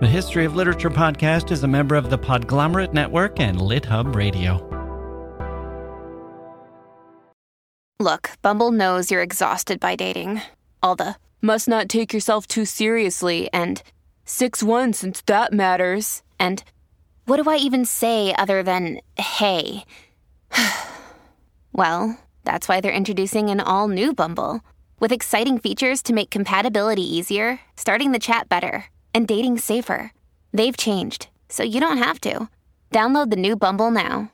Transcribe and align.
The 0.00 0.06
History 0.06 0.44
of 0.44 0.54
Literature 0.54 0.90
podcast 0.90 1.50
is 1.50 1.64
a 1.64 1.66
member 1.66 1.96
of 1.96 2.08
the 2.08 2.16
Podglomerate 2.16 2.92
Network 2.92 3.40
and 3.40 3.58
LitHub 3.58 4.14
Radio. 4.14 4.64
Look, 7.98 8.30
Bumble 8.40 8.70
knows 8.70 9.10
you're 9.10 9.24
exhausted 9.24 9.80
by 9.80 9.96
dating. 9.96 10.42
All 10.84 10.94
the 10.94 11.16
must 11.42 11.66
not 11.66 11.88
take 11.88 12.12
yourself 12.12 12.46
too 12.46 12.64
seriously 12.64 13.50
and 13.52 13.82
6 14.24 14.62
1 14.62 14.92
since 14.92 15.20
that 15.22 15.52
matters. 15.52 16.22
And 16.38 16.62
what 17.24 17.42
do 17.42 17.50
I 17.50 17.56
even 17.56 17.84
say 17.84 18.32
other 18.36 18.62
than 18.62 19.00
hey? 19.16 19.84
well, 21.72 22.16
that's 22.44 22.68
why 22.68 22.80
they're 22.80 22.92
introducing 22.92 23.50
an 23.50 23.58
all 23.58 23.88
new 23.88 24.14
Bumble 24.14 24.60
with 25.00 25.10
exciting 25.10 25.58
features 25.58 26.04
to 26.04 26.12
make 26.12 26.30
compatibility 26.30 27.02
easier, 27.02 27.58
starting 27.74 28.12
the 28.12 28.20
chat 28.20 28.48
better, 28.48 28.84
and 29.18 29.26
dating 29.26 29.58
safer. 29.58 30.12
They've 30.52 30.76
changed, 30.76 31.26
so 31.48 31.64
you 31.64 31.80
don't 31.80 31.98
have 31.98 32.20
to. 32.20 32.48
Download 32.92 33.30
the 33.30 33.36
new 33.36 33.56
Bumble 33.56 33.90
now. 33.90 34.30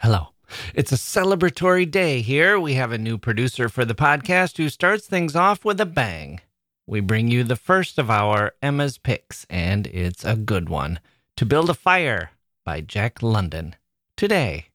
Hello. 0.00 0.28
It's 0.72 0.92
a 0.92 0.94
celebratory 0.94 1.90
day 1.90 2.20
here. 2.20 2.60
We 2.60 2.74
have 2.74 2.92
a 2.92 2.98
new 2.98 3.18
producer 3.18 3.68
for 3.68 3.84
the 3.84 3.96
podcast 3.96 4.56
who 4.58 4.68
starts 4.68 5.06
things 5.08 5.34
off 5.34 5.64
with 5.64 5.80
a 5.80 5.86
bang. 5.86 6.40
We 6.86 7.00
bring 7.00 7.26
you 7.26 7.42
the 7.42 7.56
first 7.56 7.98
of 7.98 8.08
our 8.08 8.52
Emma's 8.62 8.98
picks, 8.98 9.44
and 9.50 9.88
it's 9.88 10.24
a 10.24 10.36
good 10.36 10.68
one 10.68 11.00
To 11.36 11.44
Build 11.44 11.68
a 11.68 11.74
Fire 11.74 12.30
by 12.64 12.80
Jack 12.82 13.20
London. 13.20 13.74
Today 14.16 14.66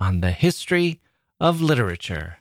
on 0.00 0.20
the 0.20 0.32
history 0.32 1.00
of 1.38 1.62
literature. 1.62 2.38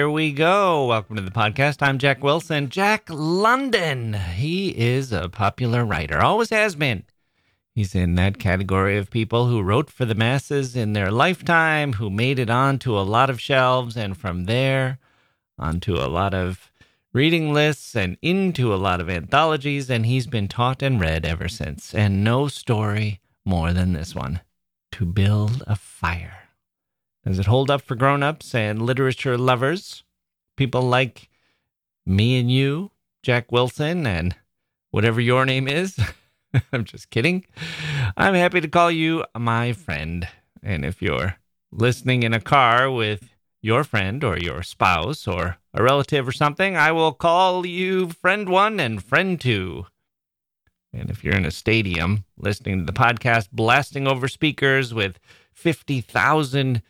Here 0.00 0.08
we 0.08 0.32
go. 0.32 0.86
Welcome 0.86 1.16
to 1.16 1.22
the 1.22 1.30
podcast. 1.30 1.82
I'm 1.86 1.98
Jacke 1.98 2.22
Wilson. 2.22 2.70
Jack 2.70 3.10
London. 3.10 4.14
He 4.14 4.70
is 4.70 5.12
a 5.12 5.28
popular 5.28 5.84
writer, 5.84 6.22
always 6.22 6.48
has 6.48 6.74
been. 6.74 7.04
He's 7.74 7.94
in 7.94 8.14
that 8.14 8.38
category 8.38 8.96
of 8.96 9.10
people 9.10 9.48
who 9.48 9.60
wrote 9.60 9.90
for 9.90 10.06
the 10.06 10.14
masses 10.14 10.74
in 10.74 10.94
their 10.94 11.10
lifetime, 11.10 11.92
who 11.92 12.08
made 12.08 12.38
it 12.38 12.48
onto 12.48 12.98
a 12.98 13.04
lot 13.04 13.28
of 13.28 13.42
shelves, 13.42 13.94
and 13.94 14.16
from 14.16 14.46
there 14.46 14.98
onto 15.58 15.96
a 15.96 16.08
lot 16.08 16.32
of 16.32 16.72
reading 17.12 17.52
lists 17.52 17.94
and 17.94 18.16
into 18.22 18.72
a 18.72 18.80
lot 18.80 19.02
of 19.02 19.10
anthologies. 19.10 19.90
And 19.90 20.06
he's 20.06 20.26
been 20.26 20.48
taught 20.48 20.80
and 20.80 20.98
read 20.98 21.26
ever 21.26 21.46
since. 21.46 21.94
And 21.94 22.24
no 22.24 22.48
story 22.48 23.20
more 23.44 23.74
than 23.74 23.92
this 23.92 24.14
one 24.14 24.40
To 24.92 25.04
Build 25.04 25.62
a 25.66 25.76
Fire. 25.76 26.39
Does 27.24 27.38
it 27.38 27.46
hold 27.46 27.70
up 27.70 27.82
for 27.82 27.94
grown-ups 27.94 28.54
and 28.54 28.82
literature 28.82 29.36
lovers? 29.36 30.04
People 30.56 30.82
like 30.82 31.28
me 32.06 32.38
and 32.40 32.50
you, 32.50 32.90
Jacke 33.22 33.50
Wilson, 33.50 34.06
and 34.06 34.34
whatever 34.90 35.20
your 35.20 35.44
name 35.44 35.68
is. 35.68 35.98
I'm 36.72 36.84
just 36.84 37.10
kidding. 37.10 37.44
I'm 38.16 38.34
happy 38.34 38.60
to 38.60 38.68
call 38.68 38.90
you 38.90 39.24
my 39.36 39.72
friend. 39.72 40.26
And 40.62 40.84
if 40.84 41.00
you're 41.00 41.36
listening 41.70 42.22
in 42.22 42.34
a 42.34 42.40
car 42.40 42.90
with 42.90 43.34
your 43.62 43.84
friend 43.84 44.24
or 44.24 44.38
your 44.38 44.62
spouse 44.62 45.28
or 45.28 45.58
a 45.74 45.82
relative 45.82 46.26
or 46.26 46.32
something, 46.32 46.76
I 46.76 46.90
will 46.92 47.12
call 47.12 47.66
you 47.66 48.08
friend 48.08 48.48
one 48.48 48.80
and 48.80 49.02
friend 49.02 49.40
two. 49.40 49.86
And 50.92 51.10
if 51.10 51.22
you're 51.22 51.36
in 51.36 51.44
a 51.44 51.52
stadium 51.52 52.24
listening 52.36 52.78
to 52.78 52.84
the 52.84 52.98
podcast, 52.98 53.50
blasting 53.52 54.08
over 54.08 54.26
speakers 54.26 54.92
with 54.92 55.20
50,000 55.52 56.82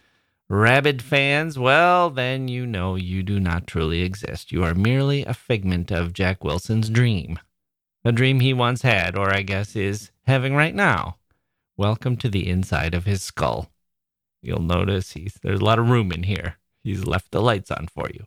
rabid 0.50 1.00
fans, 1.00 1.56
well, 1.56 2.11
then 2.11 2.49
you 2.49 2.66
know 2.66 2.97
you 2.97 3.22
do 3.22 3.38
not 3.38 3.69
truly 3.69 4.03
exist. 4.03 4.50
You 4.50 4.65
are 4.65 4.75
merely 4.75 5.25
a 5.25 5.33
figment 5.33 5.93
of 5.93 6.12
Jacke 6.12 6.43
Wilson's 6.43 6.91
dream. 6.91 7.38
A 8.05 8.11
dream 8.11 8.41
he 8.41 8.53
once 8.53 8.83
had, 8.83 9.16
or 9.16 9.33
I 9.33 9.43
guess 9.43 9.77
is 9.77 10.10
having 10.27 10.56
right 10.56 10.75
now. 10.75 11.19
Welcome 11.77 12.16
to 12.16 12.28
the 12.28 12.49
inside 12.49 12.94
of 12.94 13.06
his 13.06 13.22
skull. 13.22 13.71
You'll 14.43 14.60
notice 14.60 15.12
he's 15.12 15.39
there's 15.41 15.60
a 15.60 15.65
lot 15.65 15.78
of 15.78 15.89
room 15.89 16.10
in 16.10 16.25
here. 16.25 16.56
He's 16.83 17.06
left 17.06 17.31
the 17.31 17.43
lights 17.43 17.71
on 17.71 17.87
for 17.87 18.09
you. 18.12 18.25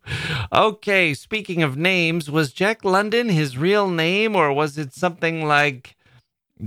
Okay, 0.54 1.14
speaking 1.14 1.62
of 1.62 1.76
names, 1.76 2.32
was 2.32 2.54
Jack 2.54 2.86
London 2.86 3.30
his 3.30 3.58
real 3.58 3.90
name, 3.90 4.36
or 4.36 4.54
was 4.54 4.78
it 4.78 4.94
something 4.94 5.46
like 5.46 5.98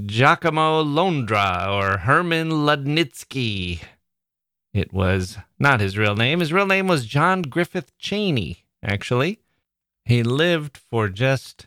Giacomo 0.04 0.82
Londra 0.82 1.66
or 1.70 1.98
Herman 1.98 2.50
Ludnitsky? 2.50 3.80
It 4.76 4.92
was 4.92 5.38
not 5.58 5.80
his 5.80 5.96
real 5.96 6.14
name. 6.14 6.40
His 6.40 6.52
real 6.52 6.66
name 6.66 6.86
was 6.86 7.06
John 7.06 7.40
Griffith 7.40 7.96
Chaney, 7.96 8.66
actually. 8.82 9.40
He 10.04 10.22
lived 10.22 10.76
for 10.76 11.08
just 11.08 11.66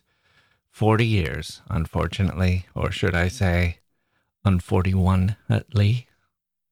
40 0.70 1.08
years, 1.08 1.64
unfortunately, 1.72 2.68
or 2.76 2.92
should 2.92 3.16
I 3.16 3.28
say, 3.28 3.80
unforty-one-atly. 4.46 6.06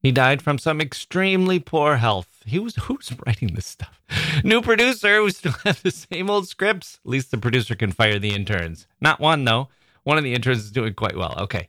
He 0.00 0.12
died 0.12 0.40
from 0.40 0.58
some 0.58 0.80
extremely 0.80 1.58
poor 1.58 1.96
health. 1.96 2.44
He 2.46 2.60
was 2.60 2.76
who's 2.76 3.10
writing 3.26 3.54
this 3.54 3.66
stuff? 3.66 4.00
New 4.44 4.62
producer. 4.62 5.24
We 5.24 5.32
still 5.32 5.52
have 5.64 5.82
the 5.82 5.90
same 5.90 6.30
old 6.30 6.46
scripts. 6.46 7.00
At 7.04 7.10
least 7.10 7.32
the 7.32 7.38
producer 7.38 7.74
can 7.74 7.90
fire 7.90 8.20
the 8.20 8.32
interns. 8.32 8.86
Not 9.00 9.18
one 9.18 9.44
though. 9.44 9.70
One 10.04 10.18
of 10.18 10.24
the 10.24 10.34
interns 10.34 10.58
is 10.58 10.70
doing 10.70 10.94
quite 10.94 11.16
well. 11.16 11.34
Okay. 11.40 11.68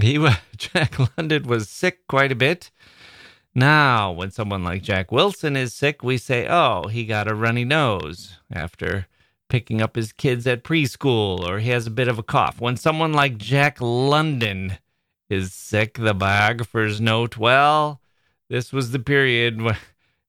He 0.00 0.24
Jack 0.56 1.18
London 1.18 1.48
was 1.48 1.68
sick 1.68 2.06
quite 2.06 2.30
a 2.30 2.36
bit. 2.36 2.70
Now, 3.58 4.12
when 4.12 4.30
someone 4.30 4.62
like 4.62 4.84
Jacke 4.84 5.10
Wilson 5.10 5.56
is 5.56 5.74
sick, 5.74 6.04
we 6.04 6.16
say, 6.16 6.46
oh, 6.48 6.86
he 6.86 7.04
got 7.04 7.26
a 7.26 7.34
runny 7.34 7.64
nose 7.64 8.36
after 8.52 9.08
picking 9.48 9.82
up 9.82 9.96
his 9.96 10.12
kids 10.12 10.46
at 10.46 10.62
preschool 10.62 11.40
or 11.40 11.58
he 11.58 11.70
has 11.70 11.84
a 11.88 11.90
bit 11.90 12.06
of 12.06 12.20
a 12.20 12.22
cough. 12.22 12.60
When 12.60 12.76
someone 12.76 13.12
like 13.12 13.36
Jack 13.36 13.80
London 13.80 14.78
is 15.28 15.52
sick, 15.52 15.94
the 15.94 16.14
biographers 16.14 17.00
note, 17.00 17.36
well, 17.36 18.00
this 18.48 18.72
was 18.72 18.92
the 18.92 19.00
period 19.00 19.60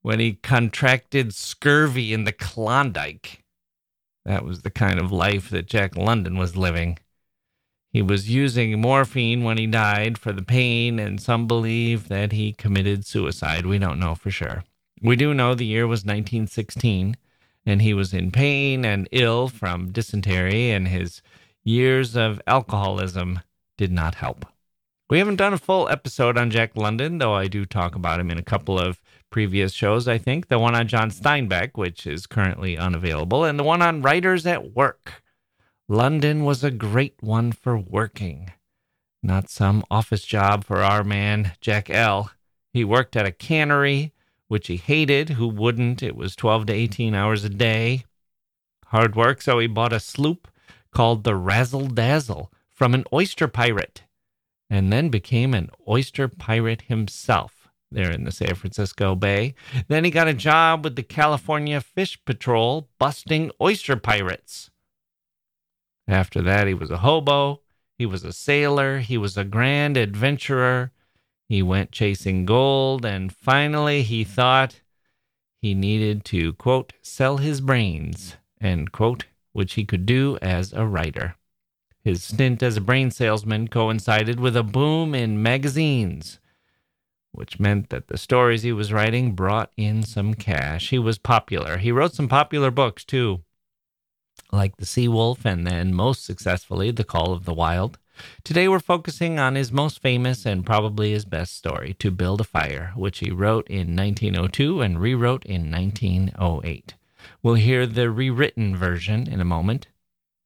when 0.01 0.19
he 0.19 0.33
contracted 0.33 1.35
scurvy 1.35 2.11
in 2.11 2.23
the 2.23 2.31
Klondike. 2.31 3.43
That 4.25 4.43
was 4.43 4.63
the 4.63 4.71
kind 4.71 4.99
of 4.99 5.11
life 5.11 5.51
that 5.51 5.67
Jack 5.67 5.95
London 5.95 6.35
was 6.35 6.57
living. 6.57 6.97
He 7.91 8.01
was 8.03 8.29
using 8.29 8.79
morphine 8.79 9.43
when 9.43 9.57
he 9.57 9.65
died 9.65 10.17
for 10.17 10.31
the 10.31 10.43
pain, 10.43 10.99
and 10.99 11.19
some 11.19 11.47
believe 11.47 12.07
that 12.07 12.31
he 12.31 12.53
committed 12.53 13.05
suicide. 13.05 13.65
We 13.65 13.79
don't 13.79 13.99
know 13.99 14.13
for 14.13 14.29
sure. 14.29 14.63
We 15.01 15.15
do 15.15 15.33
know 15.33 15.55
the 15.55 15.65
year 15.65 15.87
was 15.87 16.01
1916, 16.01 17.17
and 17.65 17.81
he 17.81 17.93
was 17.93 18.13
in 18.13 18.31
pain 18.31 18.85
and 18.85 19.09
ill 19.11 19.47
from 19.47 19.91
dysentery, 19.91 20.69
and 20.69 20.87
his 20.87 21.23
years 21.63 22.15
of 22.15 22.39
alcoholism 22.45 23.39
did 23.77 23.91
not 23.91 24.15
help. 24.15 24.45
We 25.09 25.17
haven't 25.17 25.37
done 25.37 25.53
a 25.53 25.57
full 25.57 25.89
episode 25.89 26.37
on 26.37 26.51
Jack 26.51 26.75
London, 26.75 27.17
though 27.17 27.33
I 27.33 27.47
do 27.47 27.65
talk 27.65 27.95
about 27.95 28.19
him 28.19 28.29
in 28.29 28.37
a 28.37 28.43
couple 28.43 28.77
of 28.77 29.01
previous 29.31 29.73
shows, 29.73 30.07
I 30.07 30.19
think. 30.19 30.47
The 30.47 30.59
one 30.59 30.75
on 30.75 30.87
John 30.87 31.09
Steinbeck, 31.09 31.71
which 31.73 32.05
is 32.05 32.27
currently 32.27 32.77
unavailable, 32.77 33.43
and 33.43 33.57
the 33.57 33.63
one 33.63 33.81
on 33.81 34.03
Writers 34.03 34.45
at 34.45 34.75
Work 34.75 35.23
London 35.91 36.43
was 36.43 36.63
a 36.63 36.69
great 36.69 37.15
one 37.19 37.51
for 37.51 37.75
working. 37.75 38.51
Not 39.23 39.49
some 39.49 39.83
office 39.89 40.23
job 40.23 40.63
for 40.63 40.83
our 40.83 41.03
man, 41.03 41.53
Jack 41.61 41.89
L. 41.89 42.29
He 42.71 42.83
worked 42.83 43.15
at 43.15 43.25
a 43.25 43.31
cannery, 43.31 44.13
which 44.47 44.67
he 44.67 44.77
hated. 44.77 45.29
Who 45.29 45.47
wouldn't? 45.47 46.03
It 46.03 46.15
was 46.15 46.35
12 46.35 46.67
to 46.67 46.73
18 46.73 47.15
hours 47.15 47.43
a 47.43 47.49
day. 47.49 48.05
Hard 48.85 49.15
work, 49.15 49.41
so 49.41 49.57
he 49.57 49.65
bought 49.65 49.91
a 49.91 49.99
sloop 49.99 50.47
called 50.91 51.23
the 51.23 51.35
Razzle 51.35 51.87
Dazzle 51.87 52.51
from 52.69 52.93
an 52.93 53.03
oyster 53.11 53.47
pirate 53.47 54.03
and 54.69 54.93
then 54.93 55.09
became 55.09 55.55
an 55.55 55.71
oyster 55.87 56.27
pirate 56.27 56.83
himself 56.83 57.67
there 57.91 58.11
in 58.11 58.25
the 58.25 58.31
San 58.31 58.53
Francisco 58.53 59.15
Bay. 59.15 59.55
Then 59.87 60.03
he 60.03 60.11
got 60.11 60.27
a 60.27 60.35
job 60.35 60.83
with 60.83 60.95
the 60.95 61.01
California 61.01 61.81
Fish 61.81 62.23
Patrol 62.25 62.87
busting 62.99 63.49
oyster 63.59 63.95
pirates. 63.95 64.69
After 66.09 66.41
that, 66.41 66.65
he 66.65 66.73
was 66.73 66.89
a 66.89 66.97
hobo, 66.97 67.61
he 67.95 68.07
was 68.07 68.23
a 68.23 68.33
sailor, 68.33 68.97
he 68.97 69.15
was 69.15 69.37
a 69.37 69.43
grand 69.43 69.95
adventurer. 69.95 70.91
He 71.47 71.61
went 71.61 71.91
chasing 71.91 72.45
gold, 72.47 73.05
and 73.05 73.31
finally 73.31 74.01
he 74.01 74.23
thought 74.23 74.81
he 75.61 75.75
needed 75.75 76.25
to, 76.25 76.53
quote, 76.53 76.93
sell 77.03 77.37
his 77.37 77.61
brains, 77.61 78.37
end 78.59 78.91
quote, 78.91 79.25
which 79.53 79.75
he 79.75 79.85
could 79.85 80.07
do 80.07 80.39
as 80.41 80.73
a 80.73 80.87
writer. 80.87 81.35
His 82.03 82.23
stint 82.23 82.63
as 82.63 82.77
a 82.77 82.81
brain 82.81 83.11
salesman 83.11 83.67
coincided 83.67 84.39
with 84.39 84.57
a 84.57 84.63
boom 84.63 85.13
in 85.13 85.43
magazines, 85.43 86.39
which 87.33 87.59
meant 87.59 87.89
that 87.89 88.07
the 88.07 88.17
stories 88.17 88.63
he 88.63 88.71
was 88.71 88.91
writing 88.91 89.33
brought 89.33 89.71
in 89.77 90.01
some 90.01 90.33
cash. 90.33 90.89
He 90.89 90.97
was 90.97 91.19
popular. 91.19 91.77
He 91.77 91.91
wrote 91.91 92.15
some 92.15 92.27
popular 92.27 92.71
books, 92.71 93.05
too. 93.05 93.43
Like 94.51 94.77
The 94.77 94.85
Sea 94.85 95.07
Wolf 95.07 95.45
and 95.45 95.65
then 95.65 95.93
most 95.93 96.25
successfully 96.25 96.91
The 96.91 97.03
Call 97.03 97.33
of 97.33 97.45
the 97.45 97.53
Wild. 97.53 97.97
Today 98.43 98.67
we're 98.67 98.79
focusing 98.79 99.39
on 99.39 99.55
his 99.55 99.71
most 99.71 100.01
famous 100.01 100.45
and 100.45 100.65
probably 100.65 101.11
his 101.11 101.25
best 101.25 101.55
story, 101.55 101.95
To 101.99 102.11
Build 102.11 102.41
a 102.41 102.43
Fire, 102.43 102.91
which 102.95 103.19
he 103.19 103.31
wrote 103.31 103.67
in 103.67 103.95
1902 103.95 104.81
and 104.81 104.99
rewrote 104.99 105.45
in 105.45 105.71
1908. 105.71 106.95
We'll 107.41 107.55
hear 107.55 107.85
the 107.85 108.09
rewritten 108.09 108.75
version 108.75 109.27
in 109.27 109.39
a 109.39 109.45
moment. 109.45 109.87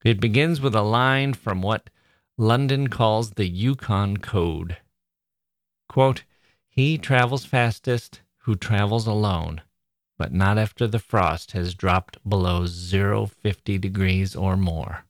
It 0.04 0.20
begins 0.20 0.60
with 0.60 0.76
a 0.76 0.82
line 0.82 1.34
from 1.34 1.62
what 1.62 1.90
London 2.38 2.90
calls 2.90 3.32
the 3.32 3.48
Yukon 3.48 4.18
Code. 4.18 4.78
Quote, 5.88 6.24
He 6.68 6.98
travels 6.98 7.46
fastest 7.46 8.22
who 8.40 8.56
travels 8.56 9.08
alone, 9.08 9.62
but 10.18 10.34
not 10.34 10.58
after 10.58 10.88
the 10.88 11.00
frost 11.00 11.52
has 11.52 11.74
dropped 11.74 12.18
below 12.28 12.66
zero 12.66 13.26
fifty 13.26 13.78
degrees 13.78 14.36
or 14.36 14.56
more. 14.56 15.06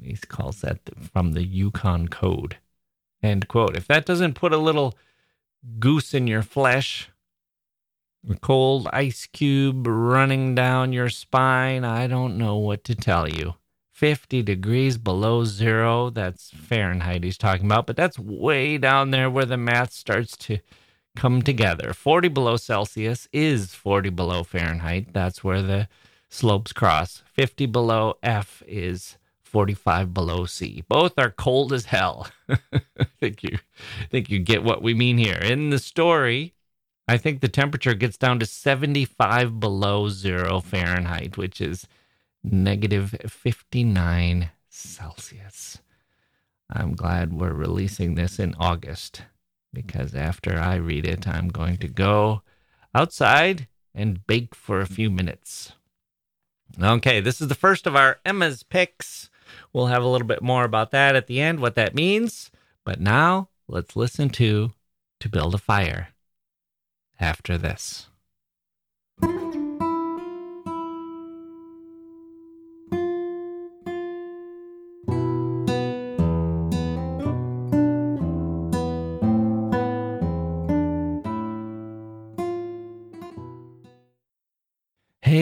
He 0.00 0.16
calls 0.16 0.60
that 0.62 0.80
from 1.12 1.32
the 1.32 1.44
Yukon 1.44 2.08
Code. 2.08 2.56
End 3.22 3.48
quote. 3.48 3.76
If 3.76 3.86
that 3.86 4.06
doesn't 4.06 4.34
put 4.34 4.52
a 4.52 4.58
little 4.58 4.96
goose 5.78 6.12
in 6.12 6.26
your 6.26 6.42
flesh, 6.42 7.10
a 8.28 8.34
cold 8.36 8.88
ice 8.92 9.26
cube 9.26 9.86
running 9.86 10.54
down 10.54 10.92
your 10.92 11.08
spine, 11.08 11.84
I 11.84 12.06
don't 12.06 12.38
know 12.38 12.56
what 12.56 12.84
to 12.84 12.94
tell 12.94 13.28
you. 13.28 13.54
50 13.92 14.42
degrees 14.42 14.98
below 14.98 15.44
zero, 15.44 16.10
that's 16.10 16.50
Fahrenheit 16.50 17.22
he's 17.22 17.38
talking 17.38 17.66
about, 17.66 17.86
but 17.86 17.94
that's 17.94 18.18
way 18.18 18.76
down 18.76 19.10
there 19.10 19.30
where 19.30 19.44
the 19.44 19.56
math 19.56 19.92
starts 19.92 20.36
to 20.38 20.58
come 21.16 21.42
together. 21.42 21.92
40 21.92 22.28
below 22.28 22.56
Celsius 22.56 23.28
is 23.32 23.74
40 23.74 24.10
below 24.10 24.44
Fahrenheit. 24.44 25.12
That's 25.12 25.44
where 25.44 25.62
the 25.62 25.88
slopes 26.28 26.72
cross. 26.72 27.22
50 27.32 27.66
below 27.66 28.14
F 28.22 28.62
is 28.66 29.18
45 29.42 30.14
below 30.14 30.46
C. 30.46 30.82
Both 30.88 31.18
are 31.18 31.30
cold 31.30 31.72
as 31.72 31.86
hell. 31.86 32.28
I 32.48 32.58
think 33.20 33.42
you 33.42 33.58
think 34.10 34.30
you 34.30 34.38
get 34.38 34.64
what 34.64 34.82
we 34.82 34.94
mean 34.94 35.18
here. 35.18 35.36
In 35.36 35.70
the 35.70 35.78
story, 35.78 36.54
I 37.06 37.18
think 37.18 37.40
the 37.40 37.48
temperature 37.48 37.94
gets 37.94 38.16
down 38.16 38.38
to 38.38 38.46
75 38.46 39.60
below 39.60 40.08
0 40.08 40.60
Fahrenheit, 40.60 41.36
which 41.36 41.60
is 41.60 41.86
negative 42.42 43.14
59 43.28 44.50
Celsius. 44.70 45.78
I'm 46.70 46.94
glad 46.94 47.34
we're 47.34 47.52
releasing 47.52 48.14
this 48.14 48.38
in 48.38 48.54
August 48.58 49.22
because 49.72 50.14
after 50.14 50.58
I 50.58 50.76
read 50.76 51.06
it, 51.06 51.26
I'm 51.26 51.48
going 51.48 51.76
to 51.78 51.88
go 51.88 52.42
outside 52.94 53.68
and 53.94 54.26
bake 54.26 54.54
for 54.54 54.80
a 54.80 54.86
few 54.86 55.10
minutes. 55.10 55.72
Okay, 56.80 57.20
this 57.20 57.40
is 57.40 57.48
the 57.48 57.54
first 57.54 57.86
of 57.86 57.96
our 57.96 58.18
Emma's 58.24 58.62
picks. 58.62 59.30
We'll 59.72 59.86
have 59.86 60.02
a 60.02 60.08
little 60.08 60.26
bit 60.26 60.42
more 60.42 60.64
about 60.64 60.90
that 60.92 61.14
at 61.16 61.26
the 61.26 61.40
end, 61.40 61.60
what 61.60 61.74
that 61.74 61.94
means. 61.94 62.50
But 62.84 63.00
now 63.00 63.48
let's 63.68 63.96
listen 63.96 64.30
to 64.30 64.72
To 65.20 65.28
Build 65.28 65.54
a 65.54 65.58
Fire 65.58 66.08
after 67.20 67.58
this. 67.58 68.08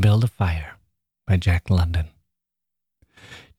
Build 0.00 0.24
a 0.24 0.28
Fire 0.28 0.76
by 1.26 1.36
Jack 1.36 1.68
London. 1.68 2.06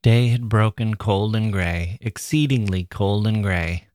Day 0.01 0.29
had 0.29 0.49
broken 0.49 0.95
cold 0.95 1.35
and 1.35 1.53
gray, 1.53 1.99
exceedingly 2.01 2.85
cold 2.85 3.27
and 3.27 3.43
gray, 3.43 3.89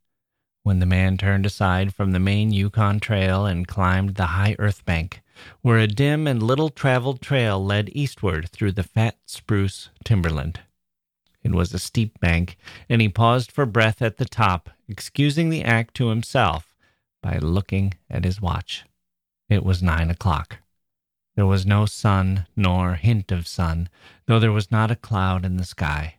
when 0.62 0.78
the 0.78 0.86
man 0.86 1.18
turned 1.18 1.44
aside 1.44 1.92
from 1.92 2.12
the 2.12 2.20
main 2.20 2.52
Yukon 2.52 3.00
Trail 3.00 3.46
and 3.46 3.66
climbed 3.66 4.14
the 4.14 4.26
high 4.26 4.54
earth 4.60 4.84
bank, 4.84 5.22
where 5.62 5.78
a 5.78 5.88
dim 5.88 6.28
and 6.28 6.40
little 6.40 6.68
traveled 6.68 7.20
trail 7.20 7.64
led 7.64 7.90
eastward 7.92 8.48
through 8.50 8.72
the 8.72 8.84
fat 8.84 9.16
spruce 9.26 9.88
timberland. 10.04 10.60
It 11.42 11.50
was 11.50 11.74
a 11.74 11.80
steep 11.80 12.20
bank, 12.20 12.56
and 12.88 13.00
he 13.00 13.08
paused 13.08 13.50
for 13.50 13.66
breath 13.66 14.00
at 14.00 14.18
the 14.18 14.24
top, 14.24 14.70
excusing 14.86 15.50
the 15.50 15.64
act 15.64 15.94
to 15.94 16.10
himself 16.10 16.76
by 17.24 17.38
looking 17.38 17.94
at 18.08 18.24
his 18.24 18.40
watch. 18.40 18.84
It 19.48 19.64
was 19.64 19.82
nine 19.82 20.10
o'clock. 20.10 20.58
There 21.36 21.46
was 21.46 21.66
no 21.66 21.84
sun 21.84 22.46
nor 22.56 22.94
hint 22.94 23.30
of 23.30 23.46
sun, 23.46 23.90
though 24.24 24.40
there 24.40 24.52
was 24.52 24.70
not 24.70 24.90
a 24.90 24.96
cloud 24.96 25.44
in 25.44 25.58
the 25.58 25.66
sky. 25.66 26.14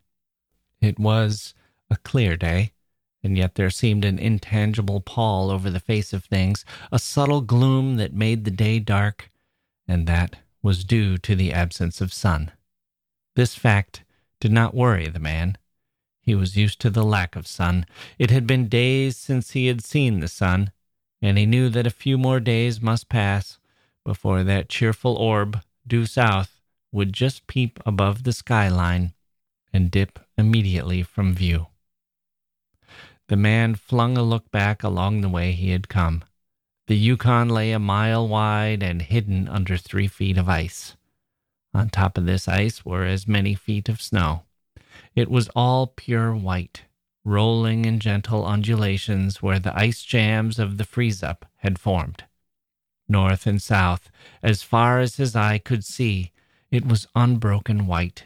It 0.80 1.00
was 1.00 1.56
a 1.90 1.98
clear 1.98 2.38
day, 2.38 2.74
and 3.24 3.36
yet 3.36 3.56
there 3.56 3.72
seemed 3.72 4.06
an 4.06 4.20
intangible 4.20 5.02
pall 5.02 5.50
over 5.50 5.72
the 5.72 5.80
face 5.80 6.14
of 6.14 6.24
things, 6.24 6.64
a 6.92 7.00
subtle 7.00 7.42
gloom 7.42 7.96
that 7.96 8.14
made 8.14 8.46
the 8.46 8.52
day 8.52 8.78
dark, 8.78 9.32
and 9.88 10.06
that 10.06 10.36
was 10.62 10.84
due 10.84 11.18
to 11.18 11.36
the 11.36 11.52
absence 11.52 12.00
of 12.00 12.14
sun. 12.14 12.52
This 13.36 13.56
fact 13.56 14.04
did 14.40 14.52
not 14.52 14.76
worry 14.76 15.08
the 15.08 15.20
man. 15.20 15.58
He 16.22 16.36
was 16.36 16.56
used 16.56 16.80
to 16.82 16.92
the 16.92 17.04
lack 17.04 17.36
of 17.36 17.48
sun. 17.48 17.88
It 18.20 18.30
had 18.30 18.46
been 18.46 18.70
days 18.70 19.18
since 19.18 19.52
he 19.52 19.66
had 19.66 19.84
seen 19.84 20.20
the 20.20 20.28
sun, 20.28 20.72
and 21.24 21.40
he 21.40 21.48
knew 21.48 21.70
that 21.70 21.88
a 21.88 21.92
few 21.92 22.20
more 22.20 22.40
days 22.40 22.80
must 22.80 23.10
pass 23.10 23.57
before 24.08 24.42
that 24.42 24.70
cheerful 24.70 25.18
orb, 25.18 25.62
due 25.86 26.06
south, 26.06 26.62
would 26.94 27.12
just 27.12 27.46
peep 27.46 27.78
above 27.86 28.24
the 28.24 28.32
skyline 28.32 29.14
and 29.74 29.92
dip 29.92 30.18
immediately 30.38 31.04
from 31.04 31.34
view. 31.34 31.68
The 33.28 33.36
man 33.36 33.76
flung 33.76 34.18
a 34.18 34.24
look 34.24 34.50
back 34.50 34.82
along 34.82 35.20
the 35.20 35.28
way 35.28 35.52
he 35.52 35.72
had 35.72 35.90
come. 35.90 36.24
The 36.88 36.96
Yukon 36.96 37.50
lay 37.50 37.74
a 37.74 37.80
mile 37.80 38.26
wide 38.26 38.82
and 38.82 39.02
hidden 39.02 39.50
under 39.50 39.76
three 39.76 40.08
feet 40.08 40.38
of 40.38 40.48
ice. 40.48 40.96
On 41.74 41.90
top 41.90 42.18
of 42.18 42.26
this 42.26 42.48
ice 42.48 42.86
were 42.86 43.04
as 43.04 43.28
many 43.28 43.56
feet 43.56 43.90
of 43.90 44.02
snow. 44.02 44.44
It 45.16 45.30
was 45.30 45.50
all 45.50 45.86
pure 45.86 46.34
white, 46.34 46.84
rolling 47.26 47.84
in 47.84 48.00
gentle 48.00 48.46
undulations 48.46 49.42
where 49.42 49.60
the 49.60 49.78
ice 49.78 50.02
jams 50.02 50.60
of 50.60 50.78
the 50.78 50.86
freeze 50.86 51.22
up 51.22 51.46
had 51.58 51.78
formed 51.78 52.24
north 53.10 53.48
and 53.48 53.62
south, 53.62 54.10
as 54.42 54.64
far 54.64 55.00
as 55.00 55.16
his 55.16 55.36
eye 55.36 55.58
could 55.58 55.84
see, 55.84 56.32
it 56.72 56.86
was 56.86 57.08
unbroken 57.16 57.88
white, 57.88 58.26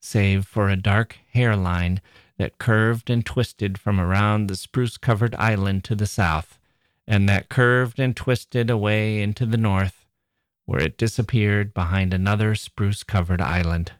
save 0.00 0.46
for 0.46 0.68
a 0.68 0.76
dark 0.76 1.18
hairline 1.32 2.00
that 2.38 2.58
curved 2.58 3.10
and 3.10 3.24
twisted 3.24 3.78
from 3.78 4.00
around 4.00 4.46
the 4.46 4.56
spruce 4.56 4.96
covered 4.96 5.34
island 5.36 5.84
to 5.84 5.94
the 5.94 6.06
south, 6.06 6.58
and 7.06 7.28
that 7.28 7.48
curved 7.48 8.00
and 8.00 8.16
twisted 8.16 8.70
away 8.70 9.20
into 9.22 9.46
the 9.46 9.56
north, 9.56 10.06
where 10.64 10.80
it 10.80 10.96
disappeared 10.98 11.74
behind 11.74 12.12
another 12.12 12.54
spruce 12.54 13.02
covered 13.02 13.40
island. 13.40 13.92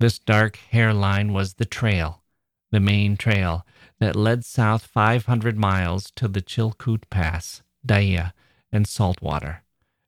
This 0.00 0.18
dark 0.18 0.56
hairline 0.70 1.32
was 1.32 1.54
the 1.54 1.64
trail, 1.64 2.22
the 2.70 2.80
main 2.80 3.16
trail 3.16 3.66
that 4.00 4.16
led 4.16 4.44
south 4.44 4.86
500 4.86 5.56
miles 5.56 6.10
to 6.16 6.26
the 6.26 6.40
Chilkoot 6.42 7.04
Pass, 7.10 7.62
Dyea, 7.86 8.32
and 8.72 8.86
salt 8.86 9.20
water. 9.22 9.62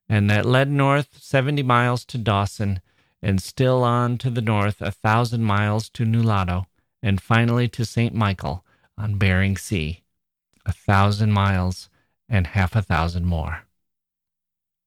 and 0.08 0.28
that 0.28 0.44
led 0.44 0.68
north 0.70 1.18
70 1.22 1.62
miles 1.62 2.04
to 2.04 2.18
Dawson, 2.18 2.80
and 3.22 3.40
still 3.40 3.82
on 3.82 4.18
to 4.18 4.28
the 4.28 4.42
north 4.42 4.82
a 4.82 4.90
thousand 4.90 5.42
miles 5.44 5.88
to 5.90 6.04
Nulato, 6.04 6.66
and 7.02 7.22
finally 7.22 7.66
to 7.68 7.84
St. 7.84 8.14
Michael 8.14 8.64
on 8.98 9.16
Bering 9.16 9.56
Sea, 9.56 10.02
a 10.66 10.72
thousand 10.72 11.32
miles 11.32 11.88
and 12.28 12.48
half 12.48 12.76
a 12.76 12.82
thousand 12.82 13.24
more. 13.24 13.62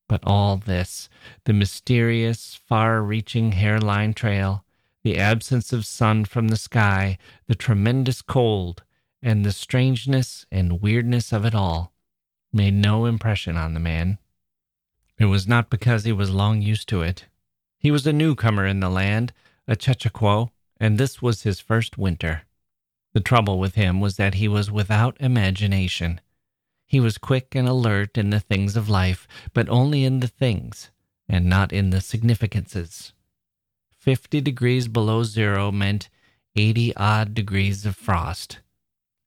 But 0.07 0.21
all 0.23 0.57
this, 0.57 1.09
the 1.45 1.53
mysterious, 1.53 2.53
far 2.53 3.01
reaching 3.01 3.53
hairline 3.53 4.13
trail, 4.13 4.63
the 5.03 5.17
absence 5.17 5.73
of 5.73 5.85
sun 5.85 6.25
from 6.25 6.49
the 6.49 6.57
sky, 6.57 7.17
the 7.47 7.55
tremendous 7.55 8.21
cold, 8.21 8.83
and 9.23 9.43
the 9.43 9.51
strangeness 9.51 10.45
and 10.51 10.81
weirdness 10.81 11.31
of 11.33 11.45
it 11.45 11.55
all, 11.55 11.91
made 12.55 12.73
no 12.73 13.05
impression 13.05 13.57
on 13.57 13.73
the 13.73 13.79
man. 13.79 14.17
It 15.19 15.25
was 15.25 15.47
not 15.47 15.69
because 15.69 16.05
he 16.05 16.11
was 16.11 16.31
long 16.31 16.61
used 16.61 16.89
to 16.89 17.01
it. 17.01 17.25
He 17.77 17.91
was 17.91 18.07
a 18.07 18.13
newcomer 18.13 18.65
in 18.65 18.79
the 18.79 18.89
land, 18.89 19.33
a 19.67 19.75
Chechaquo, 19.75 20.49
and 20.79 20.97
this 20.97 21.21
was 21.21 21.43
his 21.43 21.59
first 21.59 21.97
winter. 21.97 22.43
The 23.13 23.19
trouble 23.21 23.59
with 23.59 23.75
him 23.75 24.01
was 24.01 24.17
that 24.17 24.35
he 24.35 24.47
was 24.47 24.71
without 24.71 25.15
imagination. 25.19 26.19
He 26.85 26.99
was 26.99 27.17
quick 27.17 27.55
and 27.55 27.67
alert 27.67 28.17
in 28.17 28.29
the 28.29 28.39
things 28.39 28.75
of 28.75 28.89
life, 28.89 29.27
but 29.53 29.69
only 29.69 30.03
in 30.03 30.19
the 30.19 30.27
things, 30.27 30.91
and 31.29 31.45
not 31.45 31.71
in 31.71 31.89
the 31.89 32.01
significances. 32.01 33.13
Fifty 33.97 34.41
degrees 34.41 34.87
below 34.87 35.23
zero 35.23 35.71
meant 35.71 36.09
eighty 36.55 36.95
odd 36.95 37.33
degrees 37.33 37.85
of 37.85 37.95
frost. 37.95 38.59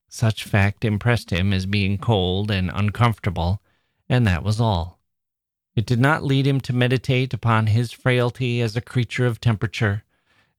Such 0.09 0.45
fact 0.45 0.85
impressed 0.85 1.31
him 1.31 1.53
as 1.53 1.67
being 1.67 1.99
cold 1.99 2.51
and 2.51 2.71
uncomfortable, 2.73 3.61
and 4.09 4.27
that 4.27 4.43
was 4.43 4.61
all. 4.61 4.99
It 5.77 5.87
did 5.87 6.01
not 6.01 6.25
lead 6.25 6.47
him 6.47 6.61
to 6.63 6.73
meditate 6.73 7.33
upon 7.33 7.69
his 7.69 7.93
frailty 7.93 8.61
as 8.61 8.75
a 8.75 8.81
creature 8.81 9.27
of 9.27 9.41
temperature, 9.41 10.05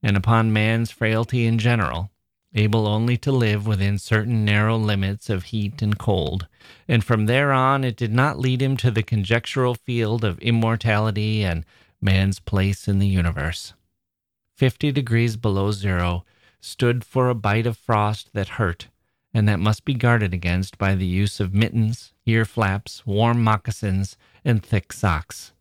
and 0.01 0.15
upon 0.15 0.53
man's 0.53 0.91
frailty 0.91 1.45
in 1.45 1.57
general, 1.57 2.11
able 2.53 2.87
only 2.87 3.17
to 3.17 3.31
live 3.31 3.67
within 3.67 3.97
certain 3.97 4.45
narrow 4.45 4.77
limits 4.77 5.29
of 5.29 5.45
heat 5.45 5.81
and 5.81 5.97
cold, 5.97 6.47
and 6.87 7.03
from 7.03 7.25
there 7.25 7.51
on 7.51 7.83
it 7.83 7.97
did 7.97 8.13
not 8.13 8.39
lead 8.39 8.61
him 8.61 8.77
to 8.77 8.91
the 8.91 9.03
conjectural 9.03 9.75
field 9.75 10.23
of 10.23 10.39
immortality 10.39 11.43
and 11.43 11.65
man's 11.99 12.39
place 12.39 12.87
in 12.87 12.99
the 12.99 13.07
universe. 13.07 13.73
Fifty 14.55 14.91
degrees 14.91 15.37
below 15.37 15.71
zero 15.71 16.23
stood 16.61 17.03
for 17.03 17.29
a 17.29 17.35
bite 17.35 17.67
of 17.67 17.77
frost 17.77 18.31
that 18.33 18.49
hurt, 18.49 18.87
and 19.33 19.47
that 19.47 19.59
must 19.59 19.85
be 19.85 19.93
guarded 19.93 20.33
against 20.33 20.77
by 20.77 20.95
the 20.95 21.05
use 21.05 21.39
of 21.39 21.53
mittens, 21.53 22.13
ear 22.25 22.45
flaps, 22.45 23.05
warm 23.05 23.43
moccasins, 23.43 24.17
and 24.43 24.63
thick 24.63 24.91
socks. 24.91 25.53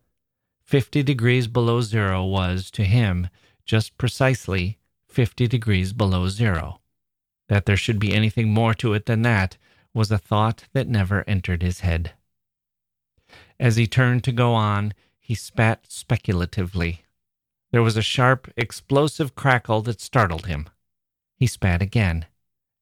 Fifty 0.62 1.02
degrees 1.02 1.46
below 1.46 1.80
zero 1.80 2.24
was, 2.24 2.70
to 2.72 2.84
him, 2.84 3.28
just 3.64 3.96
precisely 3.98 4.78
50 5.08 5.46
degrees 5.48 5.92
below 5.92 6.28
zero. 6.28 6.80
That 7.48 7.66
there 7.66 7.76
should 7.76 7.98
be 7.98 8.14
anything 8.14 8.50
more 8.50 8.74
to 8.74 8.94
it 8.94 9.06
than 9.06 9.22
that 9.22 9.56
was 9.94 10.10
a 10.10 10.18
thought 10.18 10.64
that 10.74 10.88
never 10.88 11.24
entered 11.26 11.62
his 11.62 11.80
head. 11.80 12.12
As 13.58 13.76
he 13.76 13.86
turned 13.86 14.24
to 14.24 14.32
go 14.32 14.54
on, 14.54 14.94
he 15.18 15.34
spat 15.34 15.84
speculatively. 15.88 17.04
There 17.70 17.82
was 17.82 17.96
a 17.96 18.02
sharp, 18.02 18.50
explosive 18.56 19.34
crackle 19.34 19.82
that 19.82 20.00
startled 20.00 20.46
him. 20.46 20.68
He 21.34 21.46
spat 21.46 21.82
again, 21.82 22.26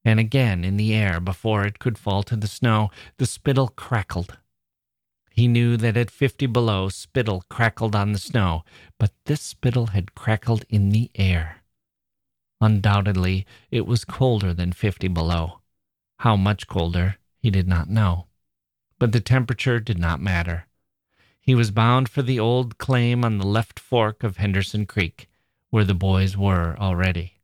and 0.06 0.20
again 0.20 0.64
in 0.64 0.76
the 0.76 0.94
air 0.94 1.18
before 1.18 1.66
it 1.66 1.80
could 1.80 1.98
fall 1.98 2.22
to 2.22 2.36
the 2.36 2.46
snow, 2.46 2.90
the 3.16 3.26
spittle 3.26 3.66
crackled. 3.66 4.38
He 5.32 5.48
knew 5.48 5.76
that 5.76 5.96
at 5.96 6.12
50 6.12 6.46
below, 6.46 6.88
spittle 6.88 7.42
crackled 7.50 7.96
on 7.96 8.12
the 8.12 8.20
snow, 8.20 8.62
but 9.00 9.10
this 9.24 9.42
spittle 9.42 9.88
had 9.88 10.14
crackled 10.14 10.64
in 10.68 10.90
the 10.90 11.10
air. 11.16 11.62
Undoubtedly, 12.60 13.46
it 13.72 13.84
was 13.84 14.04
colder 14.04 14.54
than 14.54 14.72
50 14.72 15.08
below. 15.08 15.58
How 16.20 16.36
much 16.36 16.68
colder, 16.68 17.16
he 17.36 17.50
did 17.50 17.66
not 17.66 17.90
know. 17.90 18.28
But 19.00 19.10
the 19.10 19.20
temperature 19.20 19.80
did 19.80 19.98
not 19.98 20.20
matter. 20.20 20.66
He 21.40 21.56
was 21.56 21.72
bound 21.72 22.08
for 22.08 22.22
the 22.22 22.38
old 22.38 22.78
claim 22.78 23.24
on 23.24 23.38
the 23.38 23.46
left 23.46 23.80
fork 23.80 24.22
of 24.22 24.36
Henderson 24.36 24.86
Creek, 24.86 25.28
where 25.70 25.84
the 25.84 25.94
boys 25.94 26.36
were 26.36 26.76
already. 26.78 27.35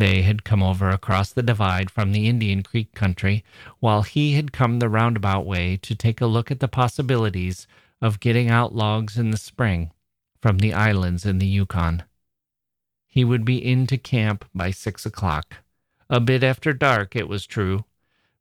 They 0.00 0.22
had 0.22 0.44
come 0.44 0.62
over 0.62 0.88
across 0.88 1.30
the 1.30 1.42
divide 1.42 1.90
from 1.90 2.12
the 2.12 2.26
Indian 2.26 2.62
Creek 2.62 2.94
country, 2.94 3.44
while 3.80 4.00
he 4.00 4.32
had 4.32 4.50
come 4.50 4.78
the 4.78 4.88
roundabout 4.88 5.44
way 5.44 5.76
to 5.76 5.94
take 5.94 6.22
a 6.22 6.26
look 6.26 6.50
at 6.50 6.58
the 6.58 6.68
possibilities 6.68 7.66
of 8.00 8.18
getting 8.18 8.48
out 8.48 8.74
logs 8.74 9.18
in 9.18 9.30
the 9.30 9.36
spring 9.36 9.90
from 10.40 10.56
the 10.56 10.72
islands 10.72 11.26
in 11.26 11.38
the 11.38 11.46
Yukon. 11.46 12.04
He 13.08 13.24
would 13.24 13.44
be 13.44 13.62
into 13.62 13.98
camp 13.98 14.46
by 14.54 14.70
six 14.70 15.04
o'clock. 15.04 15.56
A 16.08 16.18
bit 16.18 16.42
after 16.42 16.72
dark, 16.72 17.14
it 17.14 17.28
was 17.28 17.44
true, 17.44 17.84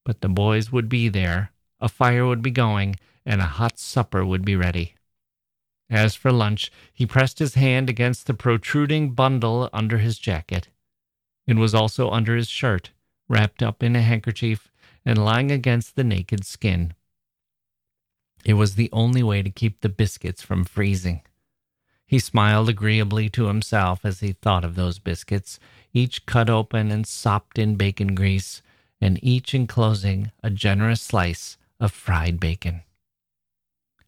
but 0.05 0.21
the 0.21 0.29
boys 0.29 0.71
would 0.71 0.87
be 0.87 1.09
there, 1.09 1.51
a 1.81 1.89
fire 1.89 2.25
would 2.25 2.41
be 2.41 2.51
going, 2.51 2.95
and 3.25 3.41
a 3.41 3.55
hot 3.59 3.77
supper 3.77 4.25
would 4.25 4.45
be 4.45 4.55
ready. 4.55 4.95
As 5.89 6.15
for 6.15 6.31
lunch, 6.31 6.71
he 6.93 7.05
pressed 7.05 7.39
his 7.39 7.55
hand 7.55 7.89
against 7.89 8.27
the 8.27 8.33
protruding 8.33 9.11
bundle 9.11 9.69
under 9.73 9.97
his 9.97 10.17
jacket. 10.17 10.69
It 11.49 11.57
was 11.57 11.73
also 11.73 12.11
under 12.11 12.35
his 12.35 12.47
shirt, 12.47 12.91
wrapped 13.27 13.63
up 13.63 13.81
in 13.81 13.95
a 13.95 14.03
handkerchief 14.03 14.69
and 15.03 15.17
lying 15.17 15.49
against 15.49 15.95
the 15.95 16.03
naked 16.03 16.45
skin. 16.45 16.93
It 18.45 18.53
was 18.53 18.75
the 18.75 18.91
only 18.93 19.23
way 19.23 19.41
to 19.41 19.49
keep 19.49 19.81
the 19.81 19.89
biscuits 19.89 20.43
from 20.43 20.63
freezing. 20.63 21.23
He 22.05 22.19
smiled 22.19 22.69
agreeably 22.69 23.29
to 23.29 23.47
himself 23.47 24.05
as 24.05 24.19
he 24.19 24.33
thought 24.33 24.63
of 24.63 24.75
those 24.75 24.99
biscuits, 24.99 25.59
each 25.91 26.27
cut 26.27 26.51
open 26.51 26.91
and 26.91 27.07
sopped 27.07 27.57
in 27.57 27.77
bacon 27.77 28.13
grease, 28.13 28.61
and 29.01 29.17
each 29.23 29.55
enclosing 29.55 30.31
a 30.43 30.51
generous 30.51 31.01
slice 31.01 31.57
of 31.79 31.91
fried 31.91 32.39
bacon. 32.39 32.83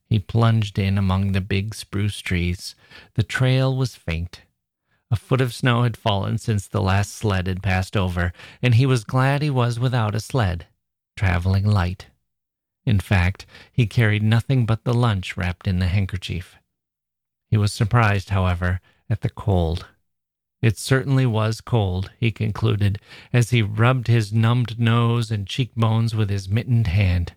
He 0.05 0.19
plunged 0.19 0.77
in 0.77 0.95
among 0.95 1.31
the 1.31 1.41
big 1.41 1.73
spruce 1.73 2.19
trees. 2.19 2.75
The 3.15 3.23
trail 3.23 3.75
was 3.75 3.95
faint. 3.95 4.41
A 5.11 5.17
foot 5.17 5.41
of 5.41 5.53
snow 5.53 5.83
had 5.83 5.97
fallen 5.97 6.37
since 6.37 6.67
the 6.67 6.81
last 6.81 7.11
sled 7.11 7.47
had 7.47 7.61
passed 7.61 7.97
over, 7.97 8.31
and 8.61 8.75
he 8.75 8.85
was 8.85 9.03
glad 9.03 9.41
he 9.41 9.49
was 9.49 9.77
without 9.77 10.15
a 10.15 10.21
sled, 10.21 10.67
traveling 11.17 11.65
light. 11.65 12.07
In 12.85 13.01
fact, 13.01 13.45
he 13.73 13.85
carried 13.85 14.23
nothing 14.23 14.65
but 14.65 14.85
the 14.85 14.93
lunch 14.93 15.35
wrapped 15.35 15.67
in 15.67 15.79
the 15.79 15.87
handkerchief. 15.87 16.55
He 17.49 17.57
was 17.57 17.73
surprised, 17.73 18.29
however, 18.29 18.79
at 19.09 19.19
the 19.19 19.29
cold. 19.29 19.85
It 20.61 20.77
certainly 20.77 21.25
was 21.25 21.59
cold, 21.59 22.11
he 22.17 22.31
concluded, 22.31 22.97
as 23.33 23.49
he 23.49 23.61
rubbed 23.61 24.07
his 24.07 24.31
numbed 24.31 24.79
nose 24.79 25.29
and 25.29 25.45
cheekbones 25.45 26.15
with 26.15 26.29
his 26.29 26.47
mittened 26.47 26.87
hand. 26.87 27.33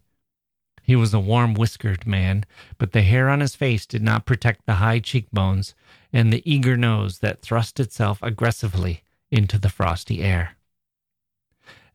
He 0.80 0.94
was 0.94 1.12
a 1.12 1.18
warm 1.18 1.54
whiskered 1.54 2.06
man, 2.06 2.44
but 2.78 2.92
the 2.92 3.02
hair 3.02 3.28
on 3.28 3.40
his 3.40 3.56
face 3.56 3.84
did 3.84 4.02
not 4.02 4.26
protect 4.26 4.66
the 4.66 4.74
high 4.74 5.00
cheekbones 5.00 5.74
and 6.14 6.32
the 6.32 6.48
eager 6.50 6.76
nose 6.76 7.18
that 7.18 7.42
thrust 7.42 7.80
itself 7.80 8.22
aggressively 8.22 9.02
into 9.32 9.58
the 9.58 9.68
frosty 9.68 10.22
air. 10.22 10.56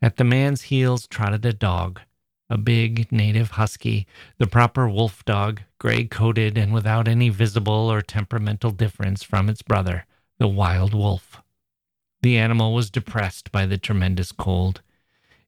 At 0.01 0.17
the 0.17 0.25
man's 0.25 0.63
heels 0.63 1.07
trotted 1.07 1.45
a 1.45 1.53
dog, 1.53 2.01
a 2.49 2.57
big 2.57 3.09
native 3.13 3.51
husky, 3.51 4.05
the 4.37 4.45
proper 4.45 4.89
wolf 4.89 5.23
dog, 5.23 5.61
gray 5.79 6.03
coated 6.03 6.57
and 6.57 6.73
without 6.73 7.07
any 7.07 7.29
visible 7.29 7.89
or 7.89 8.01
temperamental 8.01 8.71
difference 8.71 9.23
from 9.23 9.47
its 9.47 9.61
brother, 9.61 10.05
the 10.37 10.49
wild 10.49 10.93
wolf. 10.93 11.41
The 12.21 12.37
animal 12.37 12.73
was 12.73 12.89
depressed 12.89 13.53
by 13.53 13.65
the 13.65 13.77
tremendous 13.77 14.33
cold. 14.33 14.81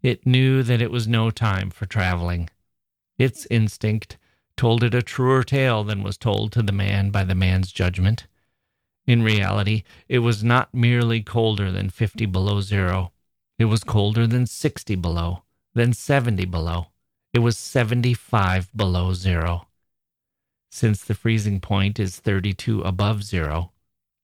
It 0.01 0.25
knew 0.25 0.63
that 0.63 0.81
it 0.81 0.91
was 0.91 1.09
no 1.09 1.29
time 1.29 1.71
for 1.71 1.85
traveling. 1.85 2.49
Its 3.17 3.45
instinct 3.51 4.17
told 4.55 4.81
it 4.81 4.95
a 4.95 5.01
truer 5.01 5.43
tale 5.43 5.83
than 5.83 6.03
was 6.03 6.17
told 6.17 6.53
to 6.53 6.61
the 6.61 6.71
man 6.71 7.09
by 7.09 7.25
the 7.25 7.35
man's 7.35 7.73
judgment. 7.73 8.27
In 9.08 9.24
reality, 9.24 9.84
it 10.08 10.20
was 10.20 10.43
not 10.43 10.74
merely 10.74 11.22
colder 11.22 11.72
than 11.72 11.89
50 11.89 12.25
below 12.27 12.62
zero, 12.62 13.12
it 13.62 13.65
was 13.65 13.84
colder 13.84 14.25
than 14.25 14.48
60 14.48 14.96
below, 14.96 15.43
then 15.75 15.93
70 15.93 16.46
below. 16.46 16.88
It 17.34 17.39
was 17.39 17.58
75 17.58 18.70
below 18.75 19.13
zero. 19.13 19.67
Since 20.72 21.03
the 21.03 21.13
freezing 21.13 21.60
point 21.60 22.00
is 22.00 22.17
32 22.17 22.81
above 22.81 23.24
zero, 23.24 23.72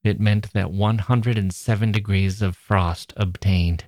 it 0.04 0.20
meant 0.20 0.54
that 0.54 0.72
107 0.72 1.92
degrees 1.92 2.42
of 2.42 2.56
frost 2.56 3.14
obtained. 3.16 3.86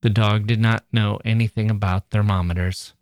The 0.00 0.10
dog 0.10 0.46
did 0.46 0.60
not 0.60 0.84
know 0.92 1.20
anything 1.24 1.70
about 1.70 2.10
thermometers. 2.10 2.94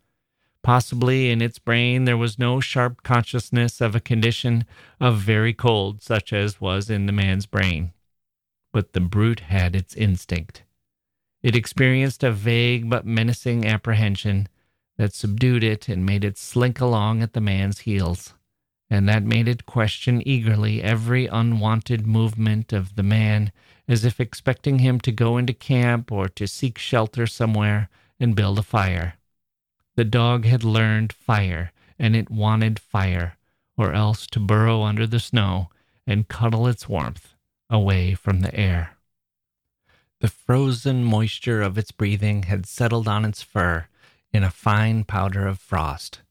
Possibly 0.63 1.31
in 1.31 1.41
its 1.41 1.57
brain 1.57 2.05
there 2.05 2.17
was 2.17 2.37
no 2.37 2.59
sharp 2.59 3.01
consciousness 3.01 3.81
of 3.81 3.95
a 3.95 3.99
condition 3.99 4.65
of 4.99 5.17
very 5.19 5.53
cold, 5.53 6.03
such 6.03 6.31
as 6.31 6.61
was 6.61 6.89
in 6.89 7.07
the 7.07 7.11
man's 7.11 7.47
brain. 7.47 7.93
But 8.71 8.93
the 8.93 9.01
brute 9.01 9.41
had 9.41 9.75
its 9.75 9.95
instinct. 9.95 10.63
It 11.41 11.55
experienced 11.55 12.23
a 12.23 12.31
vague 12.31 12.89
but 12.89 13.05
menacing 13.05 13.65
apprehension 13.65 14.47
that 14.97 15.15
subdued 15.15 15.63
it 15.63 15.89
and 15.89 16.05
made 16.05 16.23
it 16.23 16.37
slink 16.37 16.79
along 16.79 17.23
at 17.23 17.33
the 17.33 17.41
man's 17.41 17.79
heels, 17.79 18.35
and 18.87 19.09
that 19.09 19.23
made 19.23 19.47
it 19.47 19.65
question 19.65 20.25
eagerly 20.27 20.83
every 20.83 21.25
unwanted 21.25 22.05
movement 22.05 22.71
of 22.71 22.95
the 22.95 23.03
man, 23.03 23.51
as 23.87 24.05
if 24.05 24.19
expecting 24.19 24.77
him 24.77 24.99
to 24.99 25.11
go 25.11 25.37
into 25.37 25.53
camp 25.53 26.11
or 26.11 26.27
to 26.29 26.45
seek 26.45 26.77
shelter 26.77 27.25
somewhere 27.25 27.89
and 28.19 28.35
build 28.35 28.59
a 28.59 28.63
fire. 28.63 29.15
The 30.01 30.05
dog 30.05 30.45
had 30.45 30.63
learned 30.63 31.13
fire, 31.13 31.71
and 31.99 32.15
it 32.15 32.31
wanted 32.31 32.79
fire, 32.79 33.37
or 33.77 33.93
else 33.93 34.25
to 34.31 34.39
burrow 34.39 34.81
under 34.81 35.05
the 35.05 35.19
snow 35.19 35.69
and 36.07 36.27
cuddle 36.27 36.67
its 36.67 36.89
warmth 36.89 37.35
away 37.69 38.15
from 38.15 38.39
the 38.39 38.51
air. 38.55 38.97
The 40.19 40.27
frozen 40.27 41.03
moisture 41.03 41.61
of 41.61 41.77
its 41.77 41.91
breathing 41.91 42.41
had 42.49 42.65
settled 42.65 43.07
on 43.07 43.25
its 43.25 43.43
fur 43.43 43.85
in 44.33 44.43
a 44.43 44.49
fine 44.49 45.03
powder 45.03 45.45
of 45.45 45.59
frost, 45.59 46.21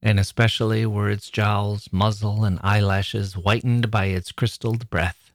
and 0.00 0.20
especially 0.20 0.86
were 0.86 1.10
its 1.10 1.28
jowls, 1.28 1.88
muzzle, 1.90 2.44
and 2.44 2.60
eyelashes 2.62 3.34
whitened 3.34 3.90
by 3.90 4.04
its 4.04 4.30
crystalled 4.30 4.88
breath. 4.88 5.32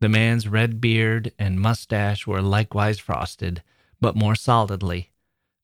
The 0.00 0.10
man's 0.10 0.46
red 0.46 0.78
beard 0.78 1.32
and 1.38 1.58
mustache 1.58 2.26
were 2.26 2.42
likewise 2.42 2.98
frosted, 2.98 3.62
but 3.98 4.14
more 4.14 4.34
solidly, 4.34 5.07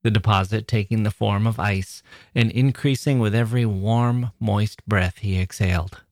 the 0.05 0.11
deposit 0.11 0.69
taking 0.69 1.03
the 1.03 1.11
form 1.11 1.47
of 1.47 1.59
ice 1.59 2.03
and 2.35 2.51
increasing 2.53 3.19
with 3.19 3.35
every 3.35 3.65
warm, 3.65 4.31
moist 4.39 4.87
breath 4.87 5.19
he 5.21 5.41
exhaled. 5.41 6.03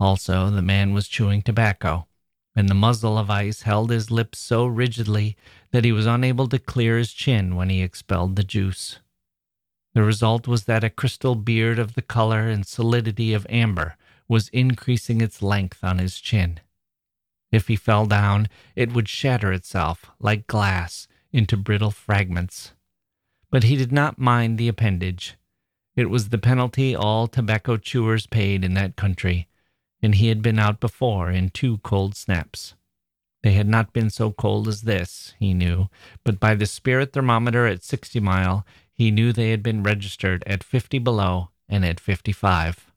Also, 0.00 0.48
the 0.48 0.62
man 0.62 0.94
was 0.94 1.06
chewing 1.06 1.42
tobacco, 1.42 2.06
and 2.56 2.66
the 2.66 2.74
muzzle 2.74 3.18
of 3.18 3.28
ice 3.28 3.62
held 3.62 3.90
his 3.90 4.10
lips 4.10 4.38
so 4.38 4.64
rigidly 4.64 5.36
that 5.70 5.84
he 5.84 5.92
was 5.92 6.06
unable 6.06 6.48
to 6.48 6.58
clear 6.58 6.96
his 6.96 7.12
chin 7.12 7.54
when 7.54 7.68
he 7.68 7.82
expelled 7.82 8.36
the 8.36 8.42
juice. 8.42 9.00
The 9.92 10.02
result 10.02 10.48
was 10.48 10.64
that 10.64 10.82
a 10.82 10.88
crystal 10.88 11.34
beard 11.34 11.78
of 11.78 11.94
the 11.94 12.02
color 12.02 12.48
and 12.48 12.66
solidity 12.66 13.34
of 13.34 13.46
amber 13.50 13.96
was 14.28 14.48
increasing 14.48 15.20
its 15.20 15.42
length 15.42 15.84
on 15.84 15.98
his 15.98 16.18
chin. 16.18 16.58
If 17.52 17.68
he 17.68 17.76
fell 17.76 18.06
down, 18.06 18.48
it 18.74 18.94
would 18.94 19.08
shatter 19.08 19.52
itself, 19.52 20.10
like 20.18 20.46
glass, 20.46 21.06
into 21.32 21.58
brittle 21.58 21.90
fragments 21.90 22.72
but 23.54 23.62
he 23.62 23.76
did 23.76 23.92
not 23.92 24.18
mind 24.18 24.58
the 24.58 24.66
appendage. 24.66 25.36
It 25.94 26.10
was 26.10 26.30
the 26.30 26.38
penalty 26.38 26.96
all 26.96 27.28
tobacco 27.28 27.76
chewers 27.76 28.26
paid 28.26 28.64
in 28.64 28.74
that 28.74 28.96
country, 28.96 29.46
and 30.02 30.16
he 30.16 30.26
had 30.26 30.42
been 30.42 30.58
out 30.58 30.80
before 30.80 31.30
in 31.30 31.50
two 31.50 31.78
cold 31.78 32.16
snaps. 32.16 32.74
They 33.44 33.52
had 33.52 33.68
not 33.68 33.92
been 33.92 34.10
so 34.10 34.32
cold 34.32 34.66
as 34.66 34.82
this, 34.82 35.34
he 35.38 35.54
knew, 35.54 35.86
but 36.24 36.40
by 36.40 36.56
the 36.56 36.66
spirit 36.66 37.12
thermometer 37.12 37.64
at 37.68 37.84
60 37.84 38.18
mile, 38.18 38.66
he 38.92 39.12
knew 39.12 39.32
they 39.32 39.50
had 39.50 39.62
been 39.62 39.84
registered 39.84 40.42
at 40.48 40.64
50 40.64 40.98
below 40.98 41.50
and 41.68 41.84
at 41.84 42.00
55. 42.00 42.90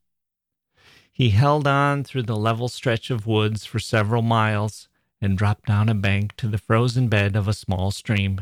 He 1.12 1.30
held 1.30 1.68
on 1.68 2.04
through 2.04 2.24
the 2.24 2.36
level 2.36 2.68
stretch 2.68 3.12
of 3.12 3.28
woods 3.28 3.66
for 3.66 3.78
several 3.78 4.24
miles 4.24 4.90
and 5.22 5.38
dropped 5.38 5.68
down 5.68 5.88
a 5.88 5.94
bank 5.94 6.36
to 6.38 6.48
the 6.48 6.58
frozen 6.58 7.10
bed 7.10 7.36
of 7.36 7.48
a 7.48 7.54
small 7.54 7.92
stream. 7.92 8.42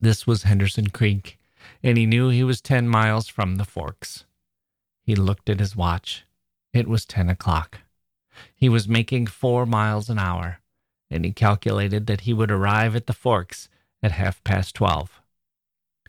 This 0.00 0.26
was 0.26 0.42
Henderson 0.42 0.88
Creek, 0.90 1.38
and 1.82 1.96
he 1.96 2.06
knew 2.06 2.28
he 2.28 2.44
was 2.44 2.60
10 2.60 2.88
miles 2.88 3.28
from 3.28 3.56
the 3.56 3.64
forks. 3.64 4.24
He 5.02 5.14
looked 5.14 5.48
at 5.48 5.60
his 5.60 5.74
watch. 5.74 6.24
It 6.72 6.86
was 6.86 7.06
10 7.06 7.30
o'clock. 7.30 7.80
He 8.54 8.68
was 8.68 8.88
making 8.88 9.28
four 9.28 9.64
miles 9.64 10.10
an 10.10 10.18
hour, 10.18 10.60
and 11.10 11.24
he 11.24 11.32
calculated 11.32 12.06
that 12.06 12.22
he 12.22 12.34
would 12.34 12.50
arrive 12.50 12.94
at 12.94 13.06
the 13.06 13.14
forks 13.14 13.68
at 14.02 14.12
half 14.12 14.42
past 14.44 14.74
12. 14.74 15.22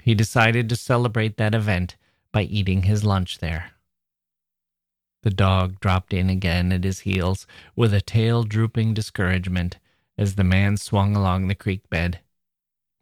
He 0.01 0.13
decided 0.13 0.67
to 0.69 0.75
celebrate 0.75 1.37
that 1.37 1.55
event 1.55 1.95
by 2.31 2.43
eating 2.43 2.83
his 2.83 3.03
lunch 3.03 3.39
there. 3.39 3.71
The 5.23 5.29
dog 5.29 5.79
dropped 5.79 6.13
in 6.13 6.29
again 6.29 6.71
at 6.71 6.83
his 6.83 7.01
heels 7.01 7.47
with 7.75 7.93
a 7.93 8.01
tail 8.01 8.43
drooping 8.43 8.93
discouragement 8.93 9.79
as 10.17 10.35
the 10.35 10.43
man 10.43 10.77
swung 10.77 11.15
along 11.15 11.47
the 11.47 11.55
creek 11.55 11.89
bed. 11.89 12.19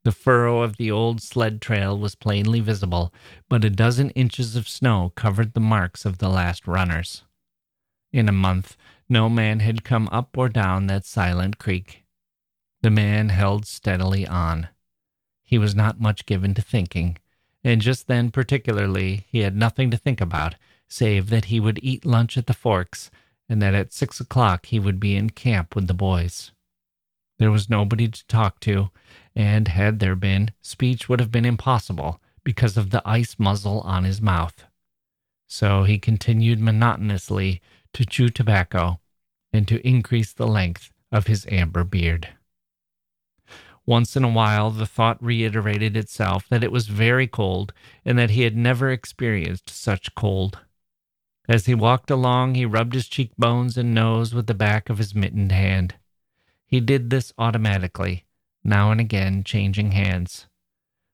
The 0.06 0.12
furrow 0.12 0.62
of 0.62 0.78
the 0.78 0.92
old 0.92 1.20
sled 1.20 1.64
trail 1.64 1.98
was 1.98 2.14
plainly 2.14 2.60
visible, 2.60 3.12
but 3.50 3.66
a 3.66 3.72
dozen 3.72 4.12
inches 4.12 4.56
of 4.56 4.70
snow 4.70 5.12
covered 5.16 5.54
the 5.54 5.60
marks 5.60 6.06
of 6.06 6.20
the 6.20 6.30
last 6.30 6.68
runners. 6.68 7.24
In 8.14 8.30
a 8.30 8.32
month, 8.32 8.78
no 9.10 9.30
man 9.30 9.62
had 9.62 9.84
come 9.84 10.08
up 10.12 10.38
or 10.38 10.48
down 10.48 10.86
that 10.86 11.08
silent 11.08 11.58
creek. 11.58 12.06
The 12.84 12.92
man 12.92 13.30
held 13.30 13.66
steadily 13.66 14.28
on. 14.28 14.68
He 15.44 15.58
was 15.58 15.74
not 15.74 16.00
much 16.00 16.28
given 16.28 16.54
to 16.54 16.62
thinking, 16.62 17.18
and 17.64 17.82
just 17.82 18.06
then, 18.06 18.30
particularly, 18.30 19.26
he 19.28 19.40
had 19.40 19.56
nothing 19.56 19.90
to 19.90 19.98
think 19.98 20.22
about 20.22 20.54
save 20.88 21.32
that 21.32 21.46
he 21.46 21.60
would 21.60 21.80
eat 21.82 22.06
lunch 22.06 22.38
at 22.38 22.46
the 22.46 22.54
Forks 22.54 23.10
and 23.50 23.60
that 23.60 23.74
at 23.74 23.92
six 23.92 24.20
o'clock 24.20 24.68
he 24.68 24.80
would 24.80 25.00
be 25.00 25.16
in 25.16 25.32
camp 25.32 25.76
with 25.76 25.88
the 25.88 25.96
boys. 25.96 26.52
There 27.38 27.52
was 27.52 27.70
nobody 27.70 28.08
to 28.08 28.28
talk 28.28 28.60
to, 28.62 28.92
and 29.36 29.68
had 29.68 30.00
there 30.00 30.16
been, 30.16 30.52
speech 30.62 31.10
would 31.10 31.20
have 31.20 31.32
been 31.32 31.46
impossible 31.46 32.22
because 32.44 32.78
of 32.78 32.92
the 32.92 33.02
ice 33.06 33.36
muzzle 33.38 33.82
on 33.82 34.04
his 34.04 34.22
mouth. 34.22 34.66
So 35.48 35.84
he 35.84 36.00
continued 36.00 36.60
monotonously 36.60 37.62
to 37.94 38.06
chew 38.06 38.30
tobacco 38.30 39.00
and 39.52 39.68
to 39.68 39.86
increase 39.88 40.34
the 40.34 40.48
length 40.48 40.92
of 41.12 41.28
his 41.28 41.46
amber 41.50 41.84
beard. 41.84 42.30
Once 43.86 44.16
in 44.16 44.24
a 44.24 44.30
while, 44.30 44.72
the 44.72 44.88
thought 44.88 45.22
reiterated 45.24 45.96
itself 45.96 46.48
that 46.50 46.64
it 46.64 46.72
was 46.72 46.88
very 46.88 47.28
cold 47.28 47.72
and 48.04 48.18
that 48.18 48.32
he 48.32 48.42
had 48.42 48.58
never 48.58 48.90
experienced 48.90 49.70
such 49.70 50.16
cold. 50.16 50.60
As 51.48 51.68
he 51.68 51.76
walked 51.76 52.10
along, 52.10 52.56
he 52.56 52.66
rubbed 52.66 52.96
his 52.96 53.08
cheekbones 53.08 53.78
and 53.78 53.94
nose 53.94 54.34
with 54.34 54.48
the 54.48 54.56
back 54.56 54.90
of 54.90 54.98
his 54.98 55.14
mittened 55.14 55.52
hand. 55.52 55.96
He 56.66 56.80
did 56.80 57.10
this 57.10 57.34
automatically, 57.38 58.26
now 58.64 58.92
and 58.92 59.00
again 59.00 59.44
changing 59.44 59.92
hands. 59.92 60.48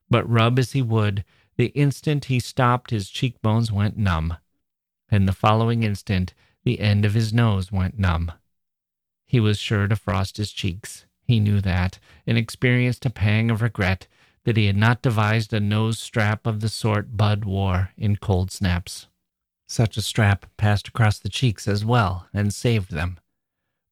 But 0.09 0.29
rub 0.29 0.57
as 0.59 0.71
he 0.71 0.81
would, 0.81 1.23
the 1.57 1.67
instant 1.67 2.25
he 2.25 2.39
stopped, 2.39 2.91
his 2.91 3.09
cheekbones 3.09 3.71
went 3.71 3.97
numb, 3.97 4.37
and 5.09 5.27
the 5.27 5.33
following 5.33 5.83
instant, 5.83 6.33
the 6.63 6.79
end 6.79 7.05
of 7.05 7.13
his 7.13 7.33
nose 7.33 7.71
went 7.71 7.99
numb. 7.99 8.31
He 9.25 9.39
was 9.39 9.59
sure 9.59 9.87
to 9.87 9.95
frost 9.95 10.37
his 10.37 10.51
cheeks. 10.51 11.05
He 11.23 11.39
knew 11.39 11.61
that, 11.61 11.99
and 12.27 12.37
experienced 12.37 13.05
a 13.05 13.09
pang 13.09 13.49
of 13.49 13.61
regret 13.61 14.07
that 14.43 14.57
he 14.57 14.65
had 14.65 14.75
not 14.75 15.01
devised 15.01 15.53
a 15.53 15.59
nose 15.59 15.99
strap 15.99 16.45
of 16.45 16.59
the 16.59 16.67
sort 16.69 17.15
Bud 17.15 17.45
wore 17.45 17.91
in 17.97 18.17
cold 18.17 18.51
snaps. 18.51 19.07
Such 19.67 19.95
a 19.95 20.01
strap 20.01 20.45
passed 20.57 20.89
across 20.89 21.19
the 21.19 21.29
cheeks 21.29 21.67
as 21.67 21.85
well 21.85 22.27
and 22.33 22.53
saved 22.53 22.91
them. 22.91 23.20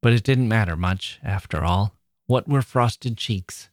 But 0.01 0.13
it 0.13 0.23
didn't 0.23 0.47
matter 0.47 0.75
much, 0.75 1.19
after 1.23 1.63
all. 1.63 1.95
What 2.25 2.47
were 2.47 2.61
frosted 2.61 3.17
cheeks? 3.17 3.69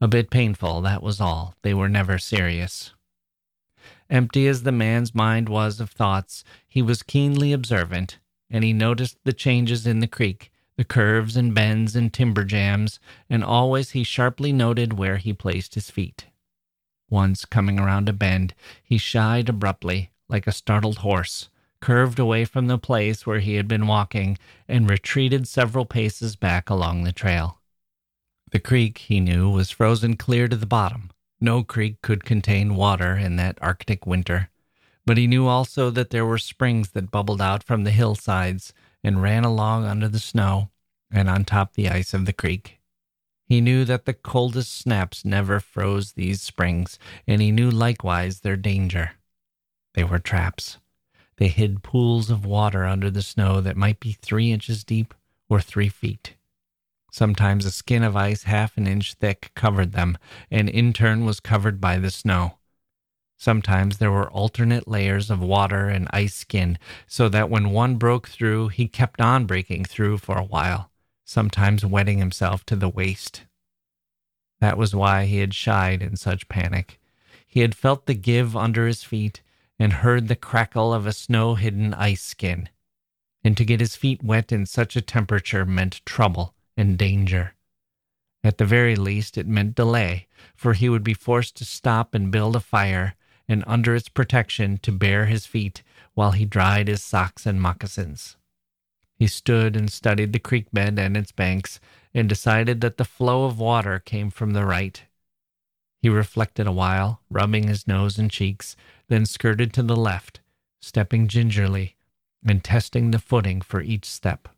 A 0.00 0.08
bit 0.08 0.30
painful, 0.30 0.80
that 0.82 1.02
was 1.02 1.20
all. 1.20 1.54
They 1.62 1.72
were 1.72 1.88
never 1.88 2.18
serious. 2.18 2.92
Empty 4.10 4.46
as 4.46 4.64
the 4.64 4.72
man's 4.72 5.14
mind 5.14 5.48
was 5.48 5.80
of 5.80 5.90
thoughts, 5.90 6.44
he 6.68 6.82
was 6.82 7.02
keenly 7.02 7.52
observant, 7.52 8.18
and 8.50 8.64
he 8.64 8.72
noticed 8.72 9.16
the 9.24 9.32
changes 9.32 9.86
in 9.86 10.00
the 10.00 10.06
creek, 10.06 10.50
the 10.76 10.84
curves 10.84 11.36
and 11.36 11.54
bends 11.54 11.96
and 11.96 12.12
timber 12.12 12.44
jams, 12.44 13.00
and 13.30 13.42
always 13.42 13.90
he 13.90 14.04
sharply 14.04 14.52
noted 14.52 14.94
where 14.94 15.16
he 15.16 15.32
placed 15.32 15.74
his 15.74 15.90
feet. 15.90 16.26
Once, 17.08 17.44
coming 17.44 17.78
around 17.78 18.08
a 18.08 18.12
bend, 18.12 18.54
he 18.82 18.98
shied 18.98 19.48
abruptly, 19.48 20.10
like 20.28 20.46
a 20.46 20.52
startled 20.52 20.98
horse, 20.98 21.48
curved 21.82 22.18
away 22.18 22.46
from 22.46 22.68
the 22.68 22.78
place 22.78 23.26
where 23.26 23.40
he 23.40 23.56
had 23.56 23.68
been 23.68 23.86
walking, 23.86 24.38
and 24.66 24.88
retreated 24.88 25.46
several 25.46 25.84
paces 25.84 26.36
back 26.36 26.70
along 26.70 27.02
the 27.02 27.12
trail. 27.12 27.58
The 28.52 28.60
creek, 28.60 28.98
he 28.98 29.20
knew, 29.20 29.50
was 29.50 29.70
frozen 29.70 30.16
clear 30.16 30.48
to 30.48 30.56
the 30.56 30.64
bottom. 30.64 31.10
No 31.40 31.62
creek 31.62 32.00
could 32.00 32.24
contain 32.24 32.76
water 32.76 33.16
in 33.16 33.36
that 33.36 33.58
Arctic 33.60 34.06
winter. 34.06 34.48
But 35.04 35.18
he 35.18 35.26
knew 35.26 35.48
also 35.48 35.90
that 35.90 36.10
there 36.10 36.24
were 36.24 36.38
springs 36.38 36.90
that 36.90 37.10
bubbled 37.10 37.42
out 37.42 37.64
from 37.64 37.82
the 37.82 37.90
hillsides 37.90 38.72
and 39.02 39.20
ran 39.20 39.44
along 39.44 39.84
under 39.84 40.08
the 40.08 40.20
snow 40.20 40.70
and 41.10 41.28
on 41.28 41.44
top 41.44 41.74
the 41.74 41.88
ice 41.88 42.14
of 42.14 42.24
the 42.24 42.32
creek. 42.32 42.78
He 43.44 43.60
knew 43.60 43.84
that 43.84 44.04
the 44.04 44.14
coldest 44.14 44.72
snaps 44.72 45.24
never 45.24 45.58
froze 45.58 46.12
these 46.12 46.40
springs, 46.40 46.98
and 47.26 47.42
he 47.42 47.50
knew 47.50 47.70
likewise 47.70 48.40
their 48.40 48.56
danger. 48.56 49.12
They 49.94 50.04
were 50.04 50.20
traps. 50.20 50.78
They 51.36 51.48
hid 51.48 51.82
pools 51.82 52.30
of 52.30 52.44
water 52.44 52.84
under 52.84 53.10
the 53.10 53.22
snow 53.22 53.60
that 53.60 53.76
might 53.76 54.00
be 54.00 54.12
three 54.12 54.52
inches 54.52 54.84
deep 54.84 55.14
or 55.48 55.60
three 55.60 55.88
feet. 55.88 56.34
Sometimes 57.10 57.66
a 57.66 57.70
skin 57.70 58.02
of 58.02 58.16
ice 58.16 58.44
half 58.44 58.76
an 58.76 58.86
inch 58.86 59.14
thick 59.14 59.50
covered 59.54 59.92
them, 59.92 60.16
and 60.50 60.68
in 60.68 60.92
turn 60.92 61.24
was 61.24 61.40
covered 61.40 61.80
by 61.80 61.98
the 61.98 62.10
snow. 62.10 62.58
Sometimes 63.36 63.98
there 63.98 64.12
were 64.12 64.30
alternate 64.30 64.86
layers 64.86 65.28
of 65.28 65.40
water 65.40 65.88
and 65.88 66.08
ice 66.10 66.34
skin, 66.34 66.78
so 67.06 67.28
that 67.28 67.50
when 67.50 67.70
one 67.70 67.96
broke 67.96 68.28
through, 68.28 68.68
he 68.68 68.86
kept 68.86 69.20
on 69.20 69.46
breaking 69.46 69.84
through 69.84 70.18
for 70.18 70.38
a 70.38 70.44
while, 70.44 70.90
sometimes 71.24 71.84
wetting 71.84 72.18
himself 72.18 72.64
to 72.66 72.76
the 72.76 72.88
waist. 72.88 73.42
That 74.60 74.78
was 74.78 74.94
why 74.94 75.26
he 75.26 75.38
had 75.38 75.54
shied 75.54 76.02
in 76.02 76.16
such 76.16 76.48
panic. 76.48 77.00
He 77.46 77.60
had 77.60 77.74
felt 77.74 78.06
the 78.06 78.14
give 78.14 78.56
under 78.56 78.86
his 78.86 79.02
feet 79.02 79.42
and 79.82 79.94
heard 79.94 80.28
the 80.28 80.36
crackle 80.36 80.94
of 80.94 81.08
a 81.08 81.12
snow 81.12 81.56
hidden 81.56 81.92
ice 81.94 82.22
skin. 82.22 82.68
And 83.42 83.56
to 83.56 83.64
get 83.64 83.80
his 83.80 83.96
feet 83.96 84.22
wet 84.22 84.52
in 84.52 84.64
such 84.64 84.94
a 84.94 85.00
temperature 85.00 85.66
meant 85.66 86.06
trouble 86.06 86.54
and 86.76 86.96
danger. 86.96 87.54
At 88.44 88.58
the 88.58 88.64
very 88.64 88.94
least, 88.94 89.36
it 89.36 89.48
meant 89.48 89.74
delay, 89.74 90.28
for 90.54 90.74
he 90.74 90.88
would 90.88 91.02
be 91.02 91.14
forced 91.14 91.56
to 91.56 91.64
stop 91.64 92.14
and 92.14 92.30
build 92.30 92.54
a 92.54 92.60
fire, 92.60 93.16
and 93.48 93.64
under 93.66 93.96
its 93.96 94.08
protection 94.08 94.78
to 94.82 94.92
bare 94.92 95.26
his 95.26 95.46
feet 95.46 95.82
while 96.14 96.30
he 96.30 96.44
dried 96.44 96.86
his 96.86 97.02
socks 97.02 97.44
and 97.44 97.60
moccasins. 97.60 98.36
He 99.16 99.26
stood 99.26 99.74
and 99.74 99.90
studied 99.90 100.32
the 100.32 100.38
creek 100.38 100.66
bed 100.72 100.96
and 100.96 101.16
its 101.16 101.32
banks, 101.32 101.80
and 102.14 102.28
decided 102.28 102.82
that 102.82 102.98
the 102.98 103.04
flow 103.04 103.46
of 103.46 103.58
water 103.58 103.98
came 103.98 104.30
from 104.30 104.52
the 104.52 104.64
right. 104.64 105.02
He 106.00 106.08
reflected 106.08 106.68
a 106.68 106.72
while, 106.72 107.20
rubbing 107.30 107.66
his 107.66 107.88
nose 107.88 108.16
and 108.16 108.30
cheeks, 108.30 108.76
then 109.12 109.26
skirted 109.26 109.74
to 109.74 109.82
the 109.82 109.94
left, 109.94 110.40
stepping 110.80 111.28
gingerly 111.28 111.96
and 112.46 112.64
testing 112.64 113.10
the 113.10 113.18
footing 113.18 113.60
for 113.60 113.82
each 113.82 114.06
step. 114.06 114.48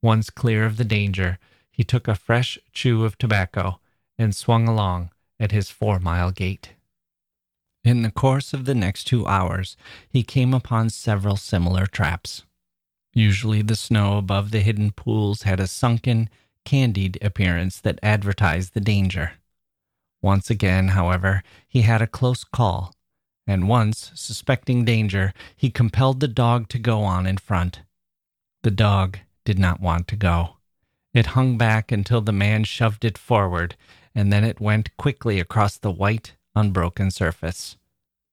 Once 0.00 0.30
clear 0.30 0.64
of 0.64 0.76
the 0.76 0.84
danger, 0.84 1.38
he 1.68 1.82
took 1.82 2.06
a 2.06 2.14
fresh 2.14 2.56
chew 2.72 3.04
of 3.04 3.18
tobacco 3.18 3.80
and 4.16 4.32
swung 4.32 4.68
along 4.68 5.10
at 5.40 5.50
his 5.50 5.70
four 5.70 5.98
mile 5.98 6.30
gait. 6.30 6.74
In 7.82 8.02
the 8.02 8.12
course 8.12 8.54
of 8.54 8.64
the 8.64 8.76
next 8.76 9.04
two 9.04 9.26
hours, 9.26 9.76
he 10.08 10.22
came 10.22 10.54
upon 10.54 10.88
several 10.90 11.36
similar 11.36 11.86
traps. 11.86 12.44
Usually, 13.12 13.62
the 13.62 13.74
snow 13.74 14.18
above 14.18 14.52
the 14.52 14.60
hidden 14.60 14.92
pools 14.92 15.42
had 15.42 15.58
a 15.58 15.66
sunken, 15.66 16.30
candied 16.64 17.18
appearance 17.20 17.80
that 17.80 17.98
advertised 18.04 18.74
the 18.74 18.80
danger. 18.80 19.32
Once 20.22 20.48
again, 20.48 20.88
however, 20.88 21.42
he 21.66 21.82
had 21.82 22.00
a 22.00 22.06
close 22.06 22.44
call, 22.44 22.94
and 23.48 23.66
once, 23.66 24.12
suspecting 24.14 24.84
danger, 24.84 25.32
he 25.56 25.70
compelled 25.70 26.20
the 26.20 26.28
dog 26.28 26.68
to 26.68 26.78
go 26.78 27.00
on 27.00 27.26
in 27.26 27.38
front. 27.38 27.80
The 28.62 28.70
dog 28.70 29.18
did 29.44 29.58
not 29.58 29.80
want 29.80 30.06
to 30.08 30.16
go. 30.16 30.58
It 31.14 31.28
hung 31.28 31.56
back 31.56 31.90
until 31.90 32.20
the 32.20 32.30
man 32.30 32.64
shoved 32.64 33.06
it 33.06 33.16
forward, 33.16 33.74
and 34.14 34.30
then 34.30 34.44
it 34.44 34.60
went 34.60 34.94
quickly 34.98 35.40
across 35.40 35.78
the 35.78 35.90
white, 35.90 36.34
unbroken 36.54 37.10
surface. 37.10 37.78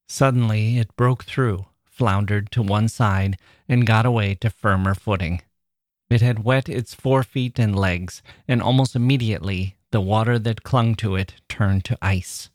Suddenly 0.09 0.77
it 0.77 0.95
broke 0.97 1.23
through, 1.23 1.65
floundered 1.85 2.51
to 2.51 2.61
one 2.61 2.89
side, 2.89 3.37
and 3.69 3.87
got 3.87 4.05
away 4.05 4.35
to 4.35 4.49
firmer 4.49 4.93
footing. 4.93 5.41
It 6.09 6.21
had 6.21 6.43
wet 6.43 6.67
its 6.67 6.93
forefeet 6.93 7.57
and 7.57 7.73
legs, 7.73 8.21
and 8.49 8.61
almost 8.61 8.97
immediately 8.97 9.77
the 9.91 10.01
water 10.01 10.37
that 10.39 10.63
clung 10.63 10.95
to 10.95 11.15
it 11.15 11.35
turned 11.47 11.85
to 11.85 11.97
ice. 12.01 12.49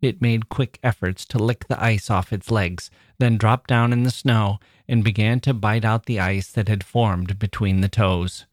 It 0.00 0.22
made 0.22 0.48
quick 0.48 0.78
efforts 0.82 1.24
to 1.26 1.38
lick 1.38 1.66
the 1.66 1.82
ice 1.82 2.08
off 2.08 2.32
its 2.32 2.50
legs, 2.50 2.90
then 3.18 3.36
dropped 3.36 3.68
down 3.68 3.92
in 3.92 4.04
the 4.04 4.10
snow 4.10 4.58
and 4.86 5.02
began 5.02 5.40
to 5.40 5.52
bite 5.52 5.84
out 5.84 6.06
the 6.06 6.20
ice 6.20 6.50
that 6.52 6.68
had 6.68 6.84
formed 6.84 7.38
between 7.38 7.80
the 7.80 7.88
toes. 7.88 8.46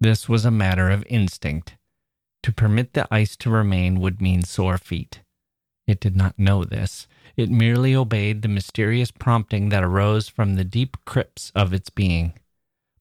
This 0.00 0.28
was 0.28 0.44
a 0.44 0.50
matter 0.50 0.90
of 0.90 1.04
instinct. 1.08 1.76
To 2.42 2.52
permit 2.52 2.92
the 2.92 3.06
ice 3.10 3.36
to 3.36 3.50
remain 3.50 4.00
would 4.00 4.20
mean 4.20 4.42
sore 4.42 4.76
feet. 4.76 5.20
It 5.86 6.00
did 6.00 6.16
not 6.16 6.38
know 6.38 6.64
this. 6.64 7.06
It 7.36 7.50
merely 7.50 7.94
obeyed 7.94 8.42
the 8.42 8.48
mysterious 8.48 9.10
prompting 9.10 9.68
that 9.68 9.84
arose 9.84 10.28
from 10.28 10.54
the 10.54 10.64
deep 10.64 10.96
crypts 11.04 11.52
of 11.54 11.72
its 11.72 11.88
being. 11.88 12.32